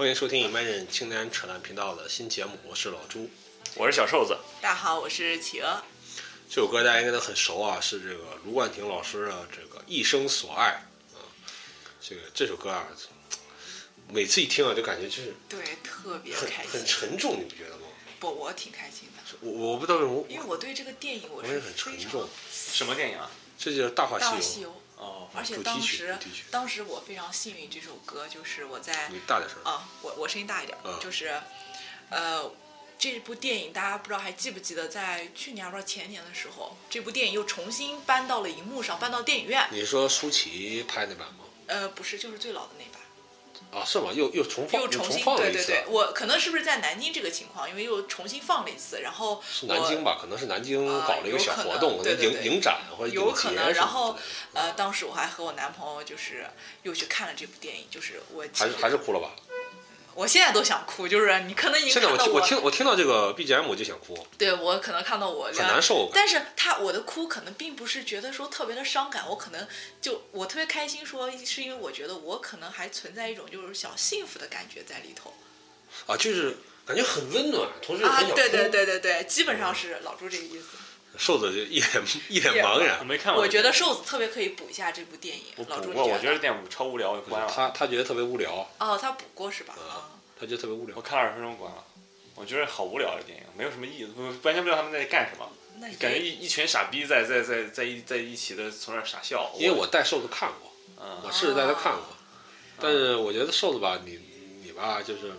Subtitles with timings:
[0.00, 3.28] 欢迎收听 Imagine 青年扯淡频道的新节目，我是老朱。
[3.74, 5.82] 我是小瘦子，大家好，我是企鹅。
[6.48, 10.82] 这首歌大家应该都很熟啊，是这个卢冠廷老师的这个《一生所爱》
[11.14, 11.20] 啊。
[12.00, 12.88] 这个这首歌啊，
[14.08, 16.86] 每次一听啊，就感觉就是对，特别很开心很。
[16.86, 17.82] 沉重，你不觉得吗？
[18.18, 22.26] 不，我挺开心的，我我不知道为什么，因为我对这个电影我是很沉重。
[22.50, 23.30] 什么电影啊？
[23.58, 26.16] 这就是《大话大话西游西游，哦，而且当时
[26.50, 29.58] 当时我非常幸运，这首歌就是我在》，你大点声。
[29.64, 31.40] 啊，我我声音大一点，嗯就是
[32.10, 32.52] 呃。
[33.02, 39.66] 这部电影大家不知道还记不记得，在去年还不知道前年的时候，这部电影又重新搬到了荧幕上，搬到电影院。
[39.72, 41.46] 你说舒淇拍那版吗？
[41.66, 42.89] 呃，不是，就是最老的那版。
[43.72, 44.10] 啊，是吗？
[44.12, 45.66] 又又重放，重又重新放了一次。
[45.66, 50.18] 对对对，我可能是不是在南京这个情况，因为又重新放了一次，然后是南京吧？
[50.20, 54.16] 可能是南京搞了一个小活动，影对影展或者有可能，然后
[54.54, 56.44] 呃，当时我还和我男朋友就是
[56.82, 59.30] 又去看了这部电影，就是我其还是实还是哭了吧？
[60.20, 66.10] 我现在都想哭，就是你可能已经现在我听我听我听到这个 BGM 我就想哭，对我可能看到我很难受。
[66.12, 69.66] 但是他我的哭可能并不是觉得说特别的伤感，我可能
[69.98, 75.32] 就我特别开心说，是因为我觉得我可能还存在一种就是小幸福的感觉在里头
[76.06, 78.32] 啊，就是感觉很温暖，同时又很想，哭。
[78.34, 80.76] 啊对对对对对，基本上是老朱这个意思。
[81.16, 81.90] 瘦子就一脸
[82.28, 83.06] 一脸茫我然。
[83.06, 83.42] 没看过。
[83.42, 87.52] 我觉得瘦子特别可以补一下这部电影我，老朱你补过，我觉得这电影超无聊，就关了。
[87.54, 89.74] 他他觉得特别无聊，哦，他补过是吧？
[90.38, 91.02] 他觉得特别无聊我。
[91.02, 91.84] 看了二十分钟关了，
[92.34, 94.12] 我觉得好无聊的电影，没有什么意思，
[94.42, 95.48] 完全不知道他们在干什么，
[95.78, 99.52] 那感觉一一群傻逼在在在在一在一起的从那儿傻笑。
[99.58, 100.72] 因为我带瘦子看过，
[101.02, 102.04] 嗯我是带他看过，
[102.80, 104.18] 但是我觉得瘦子吧，你
[104.64, 105.32] 你吧就是。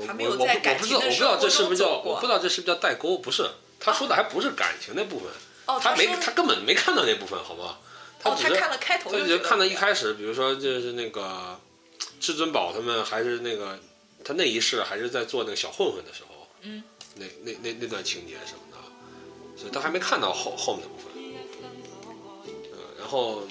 [0.00, 3.18] 我还没有我我我不知道，我不知道这是不是叫，我不知道这是不是叫代沟？
[3.18, 3.50] 不是，
[3.90, 5.28] 他说的还不是感情那部分，
[5.66, 7.78] 哦，他没他根本没看到那部分，好吗？
[8.20, 11.58] 他，只是他看了开头他就看到一开始，比如说就是那个
[12.20, 13.78] 至尊宝他们还是那个
[14.24, 16.82] 他那一世还是在做那个小混混的时候，嗯，
[17.14, 21.12] 那那那那段情节什么的，所以他还没看到后后面的部分。
[21.16, 23.46] 嗯，然后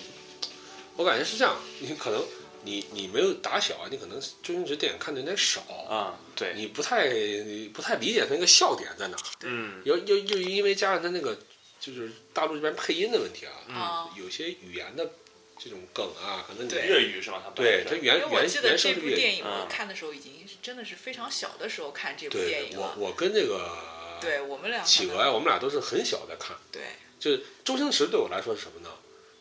[0.95, 2.21] 我感觉是这样，你可能
[2.67, 11.37] 你你没有打小啊，你可能周星驰电影看的有点少，啊，对，你不太你不太理解他那个笑点在哪儿，嗯又又又因为加上他那个
[11.79, 14.21] 就是大陆这边配音的问题啊，嗯。
[14.21, 15.09] 有些语言的
[15.57, 17.41] 这种梗啊，可能你粤语是吧？
[17.45, 19.09] 他对他原原记得这原声是粤语。
[19.11, 22.93] 部电影我嗯看的时候已经是真的是非常小的时候看这部电影了。
[22.97, 23.71] 我跟这个
[24.19, 26.57] 对我们俩企鹅呀，我们俩都是很小在看。
[26.71, 26.81] 对
[27.17, 28.89] 就是周星驰对我来说是什么呢？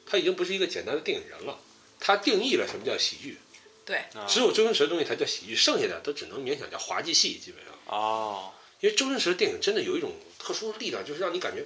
[0.08, 1.58] 他已经不是一个简单的电影人了，
[1.98, 3.38] 他定义了什么叫喜剧。
[3.84, 7.72] 对啊只有周星驰的东西才叫喜剧，剩下的都只能勉强叫滑稽戏，基本上。
[7.86, 11.64] 哦，因为周星驰的电影真的有一种特殊的力量，就是让你感觉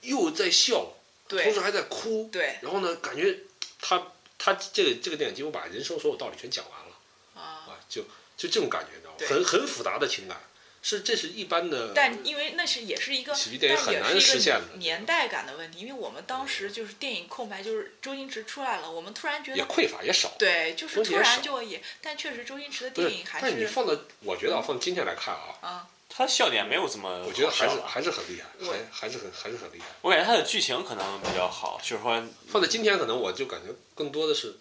[0.00, 0.92] 又在笑，
[1.28, 3.38] 同时还在哭，对然后呢，感觉
[3.80, 6.96] 他他这个这个电影几乎把人生所有道理全讲完了
[7.34, 7.62] 啊。
[7.68, 8.02] 啊，就
[8.36, 9.18] 就这种感觉，你知道吗？
[9.28, 10.42] 很很复杂的情感，
[10.84, 11.92] 是这是一般的。
[11.94, 15.80] 但因为那是也是一个，喜剧电影很难但也是一个实现的年代感的问题。
[15.80, 23.24] 因为我们当时就是电影空白，就是周星驰出来了，我们突然觉得也匮乏也少，对，就是突然就也，但确实周星驰的电影？
[23.24, 27.80] 还是但是你放到，我觉得啊，放今天来看啊，啊，他笑点没有这么，我觉得还是。
[27.86, 28.48] 还是很厉害，
[28.90, 29.86] 还还是很还是很厉害。
[30.02, 34.56] 我感觉他的剧情可能比较好，就是说放在今天，可能我就感觉更多的是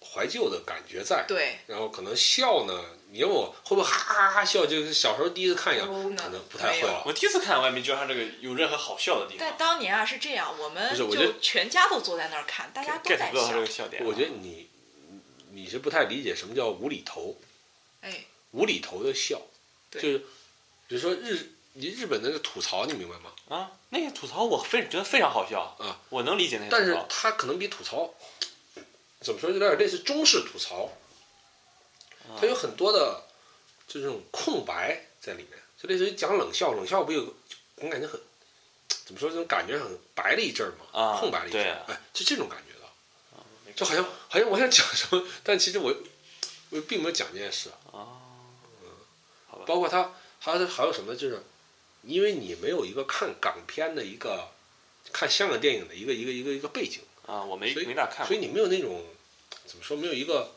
[0.00, 6.88] 怀旧的感觉在，对，然后可能笑呢，你问我会不会哈哈哈笑，就是小时候第一次看一样，嗯可能不太会。
[7.06, 9.46] 我第一次看，我也没觉得他这个有任何好笑的地方。
[9.48, 13.84] 但当年啊是这样，我们就全家都坐在那儿看，大家都在不到他这个笑。
[14.04, 14.68] 我觉得你
[15.52, 17.36] 你你是不太理解什么叫无厘头，
[18.02, 19.40] 哎，无厘头的笑，
[19.90, 20.18] 对就是
[20.86, 23.32] 比如说日你日本那个吐槽，你明白吗？
[23.48, 26.98] 啊，那个吐槽我非觉得非常好笑啊，我能理解那个但是。
[27.08, 28.12] 他可能比吐槽
[29.20, 30.90] 怎么说，有点类似中式吐槽，
[32.40, 33.22] 它有很多的
[33.86, 37.34] 就这种空白在里面，就类似于讲冷笑，冷笑不有
[37.76, 38.20] 我感觉很
[39.06, 45.94] 怎么说，这种感觉很白了一阵儿嘛，啊空白了一阵哎，就这种感觉的，就好像好像我想讲什么， 但其实我
[46.70, 48.20] 我并没有讲这件事，啊，
[49.46, 51.42] 好吧，包括他还有还有什么，就是
[52.02, 54.48] 因为你没有一个看港片的一个
[55.12, 57.00] 看香港电影的一个一个一个一个背景。
[57.26, 58.26] 啊，我没没咋看。
[58.26, 59.04] 所以你没有那种
[59.66, 60.50] 怎么说，没有一个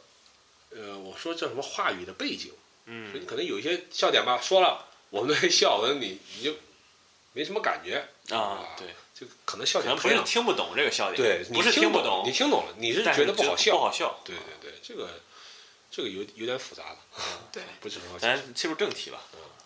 [0.76, 2.52] 呃，我说叫什么话语的背景，
[2.86, 6.56] 所以你嗯可能有一些笑点吧，说了 我们在笑，可能你你就
[7.34, 14.20] 没什么感觉，啊，对，就可能笑可能不是听不懂这个笑点，对，不是听不懂，你听懂了，你是觉得不好笑，不好笑。
[14.24, 15.20] 对对对，这个
[15.90, 16.98] 这个有有点复杂的，
[17.52, 19.22] 对，不是很好咱切入正题吧，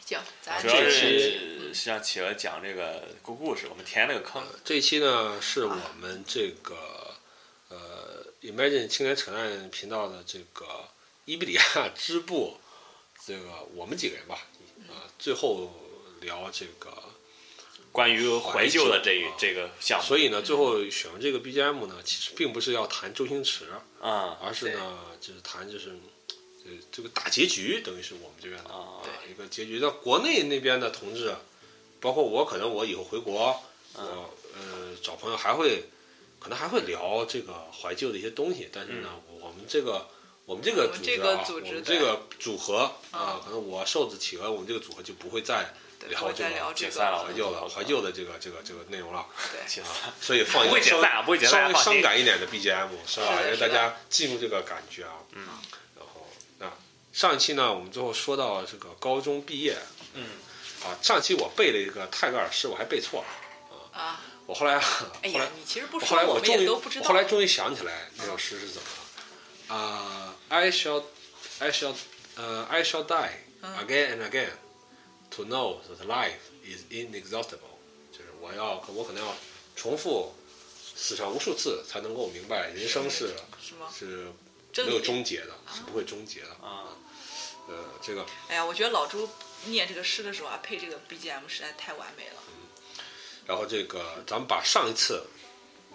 [0.05, 4.43] 行，咱主要这是是让企鹅讲这个故故事，我们填那个坑。
[4.63, 7.15] 这一期呢，是我们这个
[7.69, 10.87] 呃 Imagine 青年扯淡频道的这个
[11.25, 12.57] 伊比利亚支部
[13.25, 14.47] 这个我们几个人吧，
[14.87, 15.73] 啊，最后
[16.21, 16.91] 聊这个，
[17.91, 23.65] 关于怀旧的这一啊这个项目，所以呢，最后选了这个 BGM 呢，其实并不是要谈周星驰，
[23.99, 25.97] 啊而是呢，就是谈就是，
[26.65, 29.79] 呃，这个大结局，等于是我们这边的啊一个结局。
[29.81, 31.35] 那国内那边的同志，
[31.99, 33.63] 包括我，可能我以后回国，
[33.97, 35.85] 嗯我呃找朋友还会，
[36.39, 38.69] 可能还会聊这个怀旧的一些东西。
[38.71, 39.09] 但是呢，
[39.41, 40.07] 我们这个
[40.45, 42.77] 我们这个我们这组织啊，个组织我们这个组合
[43.11, 45.73] 啊嗯，可能我瘦子企鹅，我们这个组合就不会再
[46.07, 49.25] 聊这个解散了怀旧的怀旧的这个这个这个内容了。
[49.51, 50.99] 对， 解散啊，所以放一个稍
[51.67, 53.41] 微伤感一点的 BGM 是吧？
[53.41, 55.13] 让大家进入这个感觉啊。
[55.31, 55.47] 嗯。
[55.95, 56.27] 然后
[56.59, 56.71] 那
[57.11, 59.75] 上一期呢，我们最后说到这个高中毕业
[60.13, 60.27] 嗯
[60.83, 63.99] 啊，上期我背了一个泰戈尔诗，我还背错了。
[63.99, 67.15] 啊，我后来啊，后来哎呀，你其实不后说我也都不知道后。
[67.15, 71.03] 来终于想起来那首诗是怎么了啊，I shall
[71.59, 71.95] I shall
[72.35, 73.31] 呃 I shall die
[73.61, 74.51] 嗯 again and again
[75.31, 77.77] to know that life is inexhaustible，
[78.11, 79.35] 就是我要我可能要
[79.75, 80.33] 重复
[80.95, 83.87] 死上无数次才能够明白人生是是吗？
[83.97, 84.31] 是
[84.83, 86.49] 没有终结的，是不会终结的。
[86.61, 86.89] 啊，
[87.67, 89.29] 呃，这个哎呀，我觉得老朱
[89.65, 92.43] 念这个诗的时候啊，配这个 BGM 实在太完美了。
[92.49, 92.53] 嗯
[93.47, 95.23] 然后这个咱们把上一次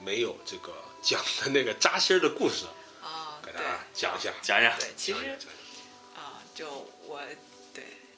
[0.00, 0.72] 没有这个
[1.02, 2.64] 讲的那个扎心儿的故事
[3.52, 4.30] 给大家讲一下。
[4.42, 5.36] 讲讲对，其实讲一下。
[5.36, 6.70] 讲一下啊，就
[7.06, 7.36] 我对，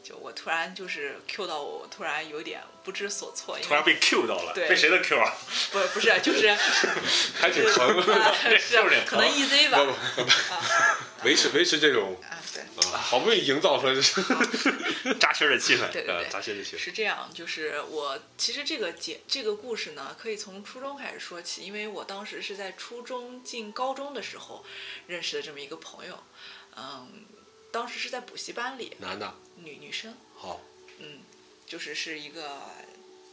[0.02, 5.32] 就我突然就是 Q 到我，我突然有点不知所措，突然被 Q 到了，对被谁的 Q 啊？
[5.70, 6.52] 不不是就是
[7.40, 7.88] 还挺疼。
[8.10, 8.76] 啊这是
[9.06, 9.78] 可能 EZ 吧
[11.25, 12.62] 维持维持这种啊，对。
[12.93, 13.94] 啊，好不容易营造出来
[15.20, 16.81] 扎心儿的气氛，对对，扎心的气氛。
[16.81, 24.64] 是这样，就是我其实这个节这个故事呢，可以从初中开始说起，因为我当时是在初中进高中的时候
[25.06, 26.19] 认识的这么一个朋友，
[26.76, 27.25] 嗯，
[27.73, 30.61] 当时是在补习班里，男的，女女生，好，
[30.99, 31.21] 嗯，
[31.67, 32.61] 就是是一个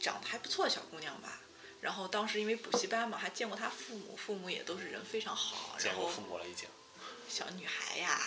[0.00, 1.40] 长得还不错的小姑娘吧。
[1.82, 5.78] 然后当时因为补习班嘛，还见过她父母，父母也都是人非常好。
[5.78, 6.68] 见过父母了已经。
[7.28, 8.20] 小女孩呀，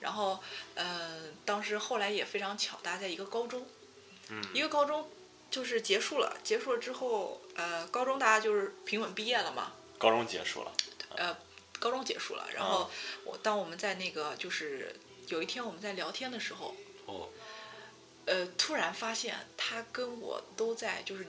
[0.00, 0.42] 然后
[0.74, 3.66] 嗯、当时后来也非常巧，大家在一个高中，
[4.28, 5.08] 嗯一个高中
[5.50, 10.72] 就是结束了，结束了之后，呃，高中大家就是平稳毕业了嘛，高中结束了，
[11.16, 11.36] 呃，
[11.80, 12.90] 高中结束了，然后
[13.24, 14.94] 我当我们在那个就是
[15.32, 16.74] 有一天我们在聊天的时候，
[17.06, 17.30] 哦，
[18.26, 21.26] 呃，突然发现他跟我都在，就是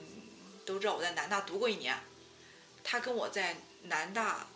[0.66, 1.98] 都知道我在南大读过一年，
[2.84, 4.46] 他跟我在南大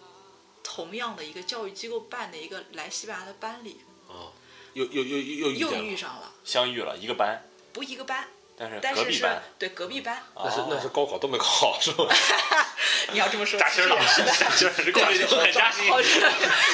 [0.62, 4.32] 同样的一个教育机构办的一个来西班牙的班里哦，
[4.74, 7.42] 又又又又又又，遇上了，相遇了一个班，
[7.72, 12.06] 不一个班，但是但是是隔壁班，对隔壁班，那是那是哦高考都没考好是吧？
[13.12, 14.32] 你要这么说，扎心了，是的。
[14.32, 15.88] 扎心儿，这故事很扎心。
[15.88, 16.20] 好，是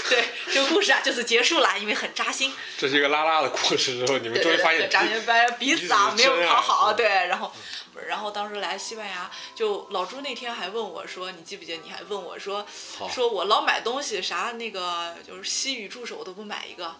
[0.08, 2.52] 对，这个故事啊就此结束了，因为很扎心。
[2.78, 7.52] 这是一个拉拉的故事之后，你们对对对，终于发现扎心班彼此啊没有考好，对，然后，
[7.92, 11.82] 不是然后当时来西班牙，就老朱那天还问我说，你记不记得？
[11.84, 12.66] 你还问我说，
[12.98, 16.96] 好说我老买东西啥那个就是西语助手我都不买一个，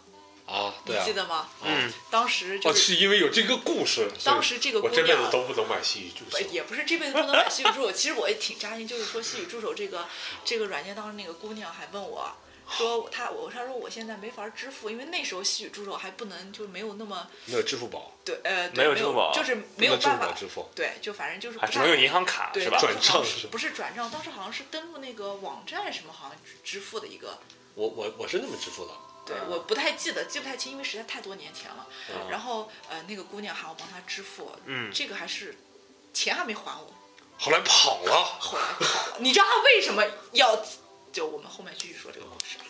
[0.47, 1.49] 啊，对啊你记，得吗？
[1.63, 2.81] 嗯，当时就哦，是。
[2.81, 6.39] 是因为有这个故事，所以当时这个我这辈子都不能买西语助手。
[6.51, 10.07] 也不是这辈子不能买西语助手，其实我也挺扎心，就是说西语助手这个
[10.45, 12.31] 这个软件，当时那个姑娘还问我
[12.71, 22.79] 说她我她说我现在没法支付，因为那时候西语助手还不能就没有那么没有支付宝，对呃对没有支付宝就是没有不能支付办法宝支付，对，就反正就是不太还只能用银行卡对是吧？
[22.79, 24.11] 转账是吧是不是转账？
[24.11, 27.39] 当时好像是登录那个网站什么，好像支付的一个，
[27.75, 28.93] 我我我是那么支付的。
[29.27, 31.87] 对，嗯我不太记得，记不太清，因为实在太多年前了。
[32.11, 35.57] 嗯然后呃，那个姑娘喊我帮她支付，嗯这个还是
[36.13, 36.93] 钱还没还我，
[37.39, 39.17] 后来跑了，后来跑了。
[39.19, 40.65] 你知道她为什么要？
[41.13, 42.65] 就我们后面继续说这个故事啊。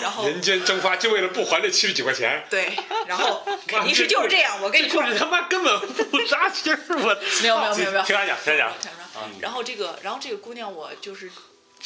[0.00, 2.46] 然后人间蒸发就为了不还这七十几块钱。
[2.50, 2.74] 对，
[3.06, 4.60] 然后肯定是就是这样。
[4.62, 8.72] 我跟你说，你他妈根本不扎心儿，我没有没有没有没有，听他讲，听他讲。
[9.40, 11.30] 然后这个，然后这个姑娘，我就是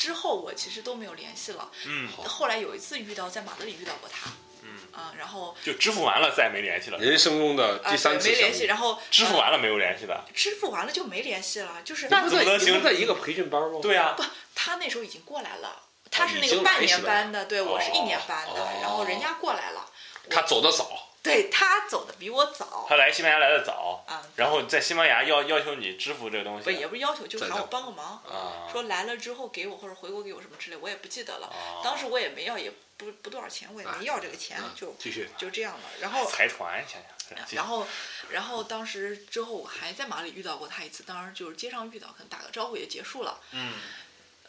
[0.00, 1.70] 之后我其实都没有联系了。
[1.84, 4.30] 嗯，后来有一次遇到，在马德里遇到过他。
[4.62, 10.24] 嗯啊，然后就支付完了再也没联系了，人生中的啊第三次对没联系，然后支付呃完了没有联系的。
[10.34, 13.78] 支付完了就没联系了，就是那怎么行不在一个培训班吗？
[13.82, 19.86] 对呀不，他那时候已经过来了，他是那个半年班的，对我是一年班的，哦然后人家过来了，
[20.30, 26.70] 他走的早，对他走的比我早他来西班牙来的早，啊，然后在西班牙要要求你支付这个东西不。
[26.70, 35.28] 也不是要求，就是喊我帮个忙，啊，说来了之后给我或者回国给我什么之类，我也不记得了，啊当时我也没要，也不不多少钱，我也没要这个钱啊，就继续。
[35.36, 37.10] 就这样了，然后财团，想想。
[37.52, 37.86] 然后，
[38.30, 43.38] 然后当时之后我还在马里遇到过他一次，当时就是街上遇到，可能打个招呼也结束了。
[43.52, 43.74] 嗯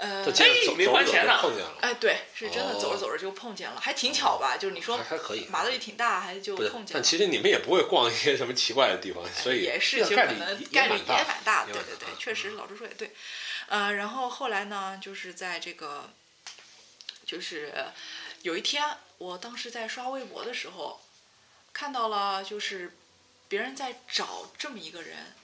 [0.01, 4.57] 呃这，街上走没还钱呢碰见了，哎，对，是真的，哦走着走着就碰见了，还挺巧吧？
[4.57, 5.45] 就是你说还还可以。
[5.47, 6.89] 马德里挺大，还就碰，见了。
[6.93, 13.11] 但其实你们也不会逛一些什么奇怪的地方，所以也是，这其实可个概率也能概率蛮大也蛮大的，对对对，确实老朱说也对。
[13.67, 16.09] 呃，然后后来呢，就是在这个，
[17.25, 17.71] 就是
[18.41, 18.83] 有一天，
[19.19, 20.99] 我当时在刷微博的时候，
[21.71, 22.97] 看到了就是
[23.47, 25.35] 别人在找这么一个人，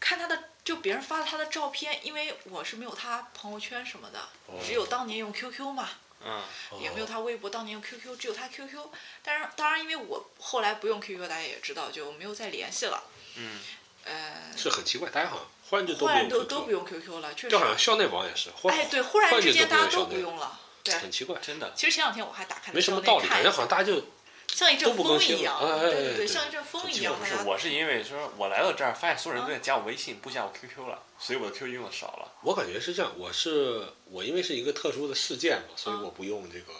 [0.00, 4.28] 看他的就别人发了他的照片，因为我是没有他朋友圈什么的，
[4.64, 5.88] 只有当年用 QQ 嘛，
[6.24, 6.42] 嗯，
[6.80, 8.78] 也没有他微博，当年用 QQ，只有他 QQ。
[9.22, 13.02] 但是当然，因为我后来不用 QQ，大家也知道，就没有再联系了。
[13.36, 13.60] 嗯，
[14.04, 17.58] 呃，是很奇怪，大家好像忽然就都忽然不用都都不 QQ，用 QQ 了，确实就。
[17.58, 20.60] 好像校内网也是，哎，对，忽然之间大家都不用了。
[20.82, 24.02] 对，很奇怪，真的，其实前两天我还打开了没什么内道理，感觉好像大家就
[24.48, 32.32] 像一阵风一样，对对哎对像一阵风一样，不是，我是因为说我来到这儿，发现所有人都在加我微信，不加我 QQ 了，所以我的 QQ 用的少了。
[32.42, 36.72] 我感觉是这样，我是我因为是一个特殊的事件嘛，所以嗯我不用这个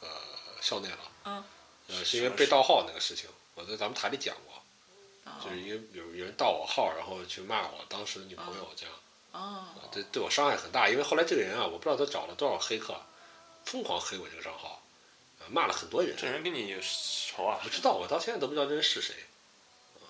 [0.00, 0.08] 呃
[0.60, 0.98] 校内了。
[1.24, 1.44] 嗯。
[1.88, 4.62] 呃，是因为被盗号那个事情，我在咱们台里讲过，
[5.24, 8.94] 哦就是因为有有人盗我号，然后去骂我当时女朋友这样，
[9.32, 10.88] 哦，对对我伤害很大。
[10.88, 12.94] 因为后来这个人啊，我不知道他找了多少黑客，
[13.64, 14.79] 疯狂黑我这个账号，呃
[15.50, 16.14] 骂了很多人。
[16.16, 17.68] 这人跟你有仇啊不？
[17.68, 19.14] 知道，我到现在都不知道这人是谁。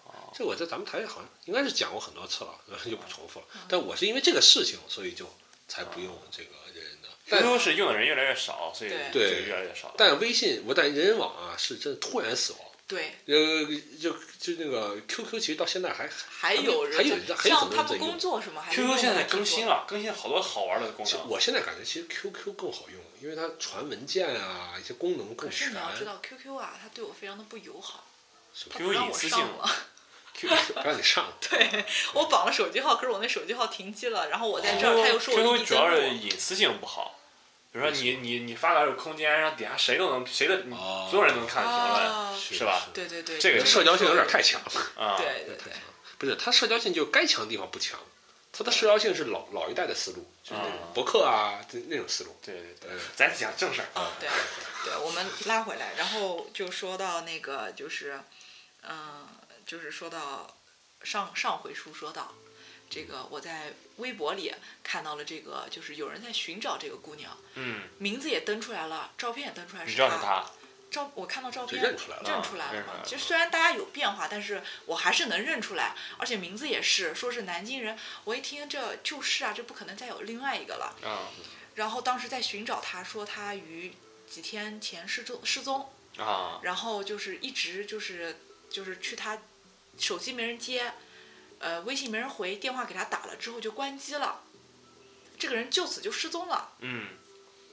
[0.05, 2.55] 哦，这我在咱们台好像应该是讲过很多次了，
[2.85, 3.47] 就不重复了。
[3.55, 5.29] 嗯但我是因为这个事情，所以就
[5.69, 7.09] 才不用这个人人的。
[7.29, 9.95] 但 QQ 是用的人越来越少，所以对越来越少。
[9.97, 12.61] 但微信，我感觉人人网啊是真的突然死亡。
[12.91, 13.65] 对，呃，
[14.01, 18.61] 就就那个 QQ，其实到现在还还有人还有在还有很像他不多人在用工作是吗？
[18.61, 21.29] 还 QQ 现在更新了，更新好多好玩的功能。
[21.29, 25.77] 我现在感觉其实 QQ 更好用，因为它传文件啊，一些功能更可是全你。
[25.77, 28.05] 要知道，QQ 啊，它对我非常的不友好，
[28.53, 29.71] 什么他 QQ 不让我隐私性上了。
[30.35, 36.09] QQ 不让你上， 对我绑了手机号，可是我那手机号停机了，然后我在这儿，他又说我异 QQ 主要是。
[36.11, 37.20] 隐私性不好，
[37.73, 41.07] 比如说你你你发个空间，让底下谁都能谁的哦。
[41.11, 42.89] 所有人都能看评论啊，是吧？
[42.93, 45.73] 对对对，这个社交性有点太强了，啊，对对对，
[46.19, 47.99] 不是它社交性就该强的地方不强，
[48.53, 50.91] 它的社交性是老老一代的思路，就是那种啊。
[50.93, 52.37] 博客啊这那种思路。
[52.45, 52.91] 对对对。
[52.91, 53.87] 嗯，咱讲正事儿。
[53.95, 54.29] 啊，对，
[54.85, 58.21] 对，我们拉回来，然后就说到那个，就是，
[58.83, 59.29] 嗯、
[59.65, 60.57] 就是说到
[61.05, 62.35] 上上回书说到，
[62.91, 70.45] 这个我在微博里看到了这个，就是有人在寻找这个姑娘，嗯，名字也登出来了，照片也登出来你是知道是他，
[70.91, 72.95] 照我看到照片认出来了认出来了嘛。
[73.05, 77.97] 其实虽然大家有变化，但是我还是能认出来，而且名字也是说是南京人。
[78.25, 80.97] 我一听这就是啊，这不可能再有另外一个了。
[81.09, 81.31] 啊
[81.77, 83.95] 然后当时在寻找她，说她于
[84.29, 89.39] 几天前失踪失踪，啊，然后就是一直就是就是去她
[89.97, 90.93] 手机没人接，
[91.61, 94.41] 呃，微信没人回，电话给他打了之后就关机了，
[95.39, 96.73] 这个人就此就失踪了。
[96.81, 97.07] 嗯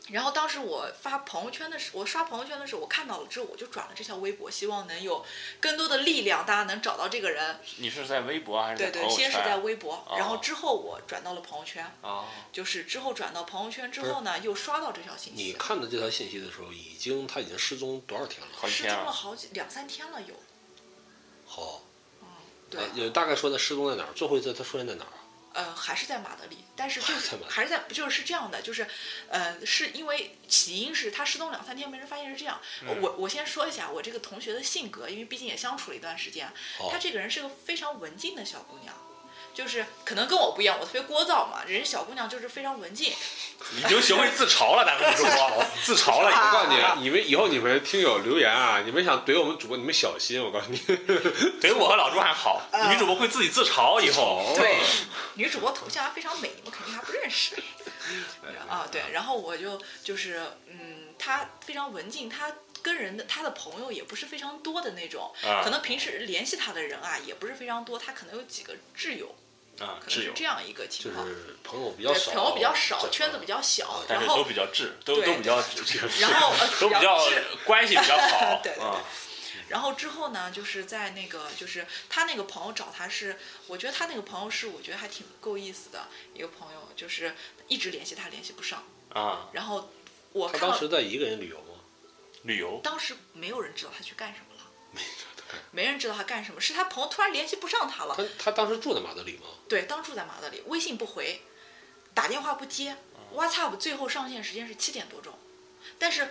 [0.10, 5.26] 然后当时我发朋友圈的时候，我刷朋友圈的时候，我看到了之后，我就转了这条微博，希望能有
[5.60, 7.60] 更多的力量，大家能找到这个人。
[7.80, 9.58] 你是在微博还是对对，在朋友先是在？
[9.58, 18.48] 微博，然后之后我转到了朋友圈，哦，就是之后转到朋友圈之后呢，又刷到这条信息，你看到这条信息的时候，已经他已经失踪多少天了？
[18.54, 18.96] 失好几天了。
[19.00, 20.36] 踪了好几两三天了有。
[21.46, 21.82] 好，
[22.70, 24.10] 对，呃有大概说他失踪在哪儿？
[24.14, 25.24] 最后一次他出现在哪儿啊？
[25.54, 28.86] 呃，还是在马德里，但是就还是在马德里还是在，就是这样的，就是，
[29.28, 32.62] 呃，是因为起因是他失踪两三天没人发现是这样。
[32.84, 38.94] 嗯我我先说一下我这个同学的性格，因为毕竟也相处了一段时间，好她这个人是个非常文静的小姑娘。
[39.58, 43.12] 就是可能跟我不一样，我特别聒噪嘛，人家小姑娘就是非常文静，
[43.76, 46.52] 已经学会自嘲了，咱们主播自嘲了我。
[46.54, 50.78] 告诉你，你们以后你们听友留言啊，你们想怼我们主播，你们小心，我告诉你。
[51.60, 52.62] 怼我和老朱还好，
[52.92, 54.54] 女主播会自己自嘲以后。
[54.56, 54.78] 对，
[55.34, 57.56] 女主播头像还非常美，你们肯定还不认识。
[58.70, 69.34] 啊，对，然后我就就是，嗯，她非常文静，她跟人的她的朋友也不是非常多的那种，啊可能平时联系她的人啊也不是非常多，她可能有几个挚友，
[69.80, 71.26] 啊，可能，是这样一个情况。
[71.28, 75.58] 是朋友比较对，少，朋友比较少，圈子比较小，但是都然后比较挚，都对都比较，
[76.22, 77.28] 然后 呃都比较
[77.66, 79.04] 关系比较好 对对对啊。
[79.70, 87.36] 然后之后呢，就是在那个，就是他那个朋友找他是，我觉得他那个朋友是我觉得还挺够意思的一个朋友，就是
[87.68, 89.92] 一直联系他联系不上，啊，然后
[90.32, 91.74] 我他看到当时在一个人旅游吗？
[92.44, 95.02] 旅游当时没有人知道他去干什么了，没
[95.72, 99.48] 没人知道他干什么，是他朋友突然联系不上他了，他他当时住在马德里吗？
[99.68, 101.42] 对，当住在马德里，微信不回，
[102.14, 102.98] 打电话不接
[103.34, 105.34] ，WhatsApp 最后上线时间是七点多钟，
[106.00, 106.30] 但是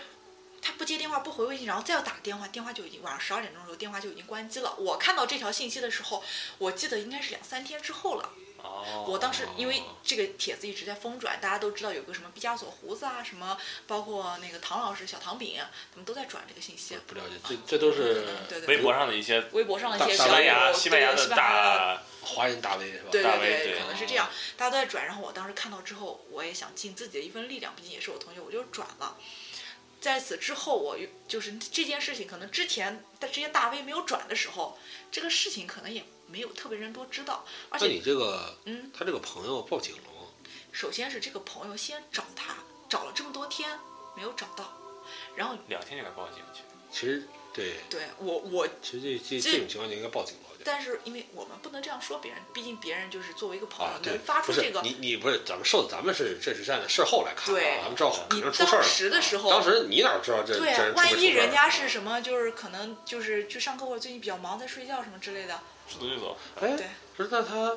[0.61, 4.75] 他不接电话不回微信，然后再要打电话，电话就已经晚上十二点钟的时候电话就已经关机了。
[4.76, 6.25] 我看到这条信息的时候，
[6.58, 8.32] 我记得应该是两三天之后了，
[8.62, 15.56] 哦，我当时因为这个帖子一直在疯转，大家都知道有个什么毕加索胡子啊，什么包括那个唐老师、小唐饼，
[15.92, 16.98] 他们都在转这个信息。
[17.06, 18.26] 不了解，这这都是
[18.66, 23.08] 微博上的一些微博上的一些西班牙西班牙的对西班牙的大华人大 V 是吧？
[23.12, 23.30] 对对
[23.64, 25.06] 对，可能是这样，大家都在转。
[25.06, 29.16] 然后我当时看到之后，我也想尽自己的一份力量，毕竟也是我同学，我就转了。
[30.00, 30.96] 在此之后，我
[31.26, 34.78] 就是这件事情，可能之前在这些大 V 没有转的时候，
[35.10, 37.45] 这个事情可能也没有特别人多知道。
[37.71, 40.26] 而且，你这个，嗯，他这个朋友报警了吗？
[40.73, 42.54] 首先是这个朋友先找他，
[42.88, 43.78] 找了这么多天
[44.14, 44.73] 没有找到，
[45.35, 46.61] 然后两天就该报警去。
[46.90, 50.42] 其实对，对我我其实这这这这种情况就应该报警了。
[50.64, 59.56] 但是因为我们不能这样说别人，毕竟别人就是作为一个朋友，能，发不是出这个，你你不是咱们受咱们是这是站在事后来看的对啊，咱们知道肯你定出事儿当时的时候，了。
[59.56, 65.61] 当时你哪知道这对啊这人，出没万一人家是什么，就是可能就是去上课或者最近比较忙，在睡觉什么之类的。
[65.88, 66.36] 说走就走。
[66.60, 67.76] 哎对，不是那他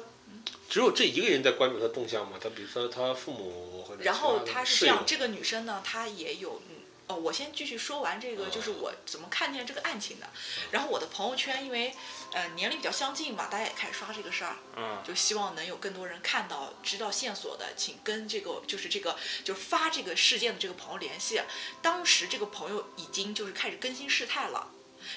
[0.69, 2.37] 只有这一个人在关注他动向吗？
[2.41, 6.75] 他比如说他父母或者然后他是这样，这个女生呢，她也有嗯。
[7.09, 10.29] 哦，我先继续说完这个，就是我怎么看见这个案情的。
[10.69, 11.91] 然后我的朋友圈，因为
[12.33, 21.41] 呃年龄比较相近嘛，大家也开始刷这个事儿，嗯，就希望能有更多人看到、知道线索的，请跟这个就是这个就是发这个事件的这个朋友联系。
[21.81, 24.69] 当时这个朋友已经就是开始更新事态了。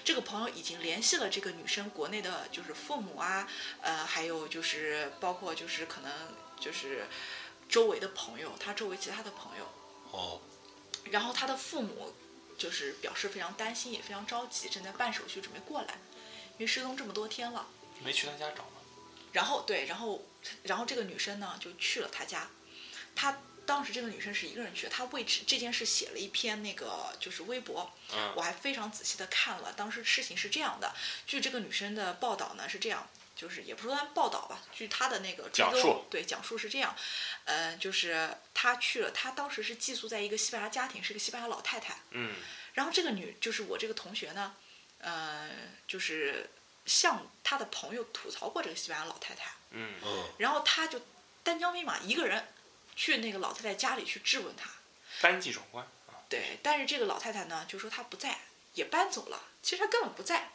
[0.04, 3.48] 这个朋友已经联系了这个女生国内的，就是父母啊，
[3.80, 6.12] 呃，还有就是包括就是可能
[6.58, 7.06] 就是
[7.68, 9.68] 周围的朋友，他周围其他的朋友，
[10.10, 10.40] 哦，
[11.10, 12.12] 然后他的父母
[12.58, 15.98] 就是表示非常担心，也非常着急，正在办手续准备过来，
[16.54, 17.66] 因为失踪这么多天了。
[18.04, 18.80] 没去他家找吗？
[19.32, 20.22] 然后对，然后
[20.64, 22.48] 然后这个女生呢就去了他家，
[23.14, 30.94] 她当时这个女生是一个人去的，她为这这件事写了一篇那个就是微博，嗯我还非常仔细的看了，当时事情是这样的，
[31.26, 33.08] 据这个女生的报道呢是这样。
[33.34, 36.94] 就是也不说报道吧，据她的那个追踪讲述对讲述是这样，
[37.44, 42.36] 呃，就是她去了，她当时是寄宿在一个西班牙家庭，是个西班牙老太太，嗯
[42.74, 44.54] 然后这个女就是我这个同学呢，
[44.98, 45.50] 呃，
[45.88, 46.50] 就是
[46.84, 51.00] 向她的朋友吐槽过这个西班牙老太太，嗯嗯，然后她就
[51.42, 52.46] 单枪匹马一个人
[52.94, 54.68] 去那个老太太家里去质问她，
[55.20, 58.38] 单骑闯关啊，对，但是这个老太太呢就说她不在，
[58.74, 60.50] 也搬走了，其实她根本不在，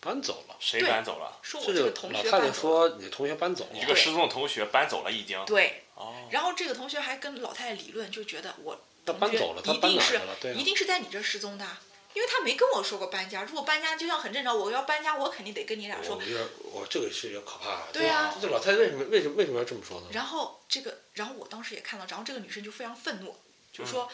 [0.00, 0.56] 搬走了。
[0.60, 1.38] 谁搬走了？
[1.42, 5.44] 说我这个这个同老太太学搬走了，说你同学搬走了你这，个失踪的同学搬走了已经。
[5.46, 10.36] 对，哦，然后这个同学还跟老太太理论，就觉得我他搬走了，他搬一定是哪去了？
[10.40, 11.66] 对啊一定是在你这儿失踪的，
[12.14, 13.42] 因为他没跟我说过搬家。
[13.44, 16.22] 如果搬家，就像很正常，我要搬家，我肯定得跟你俩说我。
[16.22, 17.86] 有点，我这个是有点可怕。
[17.92, 20.08] 对啊这这老太太为什么为什么为什么要这么说呢？
[20.12, 23.36] 然后这个，然后我当时也看到，然后这个女生就非常愤怒，
[23.72, 24.12] 就嗯说，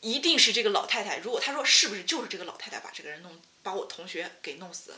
[0.00, 1.18] 一定是这个老太太。
[1.18, 4.94] 如果她说是不是就是这个老太太把这个人弄把我同学给弄死，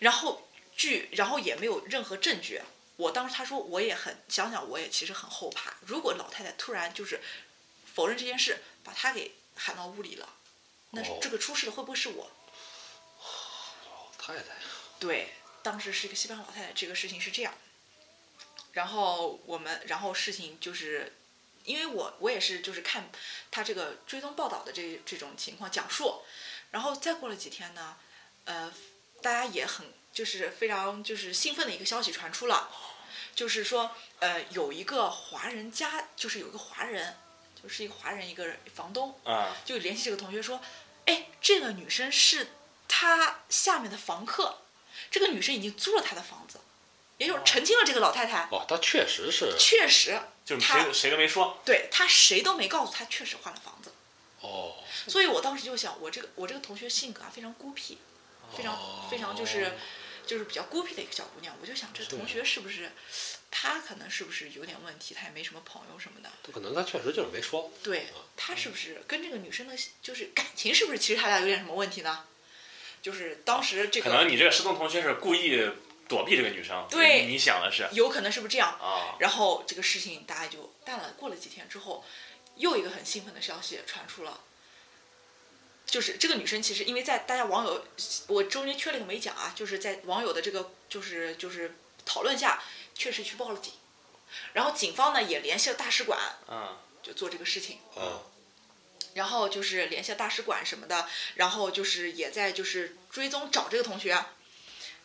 [0.00, 2.60] 然后据然后也没有任何证据。
[2.96, 5.74] 我当时她说我也很想想，我也其实很后怕。
[5.86, 7.20] 如果老太太突然就是
[7.94, 10.28] 否认这件事，把她给喊到屋里了，
[10.90, 12.30] 那哦这个出事的会不会是我？
[13.90, 14.54] 老太太，
[14.98, 17.54] 对，当时是一个西班牙老太太，这个事情是这样。
[18.72, 21.16] 然后我们，然后事情就是，
[21.64, 23.10] 因为我我也是就是看
[23.50, 26.22] 他这个追踪报道的这这种情况讲述，
[26.70, 27.96] 然后再过了几天呢，
[28.44, 28.72] 呃，
[29.22, 32.70] 大家也很就是非常就是兴奋的一个消息传出了，
[33.34, 37.25] 就是说呃有一个华人家，就是有一个华人，就
[37.68, 40.60] 是一个华人一个房东，啊，就联系这个同学说，
[41.06, 42.48] 哎，这个女生是
[42.88, 44.58] 他下面的房客，
[45.10, 46.60] 这个女生已经租了他的房子，
[47.18, 51.58] 也就是澄清了这个老太太哦，她确实是确实就是他谁谁都没说。
[51.64, 53.90] 对她谁都没告诉她确实换了房子，
[54.40, 54.74] 哦，
[55.08, 57.98] 所以我当时就想，我这个我这个同学性格啊非常孤僻，
[58.56, 59.76] 非常非常就是
[60.26, 62.90] 就是比较孤僻的一个小姑娘，我就想这同学是不是
[63.50, 66.30] 她可能是不是有点问题，她也没什么朋友什么的。
[66.52, 67.72] 可能他确实就是没说。
[67.82, 72.24] 对他是不是跟这个女生的，就是感情是不是其实他俩有点什么问题呢？
[73.00, 75.70] 就是当时这个可能你这个失踪同学是故意
[76.08, 76.86] 躲避这个女生。
[76.90, 78.68] 对你你想的是有可能是不是这样？
[78.80, 81.14] 啊，然后这个事情大家就淡了。
[81.16, 82.04] 过了几天之后，
[82.56, 84.40] 又一个很兴奋的消息传出了，
[85.86, 87.86] 就是这个女生其实因为在大家网友，
[88.26, 92.62] 我中间缺了一个没讲啊，就是在网友的这个就是就是讨论下，
[92.94, 93.72] 确实去报了警。
[94.52, 96.18] 然后警方呢也联系了大使馆，
[96.48, 97.78] 嗯就做这个事情。
[97.96, 98.20] 嗯，
[99.14, 104.20] 然后就是联系了大使馆什么的，然后就是也在就是追踪找这个同学，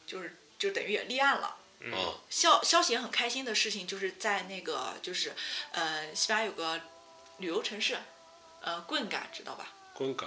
[0.07, 1.57] 就是就等于也立案了。
[1.79, 5.33] 嗯哦，消消息也很开心的事情，就是在那个就是
[5.71, 6.81] 呃西班牙有个
[7.37, 7.97] 旅游城市，
[8.61, 9.73] 呃棍嘎知道吧？
[10.01, 10.25] 滚嘎，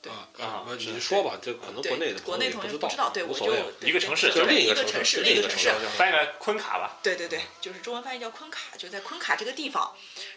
[0.00, 6.98] 对啊你说吧，这可能国内的国内同学不知道，对我就一个城市就另一个城市，另一个城市另一个城市，翻译成昆卡吧。
[7.02, 9.96] 对对对，就是中文翻译叫昆卡，就在昆卡这个地方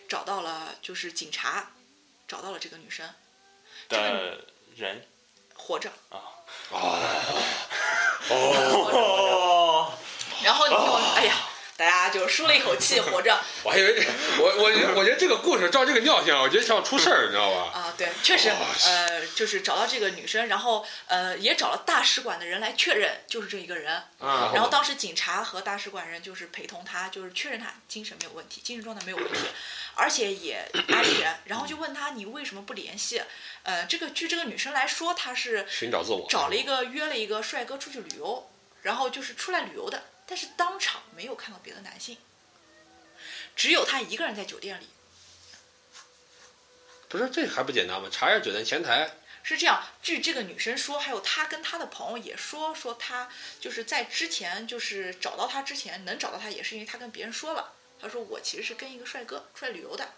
[0.09, 1.71] 找到了，就是警察
[2.27, 3.07] 找到了这个女生
[3.89, 4.43] 的
[4.75, 5.05] 人。
[5.57, 6.19] 活着啊，
[8.29, 9.93] 哦，
[10.43, 11.44] 然后你听我，哎呀，
[11.77, 14.07] 大家就舒了一口气， 活着我还以为
[14.39, 14.63] 我我
[14.95, 17.71] 我觉得这个故事照这个尿性，我觉得像出事儿，你知道吧？
[17.77, 18.49] 啊，对，确实，
[18.85, 23.93] 呃，就是找到这个女生，然后呃，也找了大使馆的人来确认，就是这一个人。
[24.19, 29.39] 啊然后当时警察和大使馆人就是陪同他，就是确认他精神没有问题，精神状态没有问题，
[29.95, 31.41] 而且也安全。
[31.45, 33.21] 然后就问他你为什么不联系？
[33.63, 38.49] 呃，这个据这个女生来说，她是寻找自我，找了一个约了一个帅哥出去旅游，
[38.83, 42.17] 然后就是出来旅游的，但是当场没有看到别的男性，
[43.55, 44.89] 只有他一个人在酒店里。
[47.07, 48.09] 不是这还不简单吗？
[48.11, 49.09] 查一下酒店前台，
[49.43, 53.29] 是这样，据这个女生说，还有她跟她的朋友也说，说她
[53.61, 60.09] 就是在之前就是找到她之前能找到她，也是因为她跟别人说了，她说我其实是跟一个帅哥出来旅游的，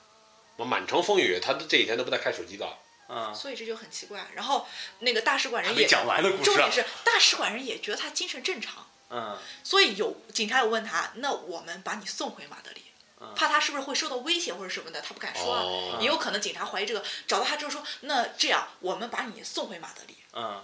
[0.56, 2.78] 我满城风雨，她这几天都不带看手机的。
[3.10, 4.26] 嗯，所以这就很奇怪。
[4.34, 4.68] 然后
[5.00, 6.72] 那个大使馆人也，没讲完的故事啊重点。
[6.72, 12.82] 是大使馆人也觉得她精神正常，嗯所以有警察有问他，那我们把你送回马德里。
[13.20, 20.18] 嗯怕他是不是会受到威胁或者什么的，他不敢说也有可能警察怀疑这个，找到他之后说，那这样我们把你送回马德里。
[20.34, 20.64] 嗯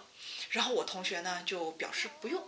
[0.51, 2.43] 然后我同学呢就表示不用，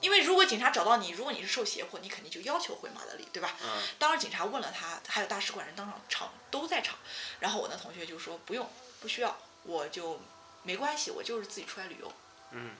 [0.00, 3.54] 因为如果警察找到你，如果你是受胁迫，你肯定就要求回马德里，对吧？
[3.62, 6.98] 嗯当时警察问了他，还有大使馆人当场场都在场，
[7.38, 8.68] 然后我那同学就说不用，
[9.00, 10.20] 不需要，我就
[10.64, 12.12] 没关系，我就是自己出来旅游。
[12.50, 12.72] 嗯，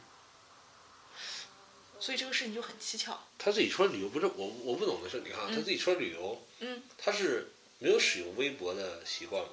[2.02, 3.28] 所以这个事情就很蹊跷。
[3.38, 9.50] 他自己出来旅游，不是我我不懂的是，你看啊，他自己出来旅游，嗯，他是没有使用微博的习惯吗？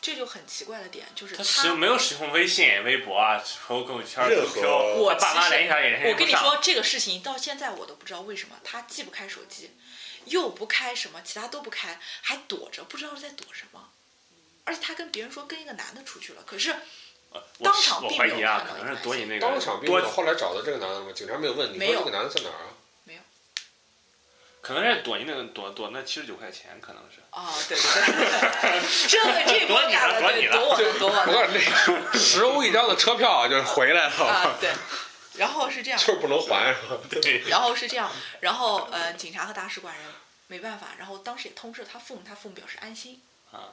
[0.00, 6.12] 这就很奇怪的点就是他使用没有使用微信、微博啊、朋友朋友圈、任何 QQ，我爸妈其实联系他也联系。
[6.12, 9.72] 我跟你说，这个事情到现在我都不知道为什么他既不开手机，
[10.26, 13.90] 又不开什么，其他都不开，还躲着，不知道是在躲什么。
[14.62, 16.76] 而且他跟别人说跟一个男的出去了，可是
[17.34, 21.12] 呃我当场我并没有怀疑啊，可看到能是躲你那个当场并多没有，后来找到这个男的吗？
[21.14, 22.68] 警察没有问你没有说这个男的在哪儿啊？
[24.60, 27.20] 可能是躲你那个躲躲那七十九块钱，可能是。
[27.30, 31.64] 啊，对对对，这这躲你波大的，对，了躲你了躲我的，躲我的我告诉你，
[32.12, 34.70] 那十欧一张的车票就是回来了，啊，对。
[35.34, 36.96] 然后是这样，就是不能还，是吧？
[37.10, 40.04] 对，然后是这样，然后呃，警察和大使馆人
[40.46, 43.20] 没办法，然后当时也通知了他父母，他父母表示安心。
[43.50, 43.72] 啊，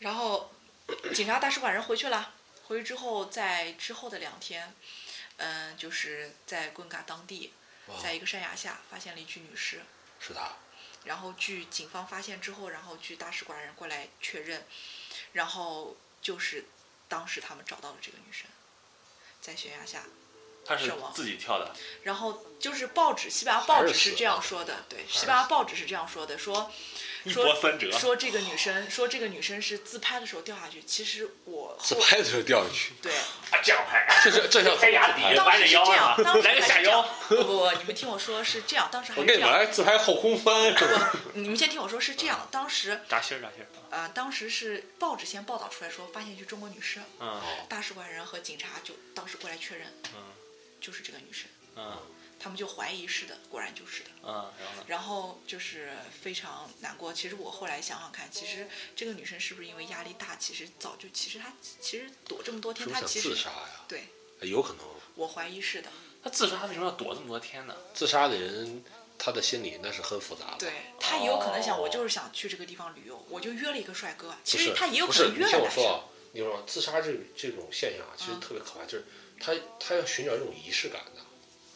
[0.00, 0.52] 然后
[1.14, 2.32] 警察、大使馆人回去了，
[2.70, 4.72] 回去之后，在之后的两天，
[5.38, 7.52] 嗯、就是在棍嘎当地，
[8.00, 9.80] 在一个山崖下发现了一具女尸。
[10.20, 10.40] 是的。
[11.04, 14.64] 然后据警方发现之后，然后据大使馆人过来确认，
[15.32, 16.66] 然后就是
[17.08, 18.46] 当时他们找到了这个女生，
[19.40, 20.04] 在悬崖下。
[20.64, 21.74] 她是自己跳的。
[22.04, 26.70] 然后就是报纸，西班牙报纸是这样说的，对，西班牙报纸是这样说的，说
[27.26, 27.90] 说三折。
[27.90, 30.82] 说这个女生，说这个女生是自拍的时候掉下去。
[30.82, 37.08] 其实我后自拍的时候掉下去，对，啊，这样拍，这这这叫怎拍牙底弯着腰啊，这样当时来个下还是这样腰。
[37.28, 39.58] 不不不，你们听我说是这样，当时还我跟你们是这样。
[39.58, 40.86] 来自拍后空翻，是？
[40.86, 43.66] 不，你们先听我说是这样，当时扎心儿扎心儿。
[43.90, 50.22] 呃，当时是报纸先报道出来说发现一具中国女尸，嗯大使馆人和警察就当时过来确认，嗯
[50.80, 51.98] 就是这个女生，嗯
[52.40, 54.10] 他们就怀疑是的，果然就是的。
[54.24, 54.84] 嗯，然后呢？
[54.88, 57.12] 然后就是非常难过。
[57.12, 63.84] 其实我后来想想看，其实这个女生是不是因为压力大，其实早就其实她其实躲这么多天，她其实自杀呀？
[63.86, 64.08] 对
[64.40, 64.78] 哎有可能，
[65.16, 65.90] 我怀疑是的。
[66.22, 67.74] 他自杀为什么要躲这么多天呢？
[67.94, 68.84] 自杀的人
[69.18, 70.56] 他的心理那是很复杂的。
[70.58, 74.34] 对他也有可能想，哦我就是想去这个地方旅游，我就约了一个帅哥。
[74.44, 75.82] 其，实他也有可能约你了男生。
[75.82, 79.04] 听我说啊，你说自杀这这种现象啊，其实嗯特别可怕，就是
[79.38, 81.22] 他他要寻找一种仪式感的，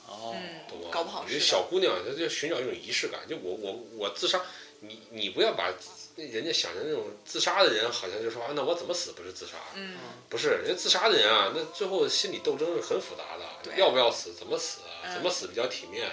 [0.07, 0.37] 哦，
[0.69, 0.89] 懂吗？
[0.89, 1.47] 嗯，搞不好我觉得是。
[1.47, 4.41] 小姑娘她就寻找一种仪式感，就我我我自杀，
[4.81, 5.73] 你你不要把
[6.17, 9.55] 人家想成那种自杀的人，好像就说啊，那我怎么死不是自杀？
[9.75, 9.97] 嗯，
[10.29, 16.09] 不是，人家自杀的人啊，那最后心理斗争是很复杂的，要不要死，怎么死，嗯怎么死比较体面，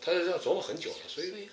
[0.00, 1.48] 他是要琢磨很久了，所以所以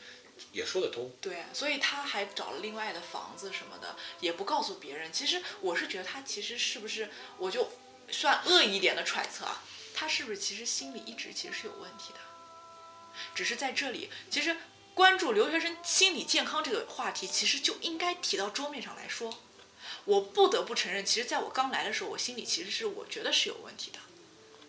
[0.54, 1.12] 也说得通。
[1.20, 5.12] 对，所以她还找了另外的房子什么的，也不告诉别人。
[5.12, 7.68] 其实我是觉得她其实是不是，我就
[8.10, 9.62] 算恶意一点的揣测啊，
[10.00, 12.20] 她是不是其实心里一直其实是有问题的，
[13.36, 14.56] 只是在这里，其实
[14.94, 19.38] 关注留学生心理健康这个话题，其实就应该提到桌面上来说。
[20.06, 24.00] 我不得不承认，其实在我刚来的时候，我心里其实是我觉得是有问题的，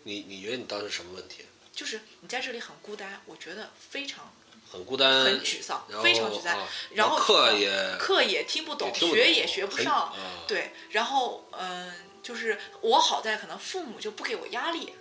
[0.03, 1.45] 你你觉得你当时什么问题？
[1.73, 4.33] 就是你在这里很孤单，我觉得非常
[4.69, 14.93] 很孤单，很沮丧非常沮丧，啊然后课也课也听不懂，也不懂学也学不上，啊对，然后嗯、就是我好在可能父母就不给我压力，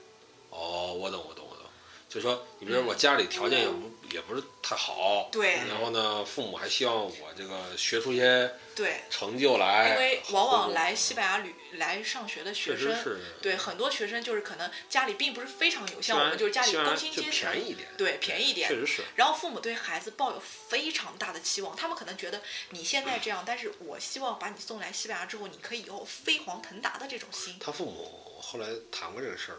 [0.50, 1.64] 哦，我懂，我懂，我懂。
[2.08, 19.02] 就是说，你比如说我家里条件也不也不是太好，对然后呢，父母还希望我这个学出一些对，成就来，因为往往来西班牙旅来上学的学生，是，对很多学生就是可能家里并不是非常有，像我们就是家里虽然就工薪阶层，便宜一点，对便宜一点确，实是。
[19.14, 27.56] 然后父母对孩子抱有非常大的期望，他们可能觉得你现在这样，但是我希望把你送来西班牙之后，你可以以后飞黄腾达的这种心。
[27.60, 29.58] 他父母后来谈过这个事儿，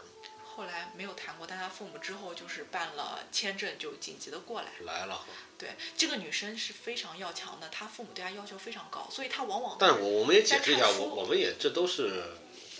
[0.54, 4.68] 后来没有谈过，但他父母之后就是办了签证，就紧急的过来。
[4.84, 5.24] 来了。
[5.58, 12.24] 对，这个女生是非常要强的，她父母对她要求非常高，所以她往往但是我我们也解释一下，我我们也这都是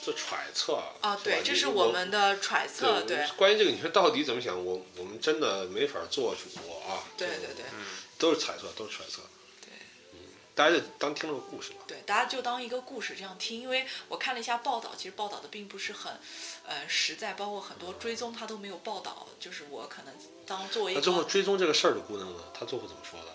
[0.05, 6.49] 这揣测啊，对，这是我们的揣测，对，关于这个女生到底怎么想，我我们真的没法做主
[6.89, 7.05] 啊。
[7.17, 7.87] 对对对嗯，
[8.19, 9.23] 都是揣测，都是揣测。
[10.55, 11.79] 大家就当听了个故事吧。
[11.87, 16.13] 对，大家就当一个故事这样听，因为我看了一下报道，其实报道的并不是很，
[16.67, 20.15] 呃，实在，包括很多追踪他都没有报道，就是我可能
[20.47, 23.27] 当作为一那最后追踪这个事儿的姑娘呢，她最后怎么说的？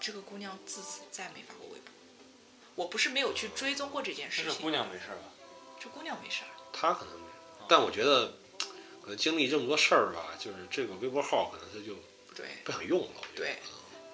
[0.00, 1.92] 这个姑娘自此再没发过微博，
[2.74, 5.28] 我不是没有去追踪过这件事情，这姑娘没事吧？
[5.78, 7.26] 这姑娘没事儿，她可能没，
[7.68, 8.32] 但我觉得，
[9.02, 11.94] 可能经历这么多事儿吧，就是这个微博号可能她就
[12.34, 12.46] 对。
[12.64, 13.08] 不想用了。
[13.20, 13.58] 我觉得对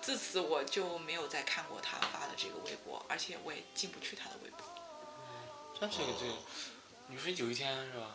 [0.07, 4.61] 自此我就没有再看过他发的这个微博，而且我也进不去他的微博。
[5.81, 6.33] 像这个这个，
[7.09, 8.15] 你说有一天是吧？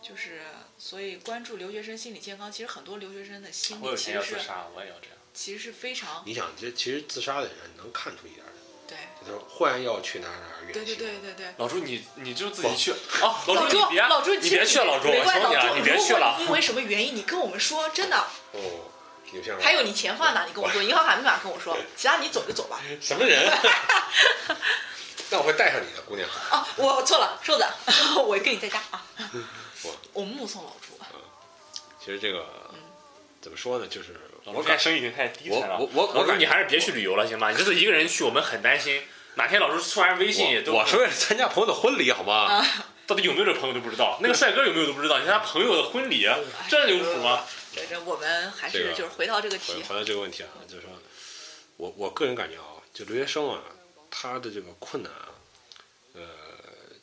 [0.00, 0.40] 就是，
[0.78, 5.18] 所以关注留学生心理健康，其实很多留学生的心理其实是天要自杀，我也要这样。
[5.34, 8.56] 其实是非常你想，这其实自杀的人能看出一点儿的，
[8.88, 11.54] 对就是忽然要去哪儿哪儿远对对，对对对。
[11.58, 13.44] 老朱，你你就自己去啊！
[13.46, 16.38] 老老朱，你别老朱，你别去了，老朱，你别去了。
[16.40, 18.16] 因为什么原因，你跟我们说，真的。
[18.52, 18.91] 哦，
[19.60, 20.46] 还有你钱放在哪？
[20.46, 22.80] 你跟我说，银行卡密码跟我说，其他你走就走吧。
[23.00, 23.50] 什么人？
[25.30, 26.28] 那我会带上你的姑娘。
[26.50, 27.64] 哦，我错了，瘦子，
[28.20, 29.02] 我跟你在家啊
[29.82, 29.96] 我。
[30.12, 30.98] 我目送老朱。
[31.98, 32.46] 其实这个
[33.40, 35.78] 怎么说呢，就是我感朱现在生意已经太低沉了。
[35.78, 37.50] 我我我你还是别去旅游了，行吗？
[37.50, 39.02] 你这次一个人去，我们很担心。
[39.36, 42.34] 哪天老朱突然微信也都我我是为了参加朋友的婚礼，好吗？
[42.34, 42.66] 啊
[43.06, 45.18] 到底有没有这朋友都不知道，那个帅哥有没有都不知道。
[45.18, 46.26] 你看他朋友的婚礼，
[46.68, 47.44] 这有谱吗？
[47.74, 50.90] 对这我们还是就是回到这个题，回回到这个问题啊，就是说，
[51.76, 53.62] 我我个人感觉啊，就留学生啊，
[54.10, 55.28] 他的这个困难啊，
[56.14, 56.22] 呃，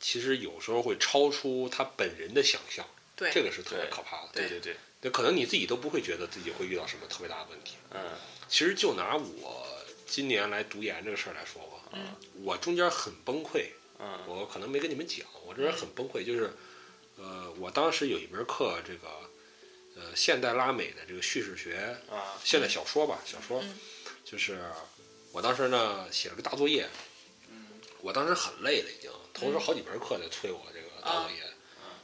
[0.00, 4.28] 其实有时候会超出他本人的想象，对这个是特别可怕的。
[4.32, 7.74] 对对对，那可能你自己都不会觉得自己会遇到什么特别大的问题。
[7.92, 8.00] 嗯
[8.48, 9.64] 其实就拿我
[10.08, 12.00] 今年来读研这个事儿来说吧，嗯
[12.42, 13.66] 我中间很崩溃，
[14.00, 16.52] 嗯我可能没跟你们讲，我这人很崩溃，就是，
[17.16, 19.08] 呃，我当时有一门课，这个，
[19.96, 23.78] 呃，现代拉美的这个叙事学，啊现代小说吧，小说，嗯
[24.24, 24.60] 就是
[25.32, 26.88] 我当时呢写了个大作业，
[27.48, 27.66] 嗯
[28.00, 31.42] 我当时很累了已经，同时好几门课在催我这个大作业，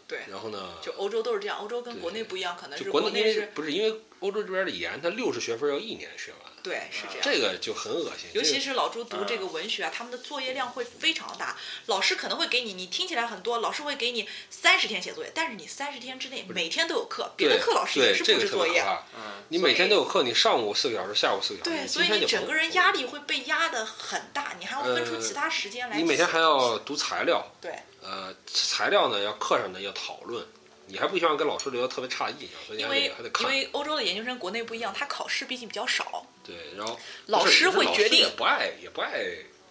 [0.09, 7.22] 对，然后呢，就欧洲都是这样，欧洲跟国内不一样，可能就是国内是，为不是因为欧洲这边的研，它六十学分要一年学完，对，是这样。
[7.22, 11.57] 这个就很恶心，尤其是老朱读这个文学啊，他们的作业量会非常大。
[11.87, 18.74] 老师可能会给你，你听起来很多，老师会给你三十天写作业，但是你三十天之内每天都有课，别的课老师也是布置作业。
[18.74, 19.05] 特别可怕。
[19.14, 25.96] 嗯，你每天都有课，你上午四个小时，下午四个小时，对，所以你整个人压力会被压得很大，你还要分出呃其他时间来。
[25.96, 30.44] 你每天还要读材料，对，呃，材料呢要课上呢要讨论，
[30.87, 33.48] 你还不希望跟老师留下特别差的印象，所以还因为因得还得看。
[33.48, 39.25] 为欧洲的研究生国内不一样，他考试毕竟比较少，对，然后老师会决定也不爱也不爱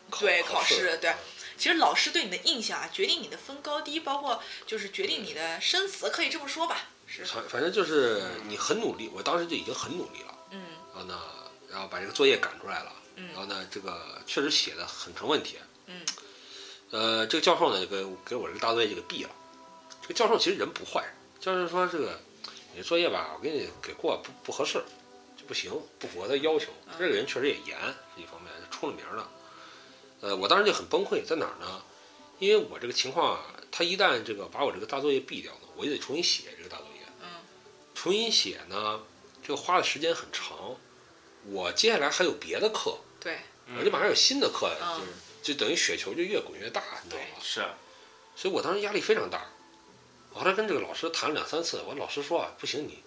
[0.09, 1.15] 考对考考试对嗯
[1.57, 6.89] 其实老师对你的印象啊，决定你的分高低，包括就是决定你的生死，可以这么说吧。
[7.07, 10.61] 是，反反正就是你很努力，我当时就已经很努力了，嗯
[10.93, 11.17] 然后呢，
[11.71, 16.01] 然后把这个作业赶出来了，嗯然后呢，这个确实写的很成问题，嗯
[16.91, 19.29] 呃，这个教授呢就给给我这个大作业就给毙了。
[20.01, 21.05] 这个教授其实人不坏，
[21.39, 22.19] 教授说这个
[22.75, 24.83] 你作业吧，我给你给过不不合适，就
[25.47, 26.71] 不行，不符合他要求。
[26.85, 27.77] 他这个人确实也严
[28.15, 29.27] 是一方面，出了名的。
[30.21, 31.81] 呃，我当时就很崩溃，在哪儿呢？
[32.39, 37.01] 因为我这个情况啊，他一旦这个把我这个大作业毙掉了，我就得重新写这个大作业。
[37.21, 37.27] 嗯
[37.93, 39.01] 重新写呢，
[39.41, 40.75] 这个花的时间很长。
[41.47, 43.39] 我接下来还有别的课，对，
[43.77, 47.27] 我就马上有新的课，嗯就是就等于雪球就越滚越大，你知道吗？
[47.41, 47.63] 是
[48.35, 49.45] 所以我当时压力非常大。
[50.33, 53.01] 我后来跟这个老师谈了两三次，我老师说啊，不行，你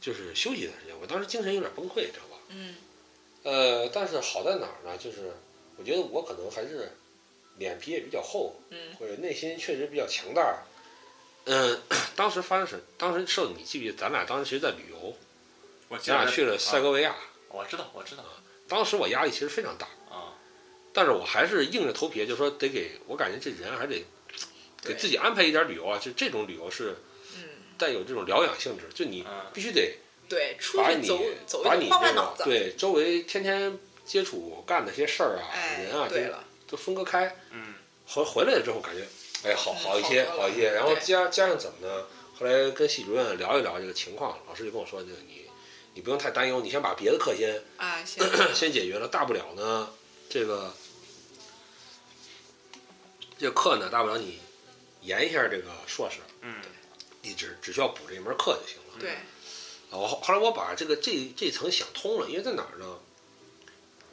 [0.00, 0.94] 就是休息一段时间。
[1.00, 2.36] 我当时精神有点崩溃，知道吧？
[2.48, 2.74] 嗯
[3.42, 4.96] 呃，但是好在哪儿呢？
[4.98, 5.32] 就是
[5.76, 6.92] 我觉得我可能还是
[7.58, 10.62] 脸皮也比较厚，嗯或者内心确实比较强大。
[11.46, 11.80] 嗯，
[12.14, 12.78] 当时发生什？
[12.98, 13.96] 当时受你记不记得？
[13.96, 15.16] 咱俩当时其实在旅游，
[15.88, 17.16] 我咱俩去了塞戈维亚，
[17.48, 18.24] 我知道，我知道
[18.68, 20.36] 当时我压力其实非常大，啊，
[20.92, 24.04] 但是我还是硬着头皮，就说得给我感觉这人还得
[24.82, 26.96] 给自己安排一点旅游啊，就这种旅游是嗯，
[27.80, 29.96] 带有这种疗养性质，就你嗯必须得
[30.28, 32.44] 对，出把你去走走一走，把你这个换换脑子。
[32.44, 37.36] 对周围天天接触干的些事儿啊、哎人啊，，都对了，都分割开。
[37.50, 37.74] 嗯
[38.06, 39.04] 回回来了之后感觉，
[39.48, 40.72] 哎，好嗯好一些，好一些。
[40.72, 42.04] 然后加加上怎么呢？
[42.38, 45.46] 后来跟系主任聊一聊这个情况，老师就跟我说，这个你
[45.94, 49.92] 你不用太担忧，你先把别的课先啊，先 先解决了，大不了呢，
[50.28, 50.74] 这个
[53.38, 54.40] 这个课呢，大不了你
[55.02, 56.54] 延一下这个硕士，嗯
[57.22, 58.98] 你只只需要补这一门课就行了。
[58.98, 59.10] 对，
[59.90, 62.98] 啊，我后后来我把这个这这层想通了，因为在哪儿呢？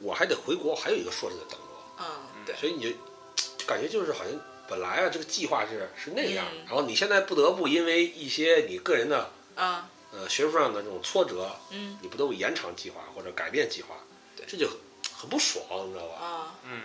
[0.00, 2.90] 我还得回国，还有一个硕士在等我，嗯，对，所以你就
[3.58, 4.32] 就感觉就是好像
[4.68, 6.64] 本来啊这个计划是是那样，嗯。
[6.66, 11.98] 然后你现在不得不因为一些你个人的啊，呃学术上的这种挫折，嗯。
[12.00, 13.96] 你不得不延长计划或者改变计划，
[14.36, 14.46] 对。
[14.46, 14.76] 这就很
[15.18, 16.24] 很不爽，你知道吧？
[16.24, 16.82] 啊，嗯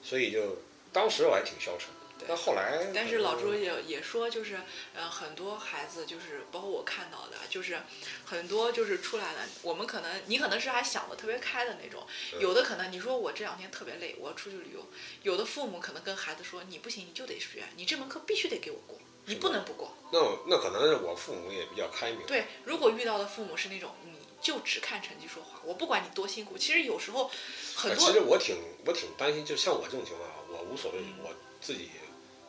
[0.00, 0.58] 所以就
[0.92, 2.26] 当时我还挺消沉的，对。
[2.28, 4.60] 但后来但是老朱也也说，就是
[4.94, 7.78] 呃，很多孩子就是包括我看到的，就是
[8.24, 14.86] 很多就是出来了，我们可能你可能是还想的特别开的那种，嗯有的可能你说我这两天特别累，我要出去旅游，
[15.22, 19.96] 有的父母可能跟孩子说你不行，你就得学，你这门课必须得给我过，你不能不过。
[20.12, 27.30] 那那可能是我父母也比较开明，对，如果遇到的父母是那种你就只看成绩说话，我不管你多辛苦，其实有时候
[27.74, 31.14] 很呃多其实我挺我挺担心，就像我这种情况啊，我无所谓，嗯。
[31.24, 31.88] 我自己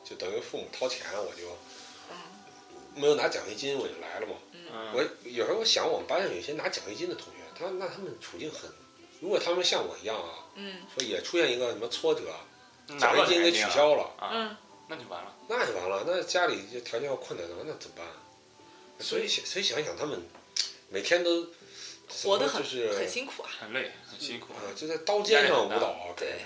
[0.08, 1.50] 就等于父母掏钱，我就
[2.12, 2.16] 嗯
[2.96, 4.36] 没有拿奖学金，我就来了嘛。
[4.52, 8.70] 嗯我有时候我想，我们班上有一些拿奖学金的同学，他那他们处境很，
[9.20, 12.22] 如果他们像我一样啊，嗯说也出现一个什么挫折，
[12.88, 15.36] 拿奖学金给取消了，啊，嗯，那就完了。
[15.48, 18.06] 那就完了，那家里就条件要困难的话，那怎么办？
[19.00, 20.22] 所以想所以想一想，他们
[20.90, 21.48] 每天都
[22.24, 23.50] 活得很就是很辛苦啊。
[23.60, 24.54] 很累，很辛苦。
[24.54, 26.40] 啊，就在刀尖上舞蹈对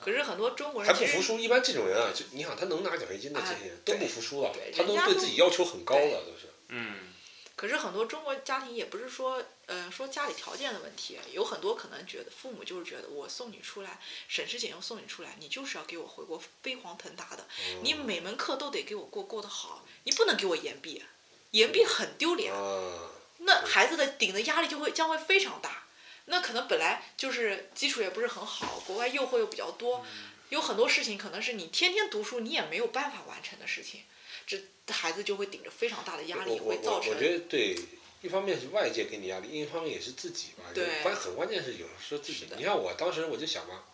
[0.00, 1.38] 可是很多中国人还不服输。
[1.38, 6.48] 一般这种人啊，就你想他能拿奖学金的这些都不服输啊，他都对自己要求很高的，都是。
[6.68, 7.08] 嗯
[7.56, 17.44] 可是很多中国家庭也不是说，呃，说家里条件的问题，有很多可能觉得父母就是觉得我送你出来，省吃俭用送你出来，你就是要给我回国飞黄腾达的，
[17.82, 21.02] 你每门课都得给我过过得好，你不能给我延毕，
[21.50, 25.87] 延毕很丢脸，啊，那孩子的顶的压力就会将会非常大。
[26.30, 30.04] 那可能本来就是基础也不是很好，国外诱惑又比较多，
[30.50, 34.02] 有很多事情可能是你天天读书你也没有办法完成的事情，
[34.46, 34.60] 这
[34.92, 37.76] 孩子就会顶着非常大的压力，会造成我觉得对，
[38.22, 40.64] 一方面是外界给你压力，另一方面也是自己吧。
[40.74, 42.46] 对关很关键是有时候自己。
[42.46, 43.84] 的你看我当时我就想嘛，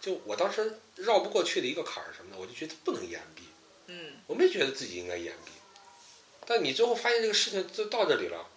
[0.00, 2.38] 就我当时绕不过去的一个坎儿什么的？
[2.38, 3.42] 我就觉得不能延毕，
[3.86, 5.52] 嗯我没觉得自己应该延毕，
[6.46, 8.48] 但你最后发现这个事情就到这里了，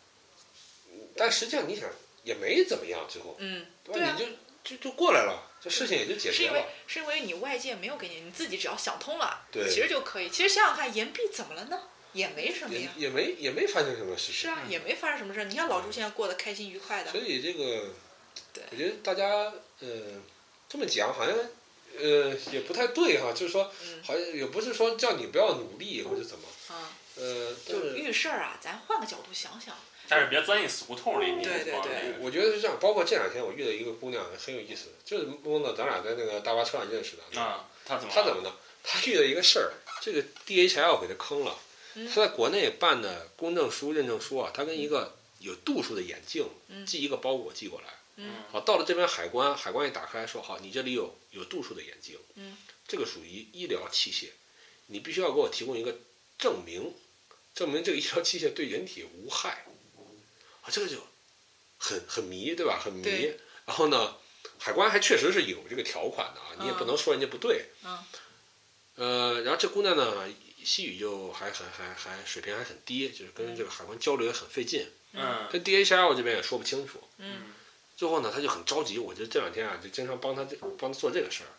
[1.16, 1.90] 但实际上你想
[2.28, 4.26] 也没怎么样，最后嗯，对你就
[4.64, 6.66] 就就过来了，这事情也就解决是因为了。
[6.86, 10.30] 是因为你外界没有给你，你自己只要想通了，对其实就可以。
[10.30, 11.82] 其实想想看，岩壁怎么了呢？
[12.14, 12.92] 也没什么呀。
[12.98, 14.34] 也没也没发生什么事情。
[14.34, 15.44] 是啊，也没发生什么事儿。
[15.46, 17.94] 你看老朱现在过得开心愉快的所，以这个，
[18.54, 19.88] 对我觉得大家呃
[20.68, 21.34] 这么讲好像
[21.98, 29.76] 呃也不太对哈，就是说嗯好像也不是说叫你不要努力或者怎么，啊，呃，就是遇事儿啊，咱换个角度想想。
[30.10, 31.32] 但是别钻进死胡同里。
[31.34, 32.78] 你对对对对我觉得是这样。
[32.80, 37.40] 包括这两天我遇到一个姑娘很有意思，就是梦到咱俩在那个大巴车上认识的。
[37.40, 38.14] 啊，她怎么？
[38.14, 38.54] 她怎么呢？
[38.84, 41.60] 她遇到一个事儿，这个 DHL 给她坑了。
[41.96, 47.88] 嗯她在国内办的公证书、认证书啊，她跟一个有度数的眼镜嗯寄一个包裹寄过来。
[48.20, 52.58] 嗯好，到了这边海关，海关一打开说好，你这里有有度数的眼镜，嗯，
[52.88, 54.30] 这个属于医疗器械，
[54.88, 55.96] 你必须要给我提供一个
[56.40, 56.96] 证明，
[57.54, 59.67] 证明这个医疗器械对人体无害，
[60.68, 60.98] 啊，这个就
[61.78, 62.78] 很很迷，对吧？
[62.84, 63.06] 很迷。
[63.66, 64.18] 然后呢，
[64.60, 67.66] 海关还确实是有这个条款的啊，你也不嗯能说人家不对。
[67.84, 67.98] 嗯
[68.96, 70.28] 呃，然后这姑娘呢，
[70.64, 77.02] 西语就还还还还水平还很低，就是跟这个海关交流也很费劲，嗯跟 DHL 这边也说不清楚。
[77.20, 77.54] 嗯
[77.96, 81.50] 最后呢，他就很着急，我就这两天啊，就经常帮他这帮他做这个事儿，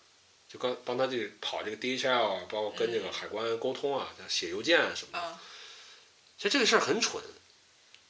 [0.48, 5.18] 就刚帮他这个跑这个 DHL 啊，包括跟这个嗯海关沟通啊，写邮件啊什么的。
[5.18, 5.40] 啊
[6.36, 7.20] 其实这个事儿很蠢，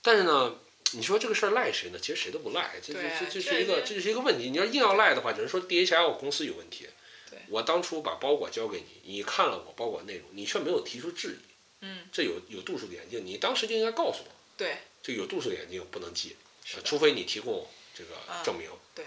[0.02, 0.54] 但是呢，
[0.92, 1.98] 你说这个事儿赖谁呢？
[1.98, 4.50] 其实谁都不赖，这这这这是一个这就是一个问题。
[4.50, 6.88] 你要硬要赖的话，只能说 DHL 公司有问题。
[7.30, 11.52] 对我当初把包裹交给你，你看了我包裹内容，你却没有提出质疑。
[11.80, 16.36] 嗯，这有有度数的眼镜，你当时就应该告诉我，对，这有度数的眼镜不能寄，
[16.84, 18.70] 除非你提供这个啊证明。
[18.94, 19.04] 对，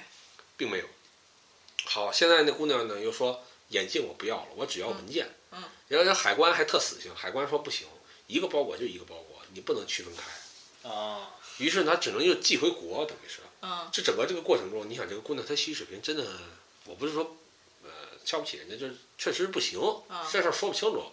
[0.55, 0.85] 并没有。
[1.85, 5.27] 好，现在那姑娘呢又说眼镜我不要了，我只要文件。
[5.89, 7.87] 然后人海关还特死性，海关说不行，
[8.27, 10.89] 一个包裹就一个包裹，你不能区分开。
[10.89, 13.39] 啊，于是他只能又寄回国，等于是。
[13.63, 16.25] 嗯这整个这个过程中，你想这个姑娘她西语水平真的，
[16.85, 17.37] 我不是说
[17.83, 17.89] 呃
[18.25, 21.03] 瞧不起人家，就是确实不行，啊这事儿说不清楚。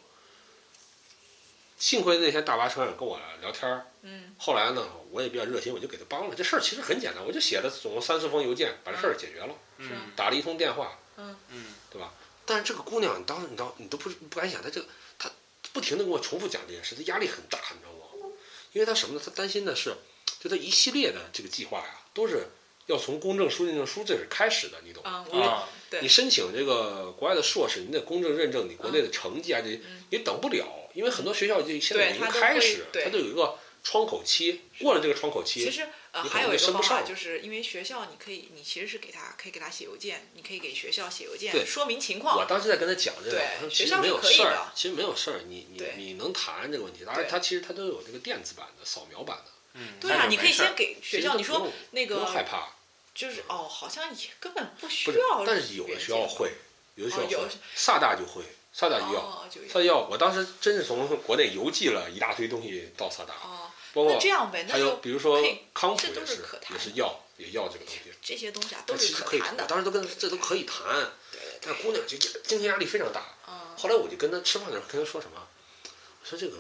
[1.79, 6.35] 幸亏那天大巴车上跟我聊天儿，嗯后来呢，我也比较热心，我就给他帮了。
[6.35, 12.13] 这事儿其实很简单，我就写了总共三四封邮件，把这事儿解决了，嗯打了一通电话，嗯嗯对吧？
[12.47, 14.89] 但是这个姑娘，你当时你当你都不不敢想，她这个
[15.19, 15.31] 她
[15.73, 18.33] 不停的跟我重复讲这件事，她压力很大，你知道吗？
[18.73, 19.23] 因为她什么呢？
[19.25, 19.95] 她担心的是，
[20.41, 22.47] 就他一系列的这个计划呀，都是
[22.87, 25.27] 要从公证书、认证书这是开始的，你懂吗？
[25.31, 26.01] 嗯，我啊，对。
[26.01, 30.05] 你申请这个国外的硕士，你得公证认证你国内的成绩啊，这嗯。
[30.11, 33.05] 你等不了，因为很多学校就现在已经开始，对。
[33.05, 42.45] 它都有一个窗口期，过了这个窗口期，其实呃还有一个方法，就是因为学校你可以，你其实是给他可以给他写邮件，你可以给学校写邮件说明情况我。
[42.45, 47.31] 当时在跟他讲这个，学校没有事儿其实没有事儿，你你你能谈这个问题，当然对。
[47.31, 52.69] 它其实他都有这个电子版的、扫描版的，嗯，对啊，你可以先给学校，你说那不用害怕，
[53.15, 56.53] 就是哦，好像也根本不需要，但是有的学校会，
[56.97, 58.43] 有的学校会，萨大就会，
[58.73, 65.41] 萨大就要，哦，就萨大要，我当时真是从国内邮寄了一大堆东西到萨大，哦，包括那这样呗，那还有就比如说
[65.73, 68.01] 康复也是也是药也要这个东西。
[68.21, 69.69] 这些东西啊都是其实可以谈，的我。
[69.69, 70.85] 当时都跟这都可以谈，
[71.33, 73.23] 对但姑娘就精神压力非常大。
[73.47, 75.41] 嗯后来我就跟她吃饭的时候跟她说什么，
[75.85, 76.57] 我说这个，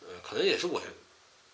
[0.00, 0.82] 呃，可能也是我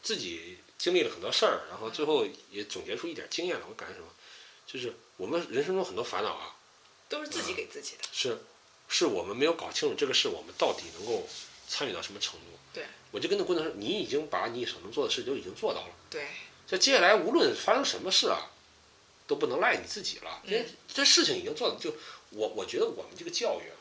[0.03, 3.65] 自己经历了很多事儿，然后最后也总结出一点经验来。
[3.69, 4.09] 我感觉什么，
[4.67, 6.57] 就是我们人生中很多烦恼啊，
[7.09, 8.03] 都是自己给自己的。
[8.11, 8.37] 是
[8.89, 11.29] 是我们没有搞清楚这个事，我们到底能够
[11.69, 12.47] 参与到什么程度。
[12.75, 15.95] 对，我就跟那姑娘说，你已经把你所能做的事都已经做到了。
[16.11, 16.27] 对，
[16.67, 18.51] 这接下来无论发生什么事啊，
[19.29, 21.79] 都不能赖你自己了，因为这事情已经做了。
[21.81, 21.95] 就
[22.31, 23.77] 我我觉得我们这个教育啊，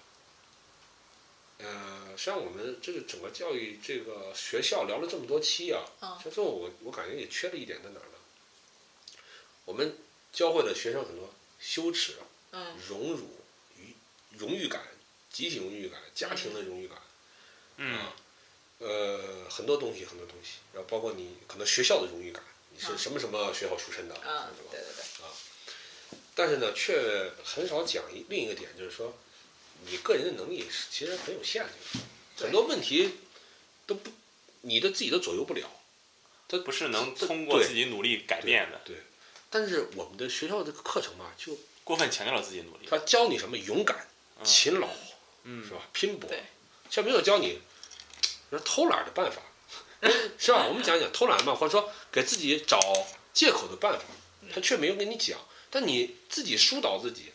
[1.64, 8.18] 呃，实际上我们这个整个教育这个学校聊了这么多期啊，嗯其实我我感觉也缺了一点在哪儿呢？
[9.66, 9.98] 我们
[10.34, 12.16] 教会了学生很多羞耻、
[12.52, 13.28] 嗯荣辱、
[13.78, 13.94] 与
[14.38, 14.82] 荣誉感、
[15.32, 16.98] 集体荣誉感、家庭的荣誉感。
[17.78, 18.16] 嗯啊，
[18.80, 24.80] 呃，很多东西，很多东西，然后包括你可能学校的荣誉感，你是嗯什么什么学校出身的，嗯，是吧对？
[24.80, 25.30] 对啊，
[26.36, 29.14] 但是呢，却很少讲一另一个点，就是说，
[29.90, 31.70] 你个人的能力是其实很有限的，
[32.38, 33.12] 很多问题
[33.86, 34.12] 都不，
[34.62, 35.70] 你的自己都左右不了。
[36.66, 38.98] 不是能通过自己努力改变的，对，
[39.50, 42.88] 但是我们的学校这个课程吧，就过分强调了自己努力。
[42.90, 44.06] 他教你什么勇敢、
[44.38, 44.90] 嗯勤劳，
[45.44, 45.88] 嗯是吧？
[45.94, 46.44] 拼搏，对
[46.90, 47.62] 却没有教你
[48.50, 49.42] 说偷懒的办法，
[50.38, 50.68] 是吧？
[50.68, 52.82] 我们讲讲偷懒嘛，或者说给自己找
[53.34, 54.04] 借口的办法，
[54.54, 57.32] 他却没有跟你讲，但你自己疏导自己，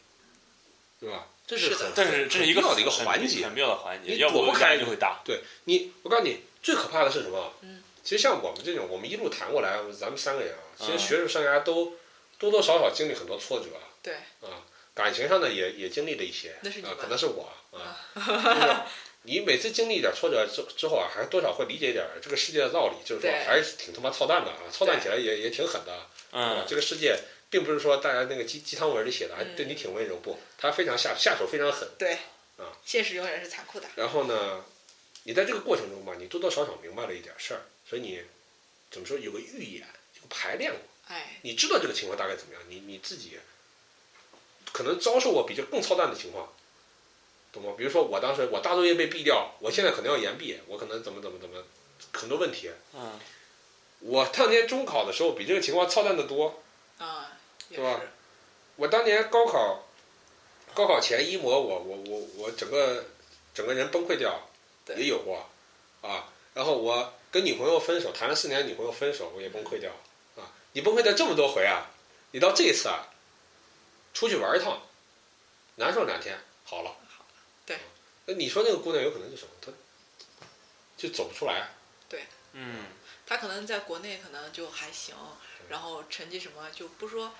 [1.00, 1.26] 对吧？
[1.46, 3.54] 这是的很但是这是一个很必要的一个环节很。
[3.54, 5.20] 必要的环节，你躲不开就会大。
[5.24, 7.52] 对你，我告诉你，最可怕的是什么？
[7.62, 11.94] 嗯，其实像我们这种，我们一路谈过来，咱们三个人啊，其实嗯学术生涯都
[12.38, 13.66] 多多少少经历很多挫折
[14.02, 18.76] 对，啊，感情上呢也也经历了一些，啊，那是你吧可能是我啊，就是
[19.22, 27.18] 你每次经历一点挫折之之后啊，还多少会理解一点这个世界的道理，就是说还是挺他妈操蛋的啊，操蛋起来也也挺狠的，啊，嗯，这个世界
[27.50, 31.88] 并不是说大家那个鸡鸡汤文里写的，对你挺温柔，不，他非常下下手非常狠。
[31.98, 32.14] 对，
[32.58, 33.88] 啊，现实永远是残酷的。
[33.96, 34.64] 然后呢，
[35.24, 38.20] 你在这个过程中吧，你多多少少明白了一点事儿，所以你
[38.90, 43.38] 怎么说有个预演，有个排练过，哎，你知道这个情况大概怎么样，你你自己
[44.72, 46.52] 可能遭受过比这更操蛋的情况，
[47.52, 47.74] 懂吗？
[47.78, 51.62] 比如说我当时我大作业被毙掉，我现在可能要延毕，我可能怎么怎么怎么
[52.12, 52.70] 很多问题。
[52.92, 53.18] 嗯，
[54.00, 56.62] 我当年中考的时候比这个情况操蛋的多，
[57.70, 58.00] 是吧，
[58.76, 59.84] 我当年高考，
[60.74, 63.04] 高考前一模我我我我整个
[63.52, 64.48] 整个人崩溃掉，
[64.96, 65.48] 也有过，
[66.02, 69.90] 啊，然后我跟女朋友分手，谈了四年的女朋友分手，我也崩溃掉，
[70.36, 71.90] 啊，你崩溃掉这么多回啊，
[72.32, 73.08] 你到这一次啊，
[74.14, 74.80] 出去玩一趟，
[75.76, 76.96] 难受两天好了，
[77.64, 77.78] 对，
[78.26, 79.50] 那你说那个姑娘有可能是什么？
[79.60, 79.72] 她
[80.96, 81.70] 就走不出来，
[82.08, 82.24] 对。
[82.52, 82.86] 嗯，
[83.26, 85.14] 她可能在国内可能就还行，
[85.68, 87.34] 然后成绩什么就不说，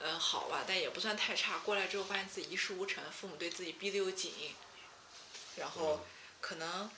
[0.00, 1.58] 呃好吧，但也不算太差。
[1.58, 4.32] 过来之后发现自己一事无成，父母对自己逼得又紧，
[5.56, 6.04] 然后
[6.40, 6.90] 可能，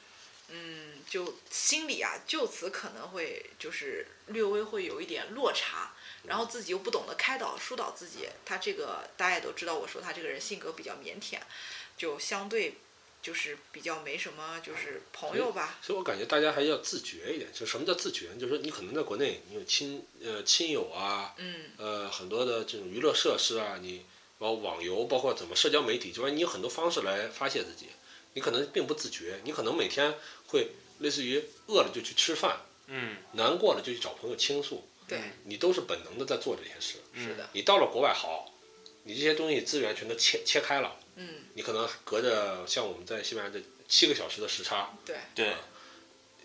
[0.48, 5.92] 嗯，就心里啊，就此可能会就是略微会有一点落差，
[6.24, 8.28] 然后自己又不懂得开导疏导自己。
[8.44, 11.40] 他这个大家也都知道，我说他这个人性格比较腼腆，
[11.96, 12.76] 就相对
[13.22, 15.78] 就是比较没什么就是朋友吧。
[15.80, 17.48] 所以我感觉大家还是要自觉一点。
[17.52, 18.26] 就什么叫自觉？
[18.34, 24.04] 就是说你可能在国内你有亲呃亲友啊，嗯，呃很多的这种娱乐设施啊，你
[24.38, 27.86] 包括网游，包括怎么社交媒体，就说你有很多方式来发泄自己。
[28.34, 30.14] 你可能并不自觉，你可能每天
[30.46, 36.96] 会类似于饿了就去吃饭，嗯，难过了就去找朋友倾诉，对，你都是本能的在做这件事。
[37.14, 38.50] 是的，你到了国外好，
[39.02, 45.54] 你这些东西资源全都切切开了，嗯，你可能隔着像我们在西班牙这七个小时的时差，对，对，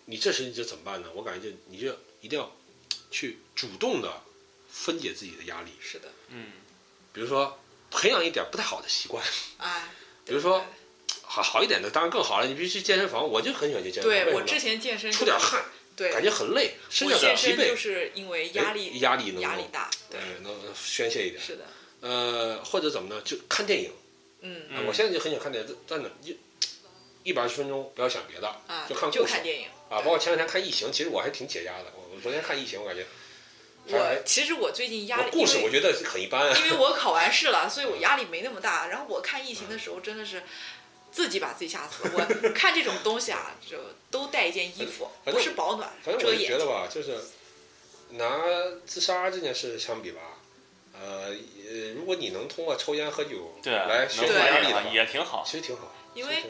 [0.06, 1.10] 你这时你就怎么办呢？
[1.16, 2.52] 我感觉就你就一定要
[3.10, 4.22] 去主动的
[4.70, 6.52] 分解自己的压力，是的，嗯，
[7.14, 7.60] 比如说
[7.90, 9.26] 培养一点不太好的习惯，
[9.60, 9.90] 哎，
[10.26, 10.66] 比如说
[11.22, 12.48] 好好一点的当然更好了。
[12.48, 15.64] 你必须去健身房，我就很喜欢去健身房，对我之前健身出点汗，
[15.96, 17.70] 对，感觉很累，身我上很疲惫。
[17.70, 21.42] 就，是因为压力哎压力能压力大，对，能宣泄一点。
[21.42, 21.66] 是的，
[22.02, 23.22] 呃，或者怎么呢？
[23.24, 23.92] 就看电影。
[24.48, 26.38] 嗯嗯我现在就很想看电影，真的，一
[27.24, 29.68] 一百二十分钟不要想别的，啊，就看就看电影。
[29.90, 30.00] 啊。
[30.00, 31.86] 包括前两天看《异形》，其实我还挺解压的。
[31.96, 33.06] 我我昨天看《异形》，我感觉
[33.90, 36.58] 我其实我最近压力，故事我觉得很一般啊。
[36.58, 38.88] 因为 我考完试了，所以我压力没那么大。
[38.88, 40.44] 然后我看异形的时候，真的是
[41.12, 42.04] 自己把自己吓死。
[42.14, 43.78] 我看这种东西啊，就
[44.12, 46.56] 都带一件衣服，不是保暖，反正遮眼睛。
[46.56, 47.18] 我就觉得吧，就是
[48.12, 48.42] 拿
[48.86, 50.37] 自杀这件事相比吧，
[51.00, 51.28] 呃，
[51.70, 55.44] 呃如果你能通过抽烟喝酒对啊，来能宣泄压力的也挺好。
[55.46, 56.44] 其实挺好，因为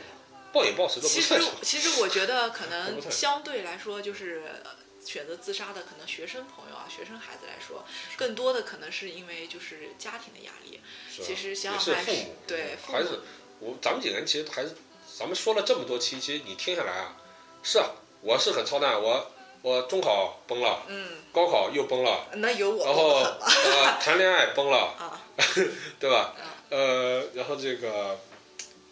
[0.53, 1.53] 暴饮暴食都不其实算什么。
[1.61, 4.71] 其实我觉得可能相对来说，就是呃
[5.03, 7.83] 选择自杀的可能学生朋友啊、学生孩子来说，
[8.15, 10.79] 更多的可能是因为就是家庭的压力。
[11.09, 13.19] 其实想想还是是父母，对还是
[13.59, 14.75] 我咱们几个人其实还是，
[15.17, 17.17] 咱们说了这么多期，其实你听下来啊，
[17.63, 17.91] 是啊，
[18.21, 19.31] 我是很操蛋，我
[19.61, 25.21] 我中考崩了，嗯，高考又崩了，那有我然后呃谈恋爱崩了， 啊，
[25.99, 26.35] 对吧？
[26.69, 28.19] 呃，然后这个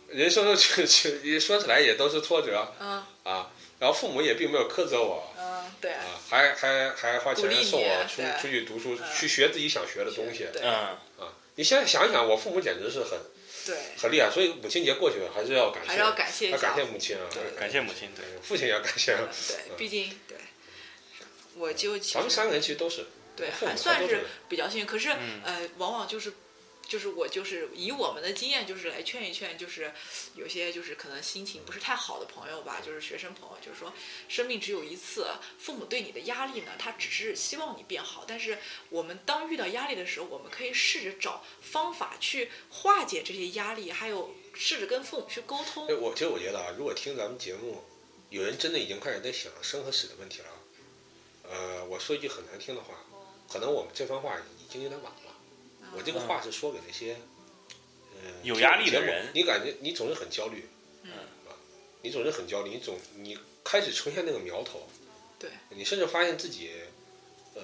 [0.10, 3.04] 人生就就一说起来也都是挫折嗯。
[3.24, 3.50] 啊，
[3.80, 5.34] 然后父母也并没有苛责我。
[5.38, 5.92] 嗯，对。
[5.92, 9.04] 啊，还还还花钱送我出出去读书，嗯。
[9.18, 10.48] 去学自己想学的东西。
[10.54, 10.62] 对。
[10.62, 10.72] 嗯，
[11.20, 11.34] 啊。
[11.56, 13.18] 你现在想一想，我父母简直是很
[13.66, 17.60] 对，很厉害，所以母亲节过去了，还是要感谢，还是要感谢要感谢母亲啊，对。
[17.60, 19.16] 感谢母亲，对，父亲也要感谢。
[19.16, 20.38] 嗯对，毕竟对，
[21.56, 26.34] 我就其实咱们三个人其实都是，对还算是比较幸运，可是嗯呃，往往就是。
[26.88, 29.92] 就是我就是以我们的经验，就是来劝一劝，就是
[30.36, 33.92] 有些就是可能心情不是太好的朋友吧，就是学生朋友，就是说
[34.30, 35.26] 生命只有一次，
[35.58, 45.96] 父母对你的压力呢，他只是希望你变好，但是我们当遇到压力的时候，我们可以试着找方法去化解这些压力，还有试着跟父母去沟通哎，。
[45.96, 47.84] 我其实我觉得啊，如果听咱们节目，
[48.30, 50.50] 有人真的已经开始在想生和死的问题了，
[51.50, 52.96] 呃，我说一句很难听的话，
[53.52, 55.32] 可能我们这番话已经有点晚了。
[55.96, 57.16] 我这个话是说给那些，
[58.16, 60.68] 呃，有压力的人你感觉你总是很焦虑，
[61.04, 61.12] 嗯
[61.48, 61.56] 啊，
[62.02, 64.88] 你总是很焦虑，你总你开始呈现那个苗头，
[65.40, 66.72] 对，你甚至发现自己，
[67.54, 67.62] 呃，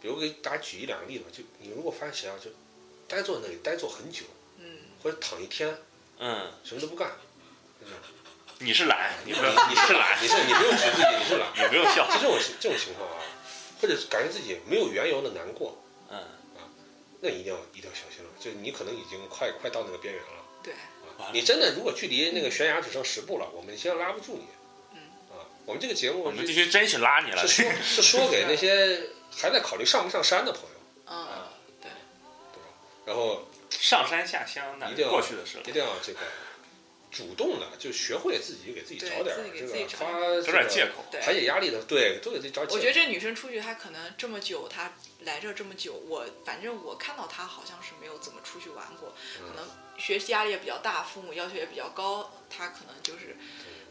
[0.00, 2.50] 比如给大家举一两个例子，就你如果发现谁啊，就
[3.08, 4.24] 呆坐那里呆坐很久，
[4.58, 5.76] 嗯，或者躺一天
[6.18, 7.16] 嗯，什么都不干，
[8.58, 11.48] 你是懒，你不你 你是懒，你是你不用指自己，你是懒。
[11.56, 13.16] 你不用笑就，这种这种情况啊，
[13.80, 15.76] 或者是感觉自己没有缘由的难过，
[16.10, 16.18] 嗯
[16.56, 16.64] 啊，
[17.20, 18.30] 那一定要一定要小心了。
[18.38, 20.44] 就你可能已经快快到那个边缘了。
[20.62, 20.72] 对，
[21.18, 24.46] 啊，你真的如果距离那个悬崖只剩十步了，我们现在拉不住你。
[24.92, 24.98] 嗯
[25.30, 27.62] 啊，我们这个节目我们是必须真去拉你了是。
[27.82, 31.26] 说是说给那些还在考虑上不上山的朋友，嗯，
[31.82, 31.90] 对
[32.52, 32.62] 对，
[33.04, 36.20] 然后上山下乡那一定要过去的事了一，定要这个
[37.14, 41.04] 主动的，就学会自己给自己找点儿自己给这自己找个发有这个点借口。
[41.12, 42.74] 对排解压力的，对，都给自己找借口。
[42.74, 49.64] 我觉得这女生出去，她可能这么久，她来这儿这么久，我反正我看到她好像是没有怎么出去玩过，嗯可能
[49.96, 53.36] 学习压力也比较大，父母要求也比较高，她可能就是，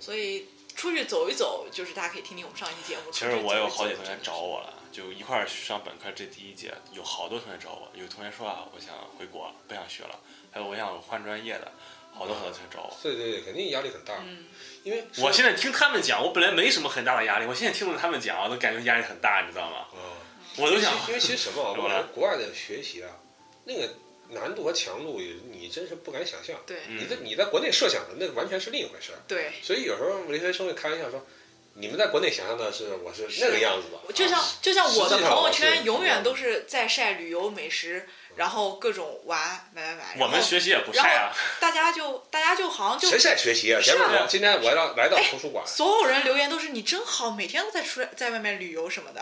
[0.02, 3.10] 所以出去走一走，就是大家可以听听我们上一期节目。
[3.10, 7.90] 其实我有好几同学找我了，就一块儿上本科这第一届，有好多同学找我。
[7.94, 10.20] 有同学说啊，我想回国，不想学了；
[10.52, 11.72] 还有我想换专业的，
[12.14, 12.98] 好多好多同学找我。
[13.02, 14.46] 对对对，肯定压力很大，嗯，
[14.84, 19.78] 因为我现在听他们讲，我本来没什么很大的压力，我现在听着他们讲，我都感觉压力很大，你知道吗？
[20.00, 20.22] 啊。
[20.58, 23.10] 我都想，因为其实什么啊， 我怎么了觉得国外的学习啊，
[23.66, 23.90] 那个
[24.30, 25.20] 难度和强度，
[25.52, 26.56] 你真是不敢想象。
[26.68, 29.18] 对嗯你在你在国内设想的那完全是另一回事儿。
[29.28, 31.26] 对，所以有时候留学生会开玩笑说，
[31.76, 36.24] 你们在国内想象的是我是那个样子的，就像啊就像我的朋友圈永远嗯。
[36.24, 43.82] 都是在晒旅游美食，然后各种玩买买买，我们然后学习也不晒啊，大家就大家就好像就谁晒学习啊？
[43.82, 43.96] 是啊。
[43.98, 49.22] 前面我今天我要来到图书馆，所有人留言都是你真好，每天都在出来在外面旅游什么的。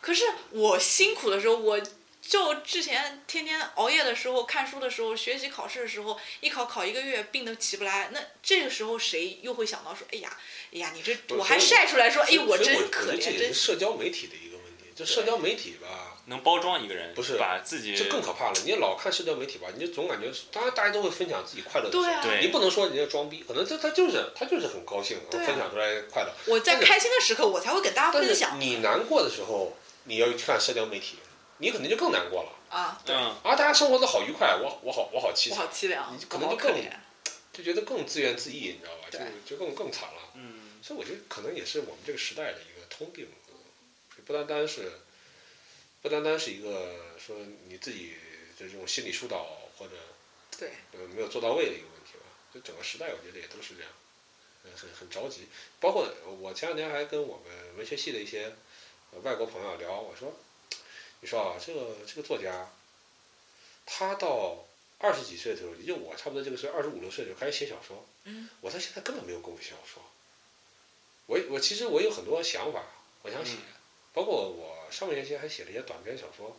[0.00, 1.80] 可是我辛苦的时候，我
[2.28, 8.10] 就之前天天熬夜的时候、看书的时候、学习考试的时候，一考考一个月，病都起不来。
[8.12, 10.36] 那这个时候谁又会想到说，哎呀，
[10.72, 14.84] 哎呀，你这我还晒出来说，哎，我真可怜，觉得这也是社交媒体的一个问题。
[14.94, 18.54] 就社交媒体吧，能包装一个人，不是把自己这更可怕了。
[18.64, 22.38] 你老看社交媒体吧，你就总感觉，当然大家都会分享自己快乐的事，对啊。
[22.40, 26.32] 你不能说人家装逼，可能他他就是他就是很高兴，啊分享出来快乐。
[26.46, 28.58] 我在开心的时刻，我才会给大家分享。
[28.58, 31.16] 你难过的时候，你要去看社交媒体，
[31.58, 32.52] 你可能就更难过了。
[32.68, 36.74] 啊，对，嗯，啊，大家生活的好愉快，我我好我好凄我惨好，凄凉你，可能就更。
[37.52, 39.08] 就觉得更自怨自艾，你知道吧？
[39.10, 40.30] 就对就更更惨了。
[40.34, 43.30] 嗯，所以我觉得可能也是我们这个时代的一个通病，
[44.26, 45.00] 不单单是
[46.02, 48.10] 不单单是一个说你自己
[48.58, 49.94] 的这种心理疏导或者
[50.58, 52.26] 对，呃没有做到位的一个问题吧。
[52.52, 53.90] 就整个时代，我觉得也都是这样，
[54.64, 55.48] 呃，很很着急。
[55.80, 56.06] 包括
[56.38, 58.54] 我前两天还跟我们文学系的一些
[59.12, 60.38] 呃外国朋友聊，我说，
[61.20, 62.68] 你说啊，这个这个作家，
[63.84, 64.64] 他到
[64.98, 70.02] 二十几岁的时候，也就我差不多这个岁，二十五六岁的时候开始写小说，嗯，我到现在根本没有功夫写小说。
[71.26, 72.84] 我我其实我有很多想法，
[73.22, 73.74] 我想写，嗯
[74.12, 76.56] 包括我上个学期还写了一些短篇小说，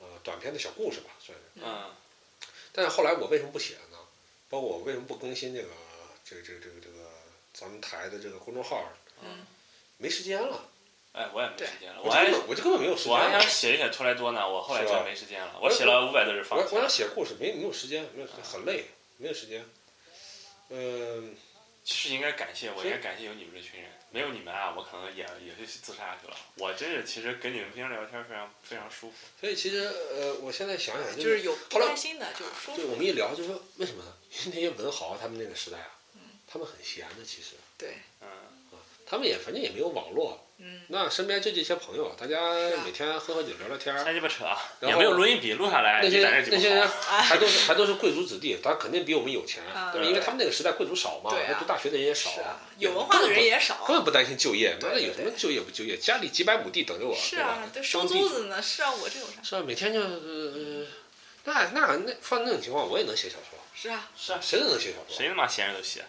[0.00, 1.44] 呃，短篇的小故事吧，算是。
[1.62, 1.94] 嗯，
[2.72, 3.98] 但是后来我为什么不写呢？
[4.48, 5.68] 包括我为什么不更新这个
[6.24, 7.08] 这个这个这个这个
[7.54, 8.82] 咱们台的这个公众号？
[9.22, 9.46] 嗯，
[9.98, 10.68] 没时间了，
[11.12, 13.40] 哎，我也没时间了，我还我就根本我就根本没有时间我还了。
[13.40, 16.88] 想写一写托莱多呢，我后来是吧真没时间了，我写了五百多字放我我想。
[16.88, 18.86] 写故事，没没有时间，没有，很累，
[19.18, 19.64] 没有时间。
[20.70, 21.36] 嗯，
[21.84, 26.36] 其实应该感谢，我应该感谢有你们这群人，没有你们啊，我可能也也是自杀去了。
[26.56, 29.16] 我真是其实跟你们平时聊天非常非常舒服。
[29.38, 29.80] 所以其实
[30.16, 34.16] 呃，我现在想想，就是是有不开心的，就是说对我们一聊，就说为什么呢？
[34.30, 35.90] 因为那些文豪他们那个时代啊，
[36.46, 38.28] 他们很闲的，其实对，嗯，
[39.12, 44.02] 他们也反正也没有网络，嗯，那身边就这些朋友，大家每天喝喝酒聊聊天儿。
[44.02, 44.46] 瞎鸡巴扯，
[44.80, 46.88] 也没有录音笔录下来，那些那些人。
[46.88, 50.06] 还都是还都是贵族子弟，他肯定比我们有钱，啊对吧？
[50.08, 53.94] 因为他们那个时代贵族少嘛，那读大学的人也少啊，有文化的人也少根。
[53.96, 55.94] 本不担心就业，对对妈的有什么就业不就业？
[55.98, 58.62] 家里几百亩地等着我，是啊，都收租子呢。
[58.62, 59.42] 是啊，我这有啥？
[59.42, 60.86] 是啊，每天就呃，
[61.44, 66.02] 那那那放那种情况，我也能写小说，是啊，是啊，谁都能写小说，谁他妈闲着都写。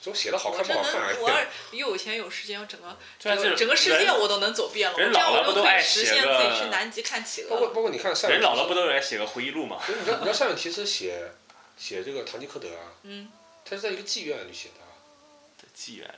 [0.00, 1.18] 就写的好看不，好看而已。
[1.18, 1.30] 我
[1.72, 4.96] 又有钱有时间，我整个 整就是个整个世界我都能走遍了。
[4.96, 7.50] 我人这样老了我就可以不都爱实现自己去南极看企鹅。
[7.50, 9.82] 包括包括你看塞人老了不都来写个回忆录吗？
[9.88, 11.32] 你知道你知道塞万提斯写
[11.76, 13.30] 写这个《堂吉诃德》啊，嗯，
[13.64, 16.14] 他是在一个妓院里写的妓院里，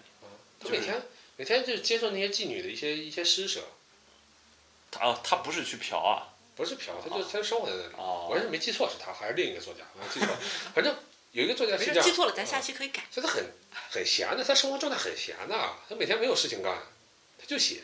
[0.63, 1.03] 他每天
[1.37, 3.63] 每天就是接受那些妓女的一些一些施舍，
[4.91, 6.29] 他哦，他不是去嫖啊。
[6.59, 7.95] 不是嫖，他就他就生活在那里。
[7.97, 10.39] 哦我要是没记错是他，还是另一个作家，我记错了。
[10.75, 10.93] 反正
[11.33, 13.03] 有一个作家是这样，记错了，咱下期可以改。
[13.11, 13.45] 就他很
[13.91, 15.55] 很闲的，他生活状态很闲的，
[15.89, 16.75] 他每天没有事情干，
[17.39, 17.83] 他就写，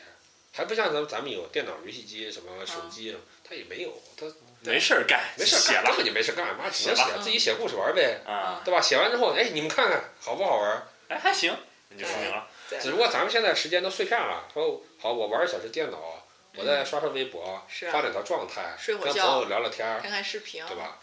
[0.52, 4.26] 还不像咱们咱们有电脑、游戏机什么手机什么，他也没有，他
[4.60, 8.80] 没事儿干，没事儿干，写了根本就没事儿干，妈只能写写，自己写故事玩呗，啊，对吧？
[8.80, 10.86] 写完之后，哎，你们看看好不好玩？
[11.08, 11.54] 哎还行，
[11.90, 12.48] 那就说明了。
[12.70, 16.24] 对只不过咱们现在时间都碎片了，说好我玩一小时电脑，
[16.56, 20.74] 我再刷刷微博，发两条状态，跟朋睡会觉友聊聊天儿，看看视频，对？
[20.76, 20.98] 吧？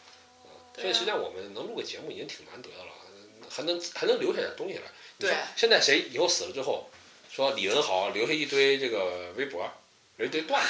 [0.82, 2.92] 所以实际上我们能录个节目已经挺难得的了，
[3.50, 4.82] 还能还能留下点东西来。
[5.18, 6.90] 你说对现在谁以后死了之后，
[7.32, 9.72] 说李文豪留下一堆这个微博，
[10.18, 10.70] 有一堆段子，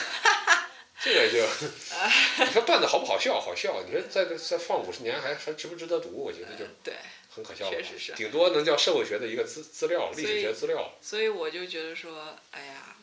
[1.02, 1.40] 这个就
[2.46, 3.40] 你说段子好不好笑？
[3.40, 3.82] 好笑。
[3.84, 6.10] 你说再再放五十年还还值不值得读？
[6.10, 6.96] 我觉得就对，
[7.34, 7.72] 很可笑了。
[7.72, 10.94] 确实是顶多能叫社会学的一个资资料，历史学资料。
[11.02, 12.96] 所以我就觉得说，哎呀，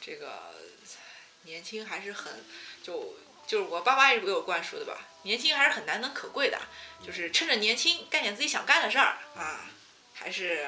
[0.00, 0.54] 这个
[1.44, 2.44] 年轻还是很
[2.82, 3.14] 就
[3.46, 6.58] 就是我爸妈一直给我灌输的吧，年轻还是很难能可贵的，
[7.06, 9.68] 就是趁着年轻干点自己想干的事儿啊，
[10.14, 10.66] 还是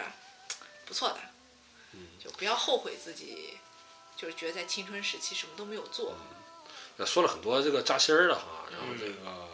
[0.84, 1.18] 不错的。
[1.94, 3.56] 嗯就不要后悔自己，
[4.18, 6.14] 就是觉得在青春时期什么都没有做。
[6.98, 9.48] 那说了很多这个扎心儿的哈，然后这个，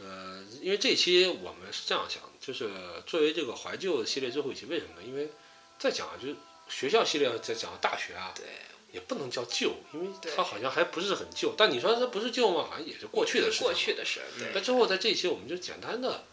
[0.00, 2.70] 呃，因为这一期我们是这样想的，就是
[3.06, 5.06] 作为这个怀旧系列最后一期，为什么呢？
[5.06, 5.30] 因为
[5.78, 6.36] 在讲就是
[6.70, 8.46] 学校系列在讲大学啊，对，
[8.92, 11.54] 也不能叫旧，因为对它好像还不是很旧。
[11.56, 12.66] 但你说它不是旧吗？
[12.70, 13.62] 好像也是过去的事。
[13.62, 14.20] 过去的事。
[14.54, 16.24] 那之后在这一期，我们就简单的，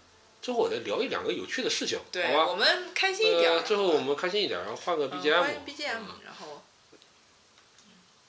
[0.42, 2.52] 之后我再聊一两个有趣的事情，对，好吧？
[2.52, 6.62] 我们开心一点最后我们开心一点，然后换个嗯 BGM，、欢迎 BGM，嗯然后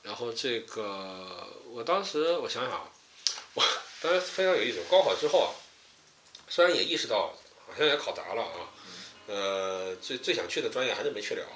[0.02, 2.90] 然后这个，我当时我想想啊，
[3.54, 3.62] 我
[4.00, 4.78] 当时非常有意思。
[4.90, 5.50] 高考之后啊，
[6.48, 7.32] 虽然也意识到
[7.66, 8.70] 好像也考砸了啊，
[9.26, 11.46] 呃，最最想去的专业还是没去了，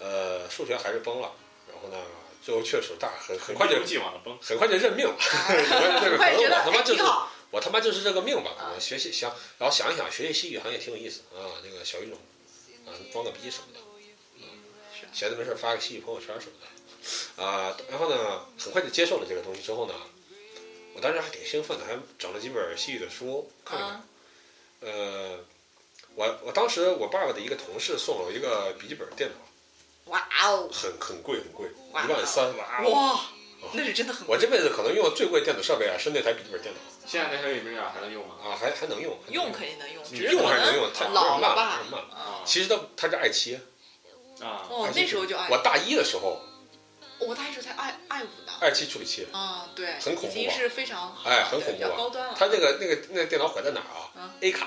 [0.00, 1.32] 呃，数学还是崩了。
[1.82, 2.04] 然后呢，
[2.42, 4.38] 最后去了首大，很很快就一如既往的崩。
[4.40, 7.02] 很快就认命了， 很快就这个可能我他妈就是。
[7.50, 8.50] 我他妈就是这个命吧。
[8.58, 11.48] 啊我学习想，然后想一想，学习西语好像也挺有意思啊。
[11.64, 12.18] 那个小语种
[12.84, 13.80] 啊，装个逼什么的，
[14.94, 17.74] 是闲着没事发个西语朋友圈什么的啊。
[17.88, 19.94] 然后呢，很快就接受了这个东西之后呢，
[20.94, 24.08] 我当时还挺兴奋的，还整了几本西语的书看了看。
[24.82, 25.38] 嗯，呃，
[26.16, 29.36] 我我当时我爸爸的一个同事送了我一个笔记本电脑，
[30.08, 32.52] 哇哦，很很贵很贵，一万三。
[32.56, 33.20] 哇，
[33.72, 36.80] 那是真的很贵我这辈子可能用的最贵电子设备啊，是那台笔记本电脑。
[37.06, 38.34] 现在那台笔记本电脑还能用吗？
[38.42, 39.52] 啊，还还能用，用。
[39.52, 41.80] 肯定能用，只是用还是能用，它能老了吧。
[41.84, 42.00] 有点慢。
[42.18, 42.42] 啊。
[42.44, 43.56] 其实它它是 i 七，
[44.40, 45.48] 啊，哦，那时候就爱。
[45.50, 46.40] 我大一的时候，
[47.18, 48.52] 我大一时候才 i i 五呢。
[48.60, 51.92] i 七处理器，啊，对，很恐怖已经是非常哎，很恐怖啊。
[51.96, 52.34] 高端了。
[52.38, 54.10] 它那个那个那个电脑毁在哪儿啊？
[54.16, 54.66] 嗯？A 卡。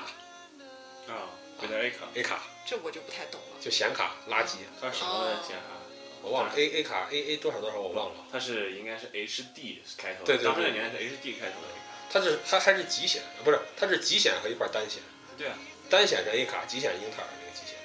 [1.08, 1.28] 啊，
[1.58, 3.57] 回到 A 卡，A 卡这我就不太懂了。
[3.59, 5.76] 就显卡垃圾，它什么的键盘？
[6.22, 8.24] 我忘了 A A 卡 A A 多少多少我忘了。
[8.32, 11.91] 它是应该是 HD 开头的，对对对当时那年代是 HD 开头的 A 卡。
[12.09, 15.03] 它是它还是极显，呃不是它是极显和一块单显，
[15.38, 15.57] 对啊，
[15.89, 17.76] 单显是 A 卡，极显是英特尔那个极显，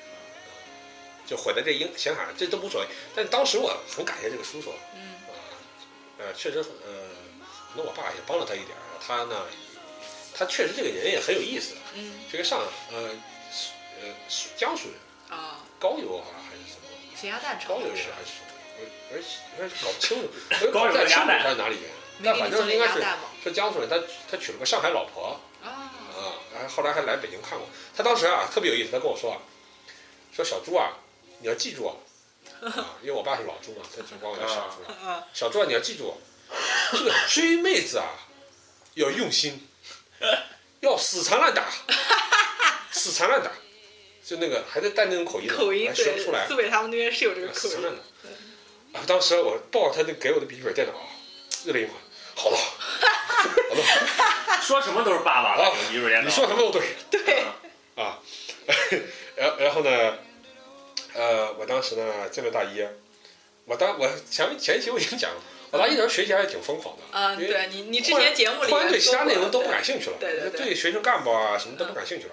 [1.27, 2.87] 就毁在这英显卡这都无所谓。
[3.13, 5.19] 但当时我很感谢这个叔叔啊，嗯
[6.19, 7.11] 呃，确实很呃，
[7.73, 8.83] 可能我爸也帮了他一点儿。
[9.05, 9.47] 他呢，
[10.33, 11.75] 他确实这个人也很有意思。
[11.95, 12.61] 嗯这个上
[12.93, 13.17] 呃是
[14.01, 14.95] 呃是江苏人，
[15.39, 16.89] 啊，高邮好像还是什么？
[17.17, 18.47] 咸鸭蛋炒高邮是还是什么？
[18.79, 19.19] 我我
[19.59, 20.29] 我也搞不清楚，
[20.73, 21.77] 高邮搞不太清楚他是哪里。
[21.77, 21.85] 人。
[22.19, 23.05] 没但反正应该是？
[23.45, 23.97] 是江苏人，他
[24.31, 25.39] 他娶了个上海老婆。
[25.63, 27.69] 啊，啊，然后后来还来北京看过。
[27.95, 29.39] 他当时啊特别有意思，他跟我说啊，
[30.35, 30.93] 说小朱啊，
[31.41, 31.93] 你要记住啊，
[32.65, 34.83] 啊，因为我爸是老朱嘛，他就管我叫小朱
[35.35, 36.15] 小朱啊，你要记住，
[36.93, 38.09] 这个追妹子啊，
[38.95, 39.69] 要用心，
[40.81, 41.65] 要死缠烂打，
[42.93, 43.51] 死缠烂打，
[44.27, 47.93] 就那个还在带那种口音呢，口音还说不出来，苏北他们那边是有这个口音死缠烂。
[48.93, 48.99] 打。
[48.99, 50.93] 啊，当时我抱着他那给我的笔记本电脑，
[51.65, 52.01] 热了一会儿。
[52.35, 56.27] 好了， 好的，说什么都是爸爸啊的一入电脑。
[56.27, 57.45] 你说什么都对对，
[57.95, 58.19] 啊。
[59.37, 60.19] 然 然后呢，
[61.15, 62.85] 呃，我当时呢进了大一，
[63.65, 65.37] 我当我前面前期我已经讲了，
[65.71, 72.33] 我大一的时候学习还是挺疯狂的，嗯，对你你之前节目里突然对其他内容都不感兴趣了，对对对对学生干部啊什么都不感兴趣了。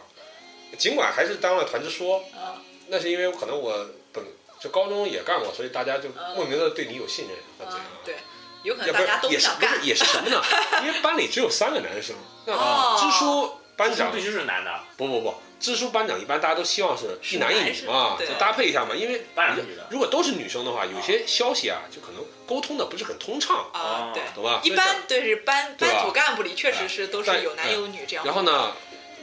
[0.77, 4.23] 尽管还是当了团支书，啊那是因为可能我本
[4.59, 7.97] 就高中也干过，所以大家就嗯莫名的对你有信任或怎样嗯，。
[8.05, 8.15] 对，
[8.63, 9.87] 有可能大家都也是想干不是。
[9.87, 10.41] 也是什么呢？
[10.85, 12.15] 因为班里只有三个男生，
[12.45, 18.93] 支书班长必须是男的，不不不，支书班长一般大家都希望是一男一女嘛，就搭配一下嘛。
[18.95, 19.87] 因为班长女的。
[19.89, 24.59] 如果都是女生的话，有些消息啊就可能沟通的不是很通畅，啊懂吧？
[24.63, 28.25] 一般对是班班组干部里确实是都是有男有女这样。
[28.25, 28.43] 然后？
[28.43, 28.73] 呢，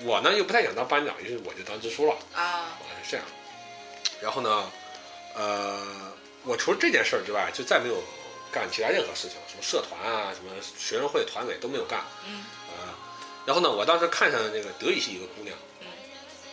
[0.04, 2.16] 我呢又不太想当班长，于是我就当支书了。
[2.34, 3.26] 啊，啊，是这样。
[4.22, 4.70] 然后呢，
[5.34, 6.12] 呃，
[6.44, 8.02] 我除了这件事儿之外，就再没有
[8.52, 12.00] 干其他任何事情，什么社团啊，什么学生会、团委都没有干。
[12.26, 12.94] 嗯呃，
[13.46, 15.86] 然后呢，我当时看上那个德语系一个姑娘，嗯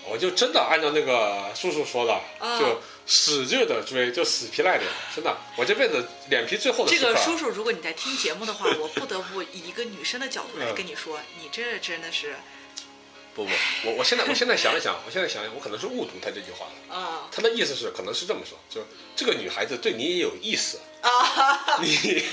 [0.10, 6.98] 我就真的按照那个叔叔说的，啊就使劲的追，就死皮赖脸，真的，我这辈子脸皮最厚的这。
[6.98, 12.38] 个叔叔，如果你在听节目的话，我不得不以一个女生的角度来嗯跟你说，你这真的是
[13.38, 13.52] 不不，
[13.86, 16.96] 我我现在我现在想一想，我现在想想，我可能是误读他这句话了。
[16.96, 22.24] 啊他的意思是，可能是这么说，就是这个女孩子对你也有意思，啊， 你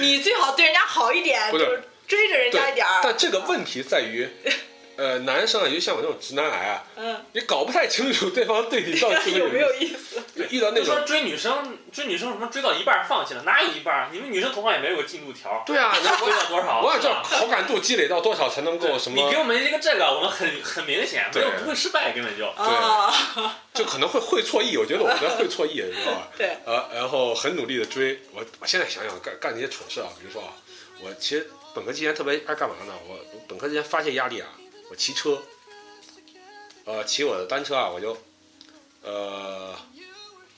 [0.00, 3.00] 你最好对人家好一点，不就是是追着人家一点儿。
[3.02, 4.26] 但这个问题在于，
[4.96, 10.16] 呃，男生啊，尤其像我这种直男癌啊，嗯，你搞不太清楚对方对你到底 有没有意意思？
[10.20, 14.08] 思，就遇到那种说追女生，追女生什么追到一半放弃了，哪有一半？
[14.12, 16.80] 你们女生同行也没有个进度条，对啊， 那追到多少？
[16.82, 22.44] 我想知道好感度积累到多少才能够什么你给，我们一个这个，我们很很明显，没有不会失败，根本就。
[22.56, 23.44] 对，
[23.74, 24.76] 就可能会会错意。
[24.76, 26.28] 我觉得我在会错意，你知道吧？
[26.38, 28.18] 对，呃，然后很努力的追。
[28.32, 30.48] 我我现在想想干干那些蠢事啊，比如说啊，
[31.02, 32.94] 我其实本科期间特别爱干嘛呢？
[33.06, 34.48] 我我本科期间发泄压力啊，
[34.90, 35.42] 我骑车，
[36.84, 38.16] 呃，骑我的单车啊，我就，
[39.02, 39.74] 呃，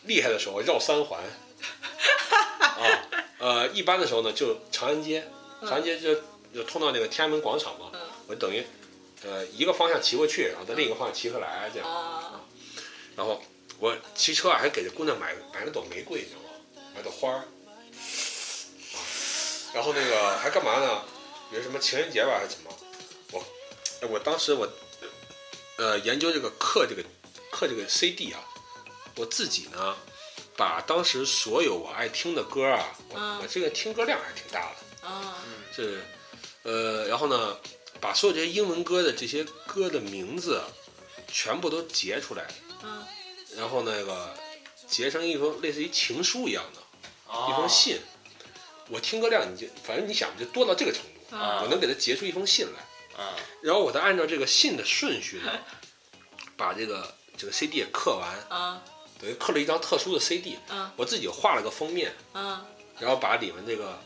[0.05, 1.21] 厉害的时候绕三环，
[2.61, 3.09] 啊，
[3.39, 5.27] 呃，一般的时候呢就长安街，
[5.63, 6.15] 长安街就
[6.55, 8.63] 就通到那个天安门广场嘛，嗯我等于，
[9.25, 11.89] 呃，一个方向骑过去，然后在另一个方向骑回来，这样。
[11.89, 12.43] 啊，
[13.17, 13.43] 然后
[13.79, 16.51] 我骑车啊，还给这姑娘买买了朵玫瑰，你知道吗？
[16.95, 19.01] 买朵花儿，啊，
[19.73, 21.03] 然后那个还干嘛呢？
[21.51, 22.71] 比如什么情人节吧，还是怎么？
[24.01, 24.69] 我，哎我当时我，
[25.77, 27.03] 呃，研究这个刻这个
[27.51, 28.41] 刻这个 CD 啊，
[29.17, 29.97] 我自己呢，
[30.57, 33.39] 把当时所有我爱听的歌啊，我、嗯。
[33.41, 35.39] 我这个听歌量还挺大的，啊，
[35.75, 36.03] 是，
[36.63, 37.57] 呃，然后呢，
[38.01, 40.63] 把所有这些英文歌的这些歌的名字
[41.27, 42.47] 全部都截出来，
[42.83, 43.05] 嗯，
[43.57, 44.35] 然后那个
[44.87, 46.81] 截成一封类似于情书一样的
[47.49, 47.99] 一一封信。
[48.91, 52.83] 我听歌量你就反正你想就多到这个程度，啊我能给他截出一封信来，
[53.19, 53.37] 啊。
[53.61, 55.53] 然后我再按照这个信的顺序呢，
[56.57, 58.83] 把这个这个 CD 也刻完，啊，
[59.21, 62.65] 等于刻了一张特殊的 CD，嗯我自己画了个封面，嗯
[62.99, 64.01] 然后把里面这个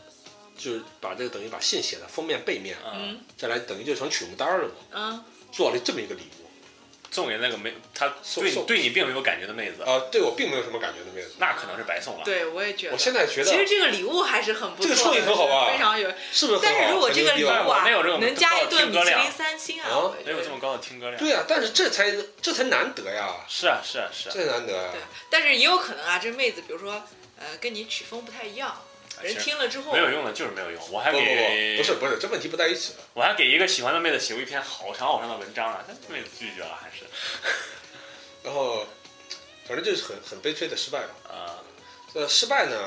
[0.57, 6.42] 就是把这个等于把信写在封面背面，嗯，嗯再来等于就成曲目单了嘛，嗯，做了这么一个礼物。
[7.13, 12.23] 送给那个没他对你对你并没有感觉的妹子，啊，对我并没有什么感觉的妹子，那可能是白送了。
[12.25, 12.93] 对，我也觉得。
[12.93, 16.11] 我现在觉得其实这个礼物还是很不错的，这个创意很好吧非常有。
[16.31, 16.59] 是不是？
[16.63, 21.19] 但是如果这个礼物啊没有这种能加一顿米其林三星啊，没有这么高的听歌量。
[21.19, 22.11] 对啊，但是这才
[22.41, 25.01] 这才难得呀，是啊是啊是啊这，才难得呀对。
[25.29, 27.03] 但是也有可能啊，这妹子比如说
[27.37, 28.81] 呃跟你曲风不太一样，
[29.23, 30.91] 人听了之后没有用的，就是没有用。
[30.91, 32.93] 我还不不给不，不是不是，这问题不在于此。
[33.13, 37.05] 我还给一个喜欢的妹子写过一篇好长好长的文章啊，但妹子拒绝了，还是
[38.43, 38.85] 然后，
[39.65, 41.15] 反正就是很很悲催的失败吧。
[41.29, 41.63] 啊，
[42.13, 42.77] 这失败呢，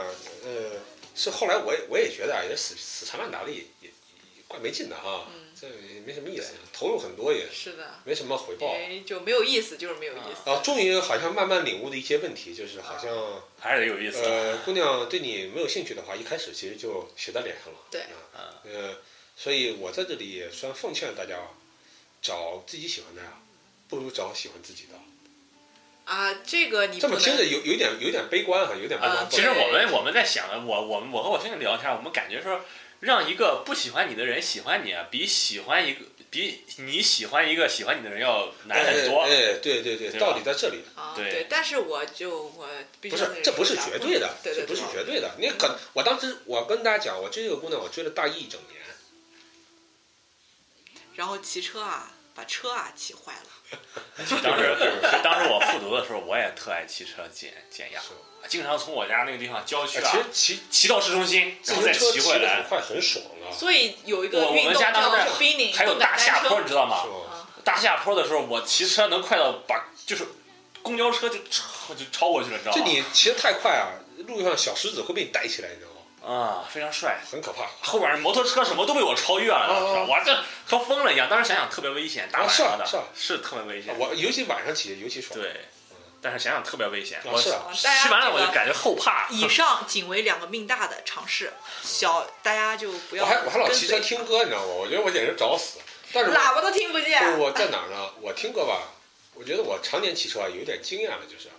[0.45, 0.73] 呃，
[1.15, 8.77] 是后来我也我也觉得啊，也死死缠烂打的也也也怪没劲的哈，嗯这也没什么意思，投入很多也是的，没什么回报。
[9.07, 10.43] 就没有意思，就是没有意思。
[10.45, 14.19] 然后终于好像慢慢领悟的一些问题，就是好像还是得有意思。
[14.19, 17.79] 呃，姑娘对你没有兴趣的话，一开始其实就写在脸上了。
[17.91, 18.03] 对
[18.35, 18.99] 啊，呃，
[19.35, 21.39] 所以我在这里也算奉劝大家，
[22.21, 23.41] 找自己喜欢的呀，
[23.89, 24.95] 不如找喜欢自己的。
[26.05, 29.11] 啊，这个你这么听着有有点有点悲观哈，有点悲观。
[29.11, 32.61] 啊其实我们我们在想，我我们我和我兄弟聊天，我们感觉说，
[33.01, 39.21] 让一个不喜欢你的人喜欢你啊，比喜欢一个比你喜欢一个喜欢你的人要难很多。
[39.23, 40.83] 哎，哎对对对，道理在这里。
[40.95, 42.69] 啊，对对，但是我就我
[43.01, 45.35] 必须不是，这不是绝对的，对对，这不是绝对的。
[45.39, 48.83] 你可，我当时我跟大家讲，我追这个姑娘，我追了大一一整年。
[51.15, 53.79] 然后骑车啊，把车啊骑坏了。
[54.25, 58.01] 其实当时就是当时我复读的时候，我也特爱骑车减减压，
[58.47, 62.57] 经常从我家那个地方郊区哎啊其实骑骑到市中心，然后再骑骑回来。
[62.57, 63.51] 很快，很爽啊。
[63.51, 65.19] 所以有一个我我们运动叫家当时
[65.75, 67.03] 还有大下坡，你知道吗？
[67.65, 70.25] 大下坡的时候，我骑车能快到把就是
[70.83, 72.87] 公交车就超就超过去了，你知道就吗？
[72.87, 73.91] 你骑得太快啊，
[74.29, 75.96] 路上小石子会被你带起来，你知道吗？
[76.27, 77.21] 啊，非常帅。
[77.31, 77.69] 很可怕。
[77.83, 81.29] 后边摩托车什么都被我超越了，我这和疯了一样。
[81.29, 83.97] 当时想想特别危险，大晚上的，是啊是特别危险。
[83.97, 85.39] 我尤其晚上骑尤其爽。
[85.39, 85.67] 对，
[86.21, 87.21] 但是想想特别危险。
[87.37, 87.51] 是
[88.03, 89.29] 骑完了我就感觉后怕。
[89.31, 91.53] 以上仅为两个命大的尝试，
[91.85, 94.67] 小大家就不要我还我还老骑车听歌，你知道吗？
[94.67, 95.79] 我觉得我简直找死。
[96.13, 97.37] 但是我喇叭都听不见。
[97.37, 98.11] 不，我在哪儿呢？
[98.21, 98.89] 我听歌吧，
[99.35, 101.51] 我觉得我常年骑车啊，有点经验了，就是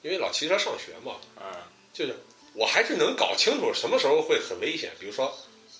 [0.00, 1.44] 因为老骑车上学嘛，嗯
[1.92, 2.16] 就是
[2.54, 4.92] 我还是能搞清楚什么时候会很危险。
[4.98, 5.36] 比如说，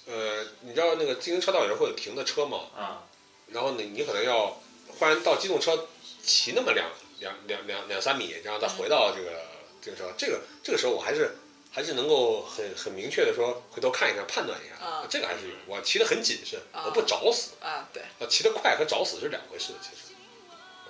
[0.07, 3.03] 呃，你知道那个自行车道有时候会有停的车嘛，啊
[3.49, 4.61] 然后你你可能要
[4.99, 5.89] 忽然到机动车
[6.23, 9.43] 骑那么两两两两两三米，然后再回到这个
[9.81, 11.37] 自行车，这个这个时候我还是
[11.71, 15.55] 还是能够很很明确的说回头看一看，判断一下，啊这个还是有。
[15.67, 17.53] 我骑得很谨慎，啊我不找死。
[17.61, 20.15] 啊，对，啊，骑得快和找死是两回事，其实。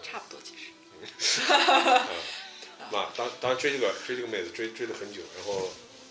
[0.03, 0.71] 差不多其实。
[2.91, 5.69] 那当当然追这个追这个妹子追追了很久，然后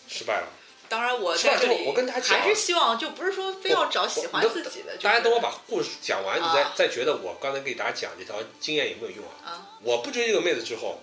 [0.07, 0.47] 失败了。
[0.89, 9.49] 当然，我是吧在这里我跟大家讲还是希望，就不是说非要找喜欢自己的，就是大家等我把故事讲完，你再、啊再觉得我刚才给大家讲这条经验有没有用啊？
[9.49, 11.01] 啊我不追这个妹子之后，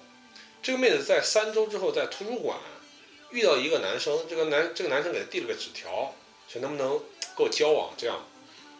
[0.62, 2.58] 这个妹子在三周之后在图书馆
[3.30, 6.14] 遇到一个男生，这个男这个男生给她递了个纸条，
[6.46, 6.90] 说能不能
[7.36, 8.24] 跟我交往，这样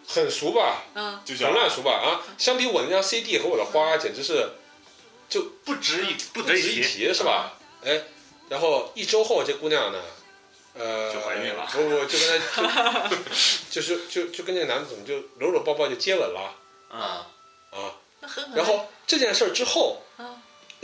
[0.07, 0.85] 很熟吧？
[0.95, 1.93] 嗯就很烂熟吧？
[1.93, 4.49] 啊，相比我那张 CD 和我的花，简直是
[5.65, 6.69] 不值一不不值一提。
[6.69, 7.59] 值一提，是吧？
[7.85, 8.03] 哎，
[8.49, 10.03] 然后一周后，这姑娘呢，
[10.75, 13.17] 呃，就怀孕了不不，就跟他就
[13.71, 16.55] 就是就就跟那个男的怎么就搂搂抱抱就接吻了
[16.91, 17.31] 啊，
[17.71, 17.95] 啊？
[18.55, 20.43] 然后这件事儿之后，啊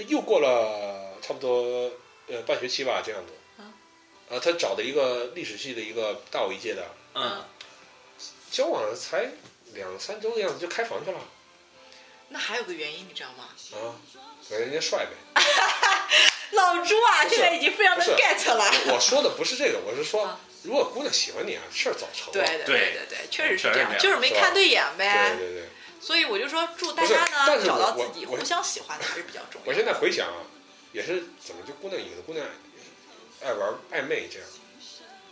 [0.09, 1.91] 又过了差不多
[2.29, 3.33] 呃半学期吧，这样子。
[3.63, 3.73] 啊
[4.31, 6.85] 啊，他找的一个历史系的一个大我一届的，
[7.15, 7.45] 嗯，
[8.51, 9.31] 交往了才
[9.75, 11.19] 两三周的样子就开房去了
[12.29, 13.51] 那还有个原因，你知道吗？
[13.75, 13.95] 啊，
[14.51, 15.13] 人家帅呗。
[16.53, 18.65] 老朱啊，现在已经非常的 get 了。
[18.87, 22.33] 我说的不是这个，我是说啊，如果姑娘喜欢你啊，事儿早成了。
[22.33, 25.35] 对对对对对，确实是这样，就是没看对眼呗。
[25.37, 25.69] 对对对。
[26.01, 29.67] 所以我就说，祝大家呢找到自己互相喜欢的还是比较重要。
[29.67, 30.45] 我现在回想啊，
[30.93, 32.47] 也是怎么就姑娘有的姑娘
[33.43, 34.49] 爱玩暧昧这样，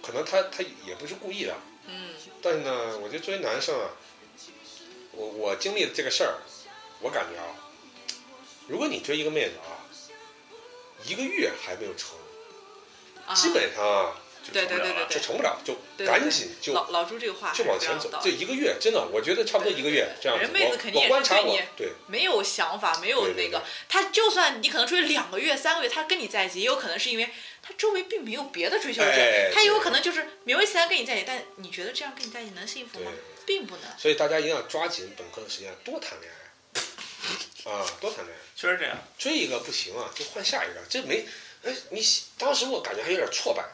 [0.02, 1.54] 可能她她也不是故意的，
[1.86, 3.90] 嗯但是呢，我觉得作为男生啊，
[5.12, 6.38] 我我经历的这个事儿，
[7.00, 7.46] 我感觉啊，
[8.66, 9.84] 如果你追一个妹子啊，
[11.06, 12.16] 一个月还没有成，
[13.26, 14.16] 啊，基本上啊
[14.52, 20.44] 对对对对就，成不了，就对对赶紧就老老朱这个话就往前走，这一个月真的，我觉得差不多一个月这样子。
[20.44, 21.92] 人妹子肯定也是我我观察对你我对。
[22.06, 27.30] 没有想法，没有对对那个，他就算你可能追两个月、三个月，他跟你在一起，也有可能是因为
[27.62, 33.04] 他周围并没有别的追求者，哎他有可能就是勉为其难跟你在一起，但你觉得这样跟你在一起能幸福对。
[33.06, 33.12] 吗？，
[33.46, 33.84] 并不能。
[33.98, 36.43] 所以大家一定要抓紧本科的时间，多谈恋爱
[37.64, 38.40] 啊，多谈恋爱。
[38.56, 38.96] 确实这样。
[39.18, 40.80] 追一个不行啊，就换下一个。
[40.88, 41.26] 这没，
[41.64, 42.00] 哎，你
[42.38, 43.64] 当时我感觉还有点挫败，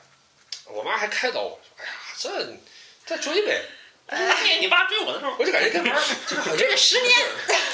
[0.66, 3.64] 我妈还开导我说：“哎呀，这再追呗。
[4.06, 7.10] 哎，你爸追我的时候”，我就感觉跟玩儿，这个好像这个十年，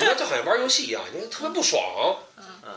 [0.01, 2.19] 你说这好像玩游戏一样，你说特别不爽，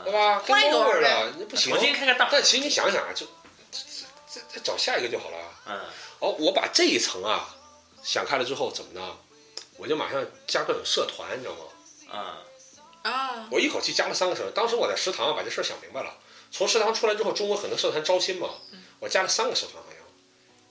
[0.04, 0.40] 对嗯，吧？
[0.40, 1.82] 换一个呗了，你不行重。
[1.84, 2.30] 新开个档。
[2.32, 3.26] 但其实你想想啊，就
[3.72, 3.82] 再
[4.28, 5.38] 再再找下一个就好了。
[5.68, 5.80] 嗯
[6.20, 7.56] 哦，我把这一层啊
[8.04, 9.18] 想开了之后，怎么呢？
[9.78, 11.62] 我就马上加各种社团，你知道吗？
[12.12, 12.38] 嗯，
[13.12, 14.54] 啊，我一口气加了三个社团。
[14.54, 16.18] 当时我在食堂啊把这事儿想明白了。
[16.52, 18.50] 从食堂出来之后，中国很多社团招新嘛，
[19.00, 20.00] 我加了三个社团，好像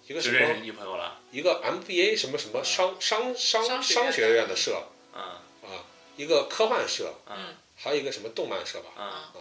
[0.06, 1.20] 一个就认识什么女朋友了。
[1.30, 4.82] 一个 MBA 什么什么商商商商学院商学院的社
[5.14, 5.84] 嗯啊，
[6.16, 8.90] 一个科幻社，嗯还有一个什么动漫社吧，
[9.34, 9.40] 嗯，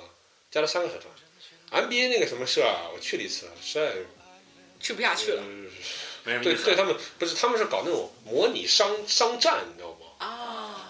[0.52, 1.84] 加了三个社团。
[1.84, 3.94] MBA 那个什么社啊，我去了一次，实在
[4.80, 5.44] 去不下去了。
[6.24, 9.97] 对对他们不是，他们是搞那种模拟商商战，你知道吗？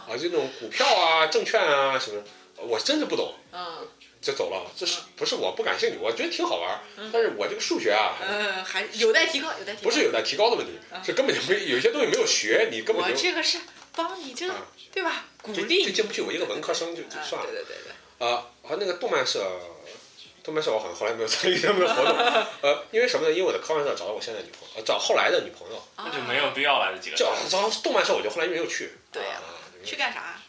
[0.07, 2.23] 啊，啊，就那种股票啊、证券啊什么，
[2.57, 3.87] 我真的不懂，嗯
[4.19, 4.71] 就走了。
[4.75, 5.97] 这是不是我不感兴趣？
[6.01, 6.79] 我觉得挺好玩
[7.13, 9.83] 但是我这个数学啊，呃，还有待提高，有待提高。
[9.83, 13.59] 不是有待提高的问题，嗯是根本就没有一些东西没有学，你根本我就这个是
[13.95, 15.25] 帮你这个啊对吧？
[15.43, 16.21] 鼓就励你就进不去。
[16.21, 17.61] 我一个文科生就就啊算了对。
[17.61, 17.75] 对对
[18.19, 19.45] 对，啊，还有那个动漫社，
[20.43, 22.15] 动漫社我好像后来没有参与他们的活动。
[22.61, 23.31] 呃，因为什么呢？
[23.31, 25.81] 因为我在科幻社找到我现在的女朋友，呃找后来的女朋友。
[25.97, 27.17] 那就没有必要了，这几个。
[27.17, 28.93] 这找动漫社我就后来没有去。
[29.11, 30.41] 对呀啊，去干啥？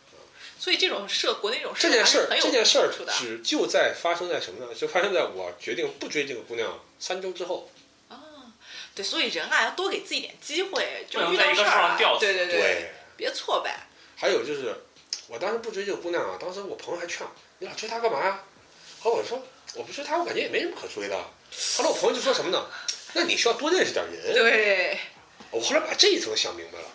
[0.59, 4.75] 所以这种社，国内这种社这件事这件事儿只就在发生在什么呢？
[4.75, 7.71] 就发生在我决定不追这个姑娘三周之后。
[8.09, 8.19] 啊。
[8.95, 13.87] 对，所以人啊要多给自己点机会，就不能遇到在一个树事儿啊，上吊死对对对，别挫败。
[14.17, 14.75] 还有就是，
[15.29, 18.43] 我当时不追这个姑娘啊，当时我朋友还劝我，你老追她干嘛呀？
[18.99, 19.41] 后来我说，
[19.75, 21.17] 我不追她，我感觉也没什么可追的。
[21.77, 22.67] 后来我朋友就说什么呢？
[23.13, 24.35] 那你需要多认识点人。
[24.35, 24.99] 对，
[25.53, 26.87] 我后来把这一层想明白了，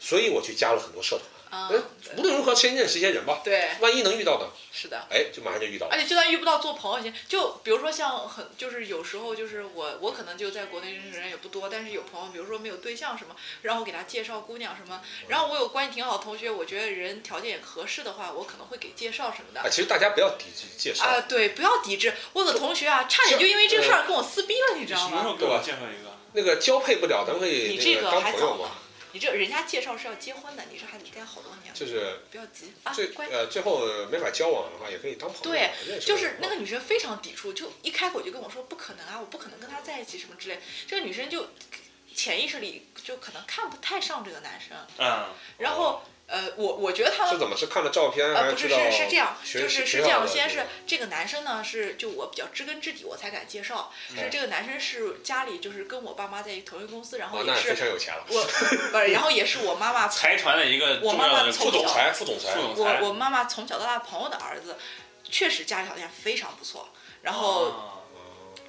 [0.00, 1.29] 所以我去加了很多社团。
[1.50, 1.82] 啊呃，
[2.16, 4.46] 无论如何先认识一些人吧，对，万一能遇到呢？
[4.72, 5.06] 是的。
[5.10, 6.00] 哎，就马上就遇到了而。
[6.00, 19.68] 且就算遇不到做朋友先，就比如说像很就是有时候就是我我可能就在国内认识人也不多，但是有朋友比如说没有对象什么，然后我给他介绍姑娘什么，然后我有关系挺好的同学，我觉得人条件也合适的话，我可能会给介绍什么的啊，。
[19.68, 22.14] 其实大家不要抵制介绍，啊，对，不要抵制。
[22.32, 25.08] 我有个同学啊，差点就因为这个事儿跟我撕逼了，你知道吗？
[25.08, 26.10] 什么时候给我介绍一个？
[26.32, 28.70] 那个交配不了，咱们可以你这个那个当还早呢朋友嘛。，
[29.12, 33.26] 你这人家介绍是要结婚的，你这还得待好多年，就是不要急啊最，乖。
[33.28, 35.44] 呃最后没法交往的话，也可以当朋友。
[35.44, 40.60] 对认识就是那个个女生非常抵触，就一开口就跟我说不可能啊，我不可能跟他在一起什么之类。
[40.86, 41.48] 这个女生就
[42.14, 47.40] 潜意识里就可能看不太上这个男生，嗯，然后呃，我我觉得他是们。
[47.40, 53.92] 怎么是看了照片还呃，不是是是这样，就是是这样，先是这个男生呢是就我比较知根知底，我才敢介绍。
[54.08, 64.76] 是嗯这个男生是家里就是跟我爸妈在一同一个公司，然后也是非常有钱了，我不是，然后也是我妈妈财团的一个我妈妈副总裁，副总裁我我妈妈从小到大朋友的儿子，
[65.28, 66.88] 确实家里条件非常不错。
[67.22, 67.96] 然后哦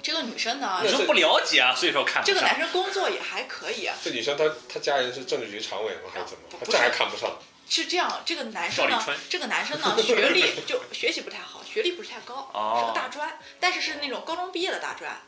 [0.02, 2.34] 这个女生呢女生不了解啊，所以说看不上。
[2.34, 6.10] 这个男生工作也还可以，啊这女生她她家人是政治局常委吗？
[6.12, 7.38] 还是怎么这还看不上？
[7.68, 8.22] 是这样。
[8.24, 15.20] 这个男生呢这个男生呢， 学历就学习不太好，学历不是太高，哦是个大专，但是是那种高中毕业的大专。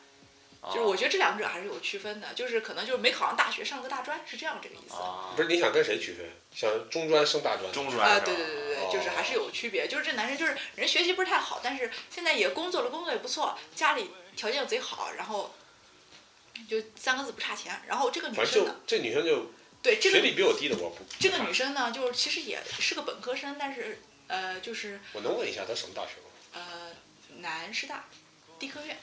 [0.73, 4.95] 就是我觉得这两者还是有区分的，就是可能就是没考上大学，上个大专，是这样这个意思。
[4.95, 6.27] 啊不是你想跟谁区分？
[6.55, 7.69] 想中专升大专？
[7.69, 9.87] 啊，中专是吧对对对对对，就是还是有区别。
[9.87, 15.55] 就是这男生就是人学习不是太好，但是现在也工作了，工作也不错，家里条件贼好，然后
[16.67, 17.83] 就三个字不差钱。
[17.87, 19.51] 然后这个女生呢，这女生就
[19.85, 21.05] 对这个学历比我低的我不。
[21.21, 26.31] 这个女生呢，就是其实也是个本科生，但是呃，就是我能问一下她什么大学吗？
[26.55, 26.63] 呃，
[27.41, 28.07] 南师大
[28.59, 28.99] 地科院，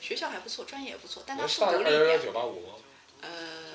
[0.00, 2.74] 学校还不错，专业也不错，但她南师复大二幺幺读了一年，九八五吗？
[3.22, 3.28] 呃，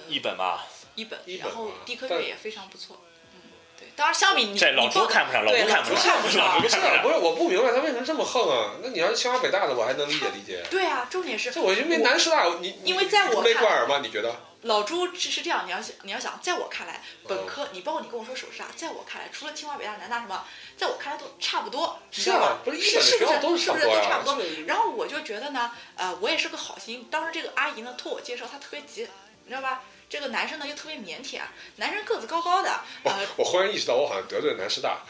[0.08, 3.02] 一本吧，一本一，本然后地科院也非常不错。
[3.34, 8.78] 嗯，对，当然相比你这老朱看不上，老对朱看不上，老朱看不上不是啊，不是，我不明白他为什么这么横啊？
[8.82, 10.64] 那你要是清华北大的，我还能理解理解。
[10.72, 14.00] 对啊，重点是这我因为南师大，你因为在我雷看瓜尔吗？
[14.02, 14.34] 你觉得？
[14.66, 20.44] 老朱是是这样，你要想你要想，在我看来，本科你包括你跟我说首师大，在我看来，除了清华、北大、南大什么，
[20.76, 22.58] 在我看来都差不多，你知道吧？
[22.66, 24.38] 不是一是是不是都是不是差不多差不多？
[24.66, 29.08] 然后我就觉得呢，呃，我也是个好心，当时这个阿姨呢托我介绍，她特别急，
[29.44, 29.84] 你知道吧？
[30.08, 31.42] 这个男生呢又特别腼腆，
[31.78, 32.70] 男生个子高高的，
[33.04, 35.02] 我呃，我忽然意识到我好像得罪了南师大，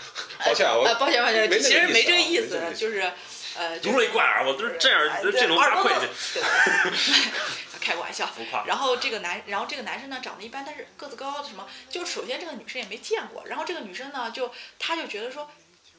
[0.45, 3.11] 抱歉啊，我呃，抱歉抱歉，其实没这个意思就是，
[3.57, 8.29] 呃，就如雷贯耳，我都是这样哎振聋耳朵发聩的，都对对对 开个玩笑。
[8.65, 15.49] 然后这个男，然后这个男生呢长得一般，但是个子高什么，就首先这个女生也没见过，然后这个女生呢就她就觉得说，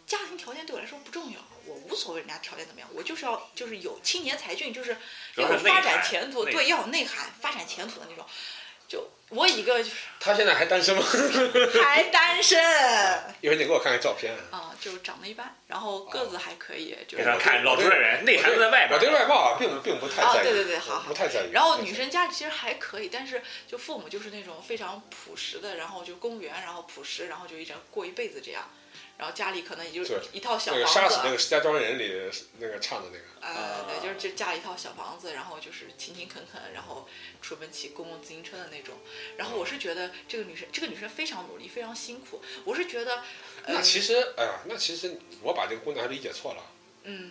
[0.06, 4.96] 家庭条件对我来说不重要，我无所谓人家条件怎么样，我就是要就是有青年才俊，就是
[5.36, 8.26] 要有发展前途，对，要有内涵、发展前途的那种。
[8.88, 11.02] 就我一个就是他现在还单身吗？
[11.82, 12.58] 还单身
[13.40, 14.32] 一会儿你给我看看照片。
[14.50, 18.98] 啊，就长得一般，然后个子还可以，就给是他看老朱这人，内涵都在外边我。
[18.98, 20.44] 对外貌啊，并并不太啊在意。
[20.44, 21.50] 对对对好好不太在意。
[21.52, 28.70] 然后女生家里其实还可以，但是就父母就是那种非常朴实的，然后就公务员，然后朴实，然后就一直过一辈子这样。
[29.18, 37.08] 然后家里可能也就是一套小那个房子啊，杀死那个石家庄人里那个唱的那个，呃，对，啊就是就家里一套小房子，然后就是勤勤恳恳，然后
[37.40, 38.94] 出门骑公共自行车的那种。
[39.38, 42.42] 然后我是觉得这个女生，这个女生非常努力，非常辛苦。
[42.64, 43.16] 我是觉得，
[43.64, 46.62] 呃那其实哎呀，那其实我把这个姑娘还理解错了。
[47.04, 47.30] 嗯，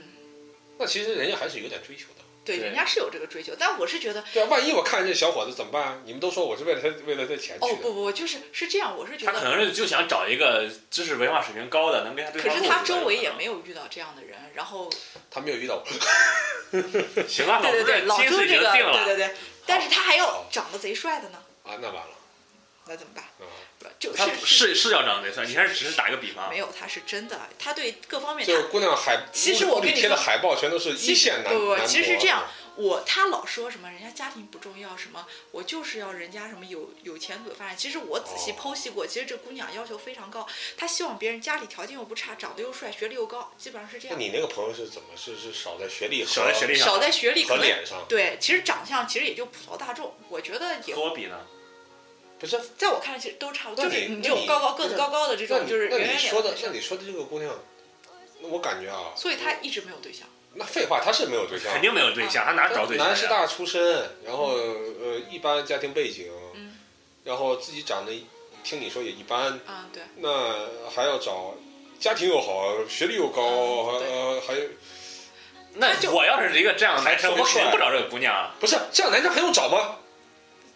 [0.79, 2.14] 那其实人家还是有点追求的。
[2.45, 6.01] 对，人家是有这个追求，但我是觉得，对啊，万一我看见这小伙子怎么办？
[6.05, 14.89] 你们都说我是为了他为了他钱去的，哦不不，就是是这样，我是觉得他可能，是就想找一个知识文化水平高的，能跟他对可是他周围也没有遇到这样的人，然后
[15.31, 15.83] 他没有遇到我。
[17.27, 19.05] 行啊，对对对，老心思已经周这个，定了。
[19.05, 19.35] 对对对，
[19.65, 22.09] 但是他还要长得贼帅的呢，啊，那完了
[22.87, 23.23] 那怎么办？
[23.85, 23.91] 啊！
[23.99, 26.57] 就是他是是要长得帅，你还是只是打一个比方没。
[26.57, 32.43] 有，他是真的，他对各方面就是姑娘海，其实我给你贴的跟你说海报全都是一线男不不不其实是这样
[32.75, 37.77] 我他老说什么人家家庭不重要，什么我就是要人家什么有有前途有发展。
[37.77, 44.17] 其实我仔细哦剖析过，其实这姑娘要求非常高，她希望别人家里条件又不差，长得又帅，学历又高，基本上是这样。
[44.17, 45.07] 那你那个朋友是怎么？
[45.15, 48.05] 是是少在学历和少在学历上少在学历可能和脸上？
[48.09, 51.39] 对，其实长相其实也就普罗大众，我觉得也和我比呢？
[52.39, 52.59] 不是？
[52.77, 57.53] 在我看来其实都差不多，就是你这种高高个子高高的这种，那你就是那圆圆脸你说的，那你说的这个姑娘，
[58.41, 60.27] 那我感觉啊，所以她一直没有对象。
[60.57, 63.13] 那废话，她是没有对象，肯定没有对象，她哪找对象呀？
[63.13, 66.77] 南师大出身，然后呃一般家庭背景，嗯
[67.23, 68.11] 然后自己长得
[68.63, 71.55] 听你说也一般，啊，对，那还要找
[71.99, 73.41] 家庭又好，学历又高，
[73.85, 74.55] 还呃还
[75.73, 78.55] 那就我要是一个这样的男生，我肯定不找这个姑娘啊。
[78.59, 79.97] 不是这样男生还用找吗？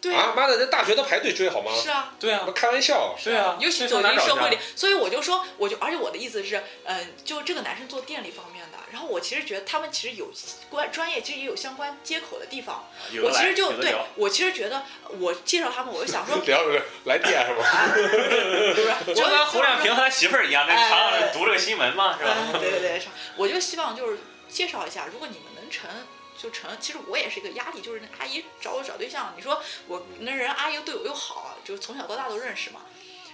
[0.02, 1.72] 对啊，妈的，这大学都排队追好吗？
[1.76, 10.32] 是啊，对啊，开玩笑，是啊，尤其走进社会里，所以我就说，我就而且我的意思是，嗯、就这个男生做电力方面的，然后我其实觉得他们其实有
[10.70, 12.86] 关专业，其实也有相关接口的地方。
[13.12, 14.84] 有的来我其实就对我其实觉得，
[15.20, 17.66] 我介绍他们，我就想说， 聊着来电是吧？
[17.68, 17.92] 啊
[19.06, 22.34] 不是，就跟我侯亮平和他媳妇儿一样，那哎常读这个新闻嘛，是吧？
[22.54, 23.02] 嗯，对对对，
[23.36, 24.18] 我就希望就是
[24.50, 25.90] 介绍一下，如果你们能成
[26.42, 26.72] 就成。
[26.80, 32.86] 其实我也是一个压力，就是那阿姨找我找对象，你说我那人阿姨对我又好，就是从小到大都认识嘛。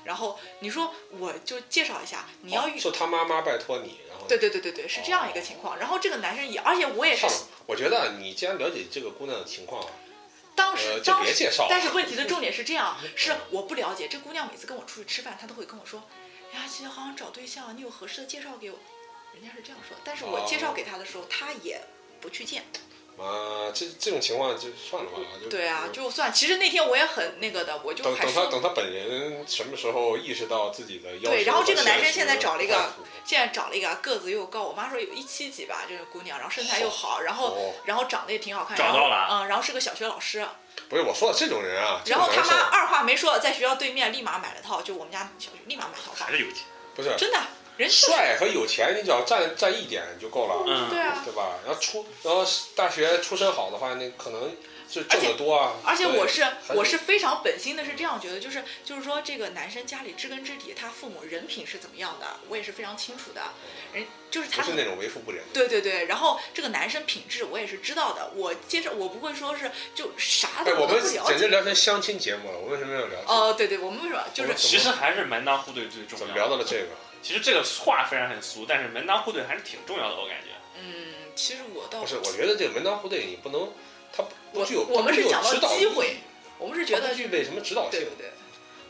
[0.04, 5.78] 然后你说我就介绍一下，你要遇就他妈妈拜托你，然后对对对对对，是这样一个情况。
[5.80, 7.26] 然后这个男生也，而且我也是，
[7.66, 9.84] 我觉得你既然了解这个姑娘的情况，
[10.56, 11.70] 当时呃，就当时，别介绍了。
[11.72, 16.04] 但是问题的重点是这样， 是我不了解这姑娘每次跟我出去吃饭，她都会跟我说，
[16.54, 18.78] 哎呀，其实好想找对象，你有合适的介绍给我。
[19.34, 21.82] 人家是这样说，但是我介绍给她的时候，她也
[22.22, 22.64] 不去见。
[23.18, 25.18] 啊，这这种情况就算了吧。
[25.42, 32.94] 就对啊，就算其实那天我也很那个的，我就等等他，等他本人什么时候意识到自己的要求对然后这个男生现在找了一个
[33.24, 40.46] 现在找了一个个子又高，我妈说有一七几吧，这个姑娘，然后身材又好，然后哦然后长得也挺好看，找到了然后嗯，然后是个小学老师，
[40.90, 46.66] 不是我说的这种人啊，然后他妈二话没说，在学校对面立马买了套，就我们家小学立马买套房还，是有钱。
[46.96, 47.40] 不是真的，
[47.78, 51.60] 人帅和有钱，你只要占占一点就够了，嗯，对啊，对吧？
[51.66, 52.46] 然后出然后
[52.76, 54.56] 大学出身好的话，那可能
[54.90, 55.74] 就挣得多啊。
[55.84, 63.42] 而且我是我是非常本心的，是这样觉得，就是就是说这个男生家里知根知底，他父母人品是怎么样的，我也是非常清楚的。
[63.94, 65.42] 人就是他是那种为富不仁。
[65.54, 71.30] 对对对，然后这个男生品质我也是知道的，我介绍我不会说是就啥哎，都我们都不了解。
[71.30, 73.34] 简直聊成相亲节目了，我为什么要聊这个？
[73.34, 76.34] 哦，对对，我们为什么就是其实还是门当户对最重要怎么。
[76.34, 76.88] 聊到了这个？
[77.26, 80.52] 其实这个话虽然很俗，但是门当户对还是挺重要的，我感觉。
[80.80, 83.74] 嗯，其实我倒不是，我觉得这个门当户对，你不能，
[84.14, 86.18] 它不不具有，我我们是讲到机会，
[86.60, 88.10] 我们是觉得具备什么指导性对对。
[88.18, 88.32] 对。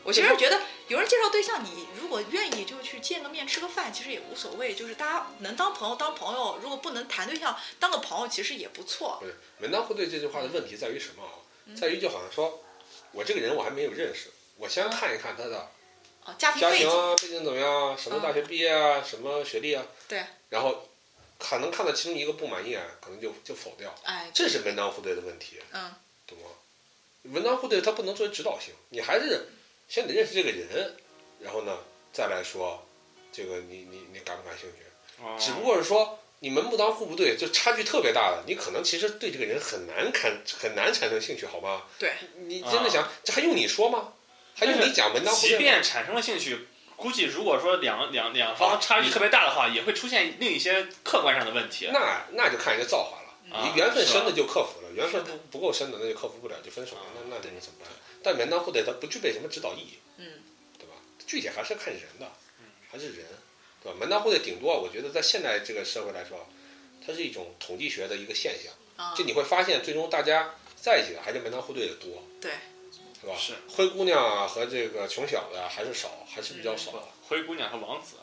[0.04, 4.74] 我其实觉得有人介绍对象，你如果愿意就去见个面吃个饭，其实也无所谓。
[4.74, 9.16] 就是大家能当朋友当朋友，如果不能谈对象，当个朋友其实也不错。
[9.18, 11.32] 不是门当户对这句话的问题在于什么啊？
[11.64, 12.62] 嗯在于就好像说，
[13.12, 15.70] 我这个人我还没有认识，我先看一看他的
[16.26, 20.88] 啊，家庭背景，庭啊，背景怎么样啊，什么大学毕业啊，什么学历啊，对，然后
[21.38, 25.94] 可能看到其中一个不满意啊，可能就就否掉，哎，这是门当户对的问题，嗯，
[26.26, 26.44] 懂吗？
[27.22, 29.46] 门当户对它不能作为指导性，你还是
[29.88, 30.96] 先得认识这个人，
[31.40, 31.78] 然后呢
[32.12, 32.84] 再来说
[33.32, 35.22] 这个你你你感不感兴趣？
[35.22, 35.36] 哦。
[35.38, 41.84] 只不过是说你门不当户不对，就差距特别大的，你可能其实对这个人很难看很难产生兴趣，好吗？
[41.98, 42.14] 对，
[42.46, 44.12] 你真的想，这还用你说吗？
[44.56, 45.62] 还用你讲门当户即对即？
[45.62, 46.66] 便产生了兴趣，
[46.96, 51.90] 估计如果说两两两啊方差距特别大的话，也会出现另一些客观上的问题。
[51.92, 53.22] 那那就看人家造化了。
[53.22, 57.02] 啊你缘分深的就克服了，缘分不不够深的那就克服不了，就分手了。
[57.14, 57.88] 那那那能怎么办？
[58.20, 60.26] 但门当户对它不具备什么指导意义，嗯，
[60.76, 60.94] 对吧？
[61.28, 62.26] 具体还是看人的
[62.58, 63.24] 嗯，还是人，
[63.84, 63.96] 对吧？
[64.00, 66.48] 门当户对顶多我觉得在现在这个社会来说，
[67.06, 68.72] 它是一种统计学的一个现象。
[68.96, 72.50] 啊，就你会发现，最终大家在一起的还是门当户对的多，对，
[73.26, 73.36] 是吧？
[73.38, 73.54] 是。
[73.74, 76.92] 灰姑娘啊和这个穷小子啊还是少，还是比较少。
[76.92, 76.98] 不
[77.28, 78.16] 灰姑娘和王子，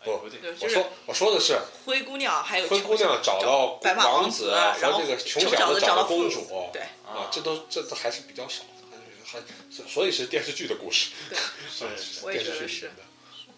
[0.00, 0.30] 哎不
[0.60, 8.96] 我说我说的是灰姑娘还有灰姑娘找到白马王子，和然后这个穷小子找找到公主，对，啊，这都这都还是比较少的，
[9.26, 9.44] 还是
[9.82, 11.10] 还所以是电视剧的故事，
[11.68, 12.32] 是啊是。
[12.32, 12.92] 电视剧的。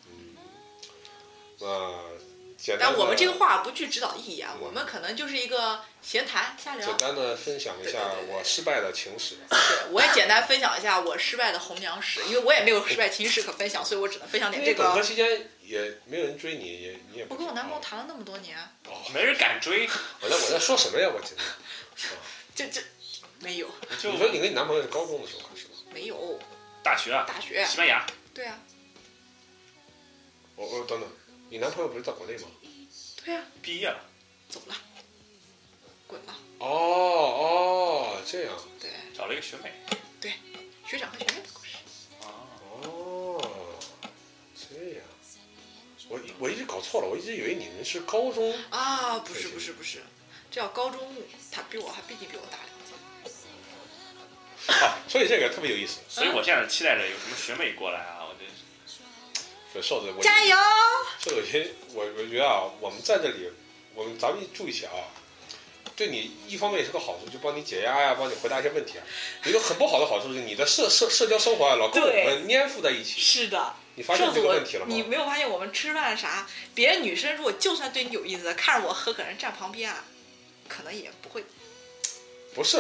[0.09, 0.37] 嗯，
[1.61, 2.03] 那
[2.79, 6.97] 但我们这个话不具指导意义啊，我们可能就是一个闲谈瞎聊简。
[6.97, 9.37] 单的分享一下我失败的情史。
[9.51, 15.03] 对，我也简单分享一下我失败的红娘史，因为我也没有失败情史可分享，所以我只能分享点这因为本科。
[15.03, 18.57] 期间也没有人追你，也你也不我跟我男朋友谈了那么多年，
[19.13, 19.89] 没人敢追，
[20.23, 21.09] 我在我在说什么呀？
[21.13, 22.11] 我今天，
[22.55, 22.81] 这这
[23.41, 23.69] 没有
[24.01, 25.75] 就你说你跟你男朋友是高中的时候开始的？
[25.93, 26.39] 没有
[26.85, 28.61] 大学啊，大学，西班牙，对啊
[30.55, 31.09] 我我等等，
[31.53, 32.49] 你男朋友不是在国内吗？
[33.23, 34.01] 对啊，毕业了，
[34.49, 34.75] 走了，
[36.07, 39.71] 滚了，哦哦，这样对，找了一个学妹。
[40.19, 40.33] 对
[40.89, 41.77] 学长和学妹的故事。
[42.23, 42.49] 啊，
[42.85, 43.45] 哦，
[44.57, 45.05] 这样。
[46.09, 48.59] 我一我一直搞错了，我一直以为你们是高中。
[48.71, 50.01] 啊，不是不是不是，
[50.51, 51.07] 这要高中，
[51.51, 52.95] 他比我还毕竟比我大两届。
[54.87, 56.01] 啊，所以这个特别有意思。
[56.09, 58.22] 所以我现在期待着有什么学妹过来啊，
[59.81, 60.57] 瘦子，我加油！
[61.21, 63.49] 瘦子，先我我觉得啊，我们在这里，
[63.95, 64.93] 我们咱们住一起啊，
[65.97, 69.05] 对你一方面也是个好处，就帮你解压呀、帮你回答一些问题啊。
[69.45, 73.21] 有一个很不好的好处就是，你的社社社交生活啊，老跟我们粘附在一起。
[73.21, 74.95] 是的，你发现这个问题了，吗？
[74.95, 80.05] 你没有发现我们吃饭啥，别人女生如果就算对你有意思，看着我和可人站旁边啊，
[80.69, 81.45] 可能也不会，
[82.55, 82.79] 不是，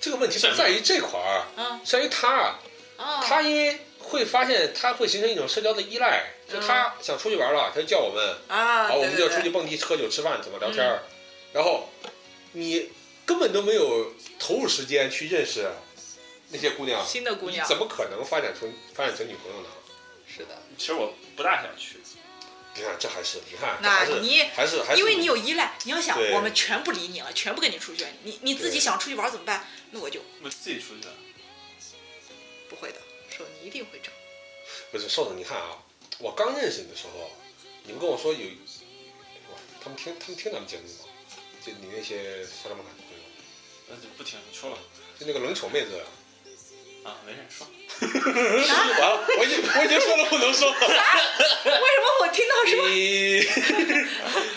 [0.00, 2.58] 这个问题不在于这块儿，嗯在于他啊，
[2.96, 3.78] 啊，他因为
[4.10, 11.02] 会发现他会形成一种社交的依赖，就他想出去玩了，他就叫我们，啊，好，我们就对对对出去蹦迪、喝酒、吃饭，怎么聊天儿，
[11.52, 11.88] 然后
[12.52, 12.90] 你
[13.24, 15.70] 根本都没有投入时间去认识
[16.50, 19.68] 那些姑娘，新的姑娘怎么可能发展成发展成女朋友呢？
[20.26, 21.96] 是的，其实我不大想去，
[22.74, 29.68] 你看，这还是你看，那还是你还是还是因为你有依赖，你要想我们全不理你了，全不跟你出去，你你自己想出去玩怎么办？
[29.92, 31.08] 那我就我自己出去
[33.70, 34.10] 一定会找。
[34.90, 35.78] 不是瘦子，你看啊，
[36.18, 37.30] 我刚认识你的时候，
[37.84, 38.38] 你们跟我说有，
[39.52, 41.06] 哇，他们听他们听咱们节目吗？
[41.64, 43.22] 就你那些萨拉曼卡的朋友，
[43.86, 44.78] 那就不听你说吧。
[45.20, 46.02] 就那个冷丑妹子，
[47.04, 47.64] 啊，没事说。
[48.02, 50.80] 完了，我已经我已经说了不能说了。
[50.80, 50.86] 为
[51.70, 52.88] 什么我听到什么？
[52.88, 53.46] 你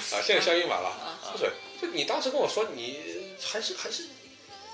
[0.18, 4.08] 啊，现在消音完了，啊不是，就你当时跟我说你还是还是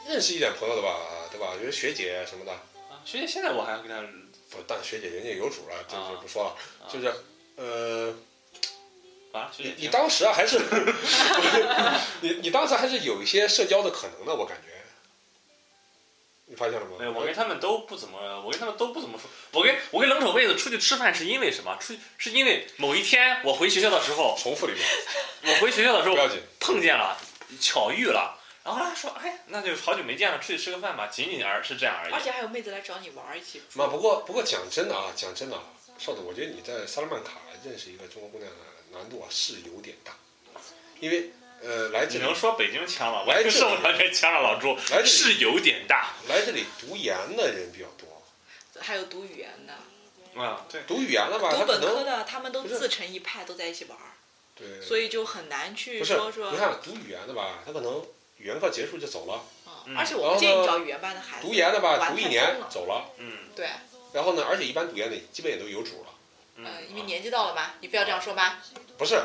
[0.07, 1.57] 认识一点朋友的吧，对吧？
[1.59, 4.01] 就是学姐什么的，啊，学姐现在我还跟她
[4.51, 6.55] 不，但学姐人家有主了，这啊就不说了，
[6.91, 7.13] 就是
[7.55, 8.13] 呃，
[9.31, 10.59] 啊，你你当时啊还是
[12.21, 14.69] 你你当时还是有一些社交的可能的，我感觉，
[16.47, 16.95] 你发现了吗？
[16.97, 19.29] 没有，我跟他们都不怎么，我跟他们都不怎么说。
[19.51, 21.77] 我跟我跟冷丑妹子出去吃饭是因为什么？
[21.79, 24.87] 出去是因为某一天我回学校的时候，重复了一遍，
[25.53, 27.15] 我回学校的时候不要紧，碰见了，
[27.59, 28.38] 巧遇了，
[28.75, 32.13] 然后他说，哎，那就好久没见了，出去吃个饭吧，仅仅而是这样而已。
[32.13, 33.87] 而且还有妹子来找你玩儿一起嘛。
[33.87, 35.63] 不过不过讲真的啊，讲真的啊，
[35.97, 40.13] 少子，我觉得你在萨拉曼卡认识一个中国姑娘的难度啊是有点大，
[40.99, 41.31] 因为
[41.61, 43.25] 呃来这里你能说北京腔了？
[43.27, 48.23] 我也受不了这腔了，老朱来是有点大来这里读研的人比较多，
[48.81, 50.65] 还有读语言的，啊。
[50.69, 54.13] 对，读语言的吧，读本科的，他们都自成一派，都在一起玩儿，
[54.55, 56.57] 对，所以就很难去说说你。
[56.57, 58.05] 看读语言的吧，他可能
[58.39, 59.33] 语言课结束就走了，
[59.65, 61.47] 啊嗯而且我不建议找语言班的孩子。
[61.47, 63.69] 读研的吧读一年走了，嗯对，
[64.13, 66.09] 然后呢，而且一般读研的基本也都有主了，
[66.55, 68.61] 嗯呃，因为年纪到了嘛，你非要这样说吧？
[68.97, 69.21] 不是，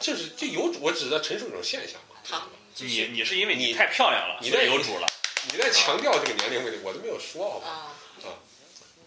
[0.00, 2.16] 就是就有主，我只是在陈述一种现象嘛。
[2.24, 5.06] 好，你你是因为你你太漂亮了，你在有主了。
[5.50, 7.68] 你在强调这个年龄问题，我都没有说，好吧？
[7.68, 8.36] 啊，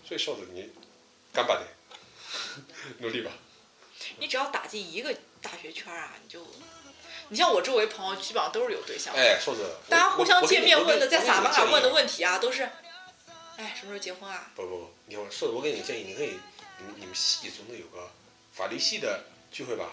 [0.08, 0.68] 所以瘦子你
[1.32, 1.62] 干巴得，
[3.00, 3.32] 努力吧。
[4.18, 6.42] 你只要打进一个大学圈啊，你就，
[7.30, 11.90] 你像我周围朋友基本上都是有对象的，哎，瘦子，大家互相见面问的，在撒撒巴卡问的。
[11.90, 12.64] 问题啊，都是，
[13.58, 14.52] 哎，什么时候结婚啊？
[14.56, 16.38] 不不不，你我瘦子，我给你个建议，你可以，
[16.78, 18.10] 你们你们系总得有个
[18.54, 19.92] 法律系的聚会吧？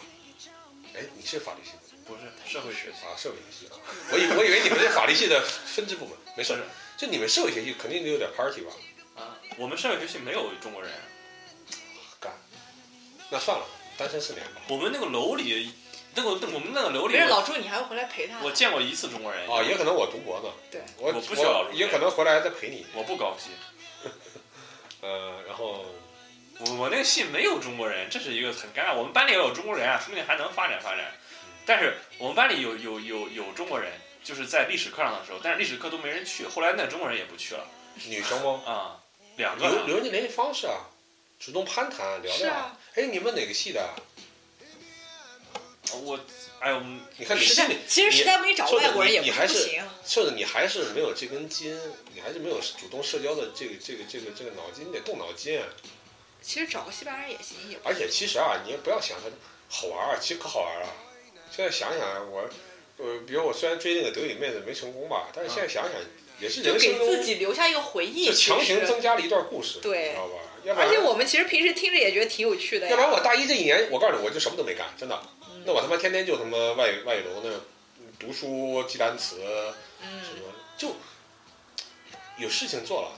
[0.94, 3.78] 哎，你是法律系的不是社会学系，啊，社会学系啊。
[4.12, 6.64] 我以我以为你们是法律系的分支部门，没事不是，
[6.96, 8.72] 就你们社会学系肯定得有点 party 吧？
[9.16, 10.90] 啊，我们社会学系没有中国人，
[12.18, 12.32] 干，
[13.30, 13.66] 那算了，
[13.96, 14.62] 单身四年吧。
[14.68, 15.72] 我们那个楼里，
[16.14, 18.40] 那个我们那个楼里没，事，老朱你还会回来陪他。
[18.42, 19.48] 我见过一次中国人。
[19.48, 22.84] 啊，也可能我读博呢，对，我我不需要入也可能回来再陪你。
[22.94, 23.52] 我不高兴，
[25.02, 25.86] 呃，然后
[26.58, 28.94] 我我那个系没有中国人，这是一个很尴尬。
[28.94, 31.12] 我们班里要有中国人啊，说不定还能发展发展。
[31.64, 33.92] 但是我们班里有有有有中国人，
[34.24, 37.64] 就是在历史课上的时候，但是历史课都没人去，后来那中国人也不去了
[38.06, 38.60] 女生吗？
[38.66, 38.98] 啊，
[39.36, 40.90] 两个留留人家联系方式啊，
[41.38, 42.36] 主动攀谈聊聊。
[42.36, 43.88] 是啊哎，你们哪个系的？
[46.04, 46.20] 我
[46.60, 46.80] 哎呦，
[47.16, 49.82] 你看你心里，其实实在没找外国人也不不行。
[50.04, 51.76] 瘦子，你还是没有这根筋，
[52.14, 55.60] 你还是没有主动社交的这个这个这个这个脑筋，你得动脑筋。
[56.42, 59.28] 其实找个西班牙人也行，也而且其实啊，你也不要想他，
[59.68, 60.88] 好玩啊，其实可好玩儿了。
[61.50, 62.48] 现在想想，我，
[62.98, 65.92] 呃，比如我虽然追那个德语妹子没成功吧，但是现在想想
[66.38, 70.34] 也是人生中自己留下一个回忆，就强行增加了一段故事，对你知道吧？
[70.64, 72.88] 要不然而且我们其实平时听着也觉得挺有趣的。
[72.88, 75.22] 要不然我大一这一年，我告诉你，我就什么都没干，真的。
[75.60, 77.50] 嗯那我他妈天天就他妈外语外语楼那
[78.18, 80.96] 读书、记单词，什嗯，么就
[82.38, 83.12] 有事情做了，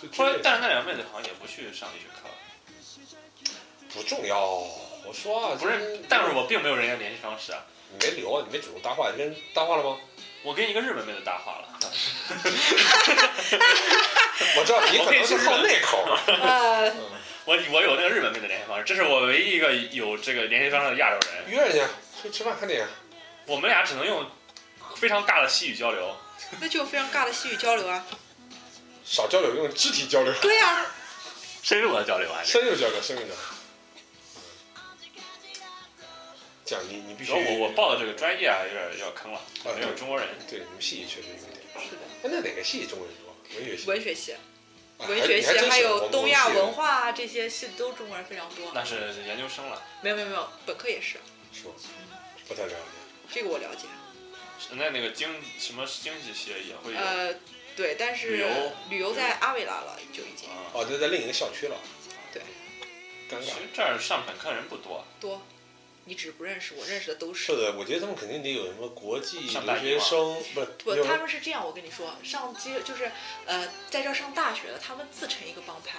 [0.00, 2.34] 就后来但是那两个妹子好像也不去上历史课了，
[3.92, 4.40] 不重要。
[5.04, 7.62] 我说啊，不是，但是我并没有人家联系方式啊。
[7.92, 9.98] 你没留啊，你没主动搭话，你跟人搭话了吗？
[10.42, 11.68] 我跟一个日本妹子搭话了，
[14.56, 16.94] 我知道你可能是好那口儿。
[17.50, 21.50] 呃，我我有那个日本妹子联系方式，这是我唯一一个有这个联系方式的亚洲人。
[21.50, 21.84] 约人家
[22.22, 22.86] 去吃饭看电影，
[23.46, 24.24] 我们俩只能用
[24.94, 26.16] 非常尬的西语交流。
[26.60, 28.06] 那就非常尬的西语交流啊。
[29.04, 30.86] 少交流，用肢体交流，对呀、
[31.60, 32.52] 深入的交流还是？
[32.52, 33.36] 深入交流，深入交流。
[36.64, 40.28] 讲你你必须我我报的这个专业啊，有点有点坑了，啊没有中国人。
[40.48, 41.84] 对你们系确实有一点。
[41.84, 43.34] 是的，哎，那哪个系中国人多？
[43.56, 43.88] 文学系。
[43.88, 44.38] 文学系、啊
[45.08, 48.70] 文学系还还有东亚文化这些系都中国人非常多。
[48.74, 51.18] 那是研究生了，没有没有没有，本科也是，
[51.52, 51.74] 是吗？
[52.46, 52.76] 不太了解。
[53.32, 53.86] 这个我了解。
[54.58, 55.28] 现在那个经
[55.58, 56.98] 什么经济系也会有。
[56.98, 57.34] 呃，
[57.76, 58.48] 对，但是旅游
[58.90, 61.76] 旅游在阿维拉了就已经啊，哦，就在另一个校区了。
[62.32, 62.42] 对。
[63.30, 63.44] 尴尬。
[63.44, 65.40] 其实这儿上本科人不多，多。
[66.10, 67.44] 你只不认识，我认识的都是。
[67.44, 73.12] 是的，我觉得他们肯定得有什么国际留学学生，不是不，他们是这样，我跟你说，上机就是
[73.46, 75.98] 呃，在这儿上大学的，他们自成一个帮派，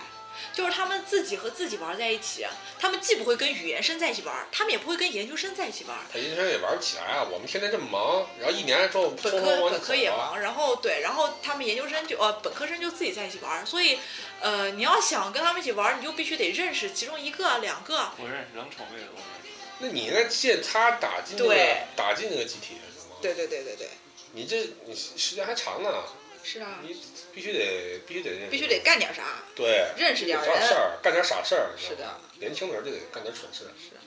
[0.54, 2.46] 就是他们自己和自己玩在一起，
[2.78, 5.98] 他们既不会跟语言生在一起玩，他们也不会跟研究生在一起玩。
[6.12, 7.24] 他研究生也玩不起来啊！
[7.32, 13.98] 我们天天这么忙，然后一年之后本科本科也忙，然后对，然后他们研究生就呃本科生就自己在一起玩，所以
[14.42, 18.12] 呃你要想跟他们一起玩，你就必须得认识其中一个两个。
[18.18, 19.41] 我认识冷宠妹的，我认识。
[19.82, 23.16] 那你应该借他打进那个对打进那个集体，是吗？
[23.22, 23.90] 对对对对对，
[24.34, 26.04] 你这你时间还长呢，
[26.44, 26.96] 是啊，你
[27.34, 30.78] 必须得必须得必须得干点啥，对，认识点找点事人。
[30.78, 31.72] 儿，干点傻事儿。
[31.76, 33.66] 你知是道吗的，年轻的时候就得干点蠢事。
[33.78, 34.02] 是啊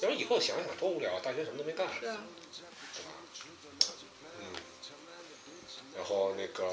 [0.00, 2.18] 要不以后想想多无聊，大学什么都没干，是啊，
[2.94, 3.10] 对吧？
[4.40, 4.46] 嗯。
[5.96, 6.68] 然后那个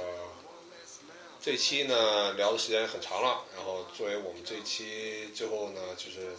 [1.41, 6.35] 这期呢聊的时间很长了，然后作为我们这一期最后呢就是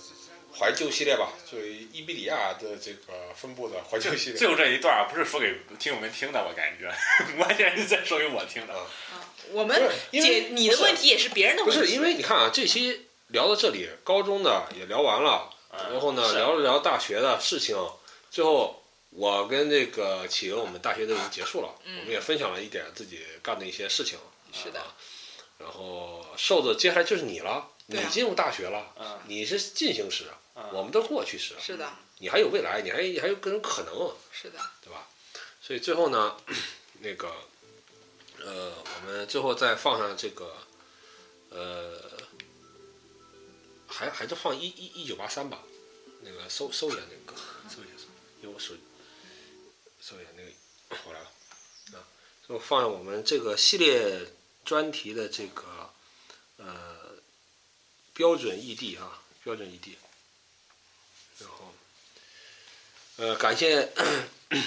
[0.58, 4.38] 怀旧系列吧，就是伊比利亚的这个分布的怀旧系列。
[4.38, 6.92] 最后这一段儿不是说给听友们听的，我感觉
[7.38, 8.74] 完全是在说给我听的。
[8.74, 8.86] 啊
[9.50, 11.80] 我们因你的问题也是别人的问题。
[11.80, 15.50] 不是因为你看啊，这期聊到这里，高中的也聊完了，
[15.90, 17.76] 然后呢是聊了聊大学的事情，
[18.30, 24.18] 最后我跟这个企鹅我们大学都已经结束了，嗯我们也分享了一点自己干的一些事情。
[24.52, 24.94] 是的啊
[25.58, 30.36] 然后瘦子接下来就是你了，你进入大学了，嗯你是进行时，嗯
[30.72, 35.08] 我们都是过去时，是的，你还有未来，你还还有各种可能，是的，对吧？
[35.60, 36.36] 所以最后呢，
[37.00, 37.28] 那个，
[38.38, 40.56] 呃，我们最后再放上这个，
[41.50, 42.02] 呃，
[43.86, 45.62] 还还是放一一一九八三吧，
[46.22, 48.04] 那个搜搜一下那个歌，搜一下搜，
[48.42, 48.74] 因为我手
[50.00, 51.26] 搜一下那个， 我来了。
[51.94, 52.04] 啊，
[52.48, 54.32] 就放上我们这个系列
[54.64, 55.90] 专题的这个
[56.56, 57.16] 呃
[58.14, 59.94] 标准 ED 啊，标准 ED，
[61.42, 61.74] 然后
[63.16, 63.88] 呃感谢。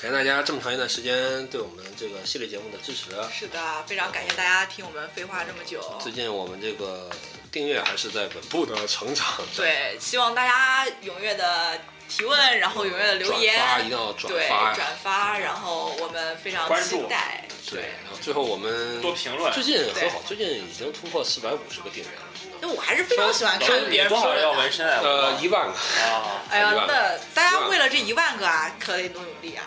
[0.00, 3.10] 感谢大家这么长一段时间对我们这个系列节目的支持。
[3.32, 5.98] 是的，非常感谢大家听我们废话这么久。
[6.00, 7.10] 最近我们这个
[7.50, 9.26] 订阅还是在稳步的成长。
[9.56, 14.74] 对，希望大家踊跃的提问，然后踊跃的留言，转发一定要转对发呀。
[14.76, 17.48] 转发，然后我们非常期待。
[17.68, 19.52] 对，然后最后我们多评论。
[19.52, 22.22] 最近很好，最近已经突破四百五十个订阅了。
[22.60, 24.72] 那我还是非常喜欢看别人多少说的要纹。
[24.72, 25.00] 身啊？
[25.02, 25.72] 呃，一万个。
[25.72, 29.64] 啊，哎呀那大家为了这一万个啊，可得努努力啊！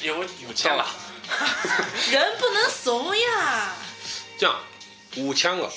[0.00, 0.18] 有
[0.48, 0.86] 五千了。
[2.10, 3.72] 人不能怂呀！
[4.38, 4.56] 这样，
[5.16, 5.70] 五千个，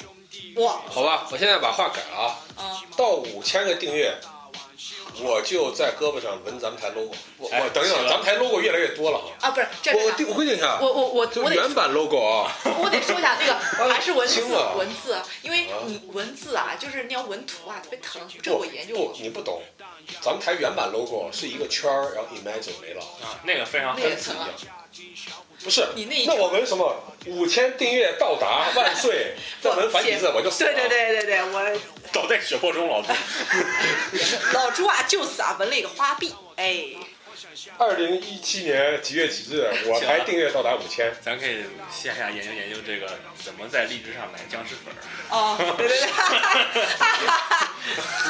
[0.55, 4.17] 哇，好吧，我现在把话改了啊，嗯，到五千个订阅，
[5.21, 7.13] 我就在胳膊上纹咱们台 logo。
[7.37, 9.29] 我哎我等一等，咱们台 logo 越来越多了啊。
[9.41, 12.51] 啊，不是这我我规定一下，我我我就我得原版 logo 啊。
[12.63, 13.53] 我得说一下这个
[13.93, 14.41] 还是文字
[14.77, 19.13] 文字，因为啊你文字啊，就是你要文图啊，特别疼，这不我研究过，。
[19.19, 19.61] 你不懂，
[20.21, 24.23] 咱们台原版 logo 是一个圈儿，然后 imagine 没了，啊，那个非常那个狠。
[24.23, 24.49] 疼啊！
[25.63, 25.87] 不是？
[25.95, 27.03] 你那一那我们什么？
[27.27, 30.73] 五千订阅到达万岁， 再纹繁体字我就死了。
[30.73, 31.79] 对对对对对，我
[32.11, 33.07] 倒在血泊中，老朱。
[34.53, 36.83] 老朱啊，就此啊纹了一个花臂，哎，
[37.77, 41.13] 二零一七年几月几日，我台订阅到达五千。
[41.21, 44.97] 咱可以线下研究研究这个怎么在荔枝上买僵尸粉儿。
[45.29, 46.09] 哦，对对对，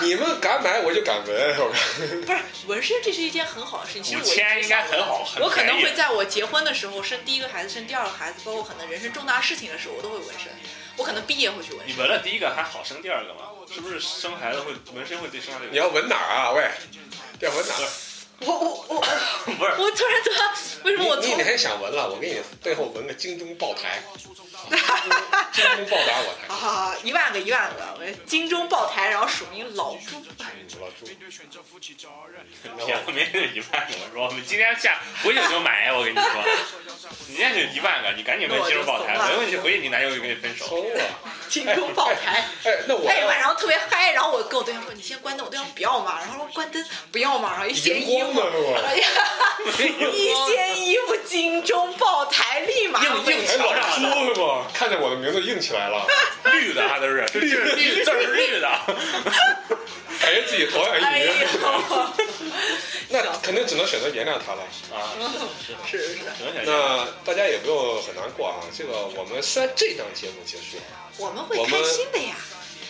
[0.07, 1.56] 你们敢买，我就敢纹。
[1.60, 1.69] 我
[2.26, 4.03] 不是纹身，这是一件很好的事情。
[4.03, 10.52] 其实我五千应该很好，很我可能会在我结婚的时候、生第一个孩子、生第二个孩子，包括可能人生重大事情的时候，我都会纹身。
[10.98, 11.85] 我可能毕业会去纹。
[11.88, 13.49] 你纹了第一个还好生第二个吗？
[13.73, 15.72] 是不是生孩子会纹身会对生孩子有？
[15.72, 16.52] 你要纹哪儿啊？
[16.52, 16.64] 喂，
[17.40, 17.88] 要纹哪儿？
[18.45, 19.02] 我我我
[19.45, 20.40] 不是，我突然觉得，
[20.84, 22.10] 为什么我从你你哪天想纹了？
[22.10, 24.02] 我给你背后纹个精忠报台，
[25.52, 26.48] 精忠报答我台。
[26.48, 30.24] 好好好，一万个一万个，我精忠报台，然后署名老朱。
[30.82, 36.26] 老朱，天，没有一万个，我说我们今天下回去就买，我跟你说，
[37.28, 40.65] 你今天就一万个，你赶紧问金融宝台，没问题，回去你男友就跟你分手。
[41.53, 42.43] 精忠报台。
[42.63, 48.41] 哎，那我他也晚上特别嗨，然后我跟我对象说：“你先关灯。”我对象不要嘛，然后说关灯不要嘛，然后一掀衣服？
[48.41, 49.07] 哎呀，
[50.11, 54.65] 一掀衣服，精忠报台，立马硬硬哎，老朱是吧？
[54.73, 56.07] 看见我的名字硬起来了，
[56.45, 58.69] 绿的，还都是，这这 是绿字儿是绿的。
[60.21, 61.47] 感觉自己头上哎呦一晕。
[63.09, 64.63] 那肯定只能选择原谅他了。
[64.93, 65.11] 啊，
[65.85, 66.19] 是是是，
[66.65, 68.55] 那大家也不用很难过啊。
[68.75, 70.84] 这个我们虽然这档节目结束了，
[71.18, 72.35] 我们会开心的呀。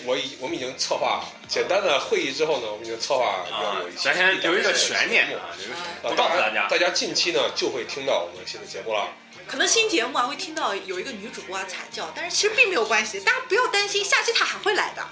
[0.06, 6.68] 我已我们已经策划简单的会议之后呢，我们已经策划要啊有一，期咱先留一个节悬念目啊，留一个悬念，呃不告诉大家。
[6.68, 9.08] 大家近期呢就会听到我们新的节目了。
[9.48, 15.08] 可能新节目啊会听到有一个女主播啊惨叫，但是其实并没有关系，大家不要担心，下期她还会来的。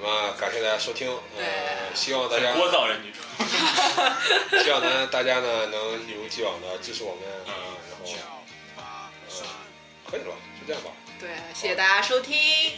[0.00, 1.08] 那么感谢大家收听，
[1.38, 3.20] 呃，希望大家聒噪人女主，
[4.62, 7.54] 希望呢大家呢能一如既往的支持我们，嗯
[7.88, 8.12] 然后，
[8.76, 9.46] 呃，
[10.10, 10.90] 可以了吧，就这样吧，
[11.24, 12.36] 对，谢谢大家收听，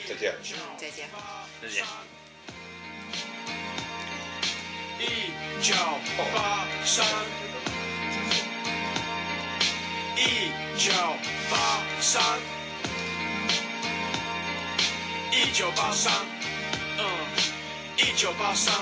[0.08, 0.32] 再见。
[0.52, 1.08] 嗯，再见。
[1.60, 1.84] 再见。
[5.00, 5.74] 一九
[6.16, 7.04] 八三，
[10.14, 10.92] 一九
[11.50, 12.22] 八三，
[15.32, 16.12] 一九八三，
[16.98, 17.04] 嗯，
[17.96, 18.72] 一九八三。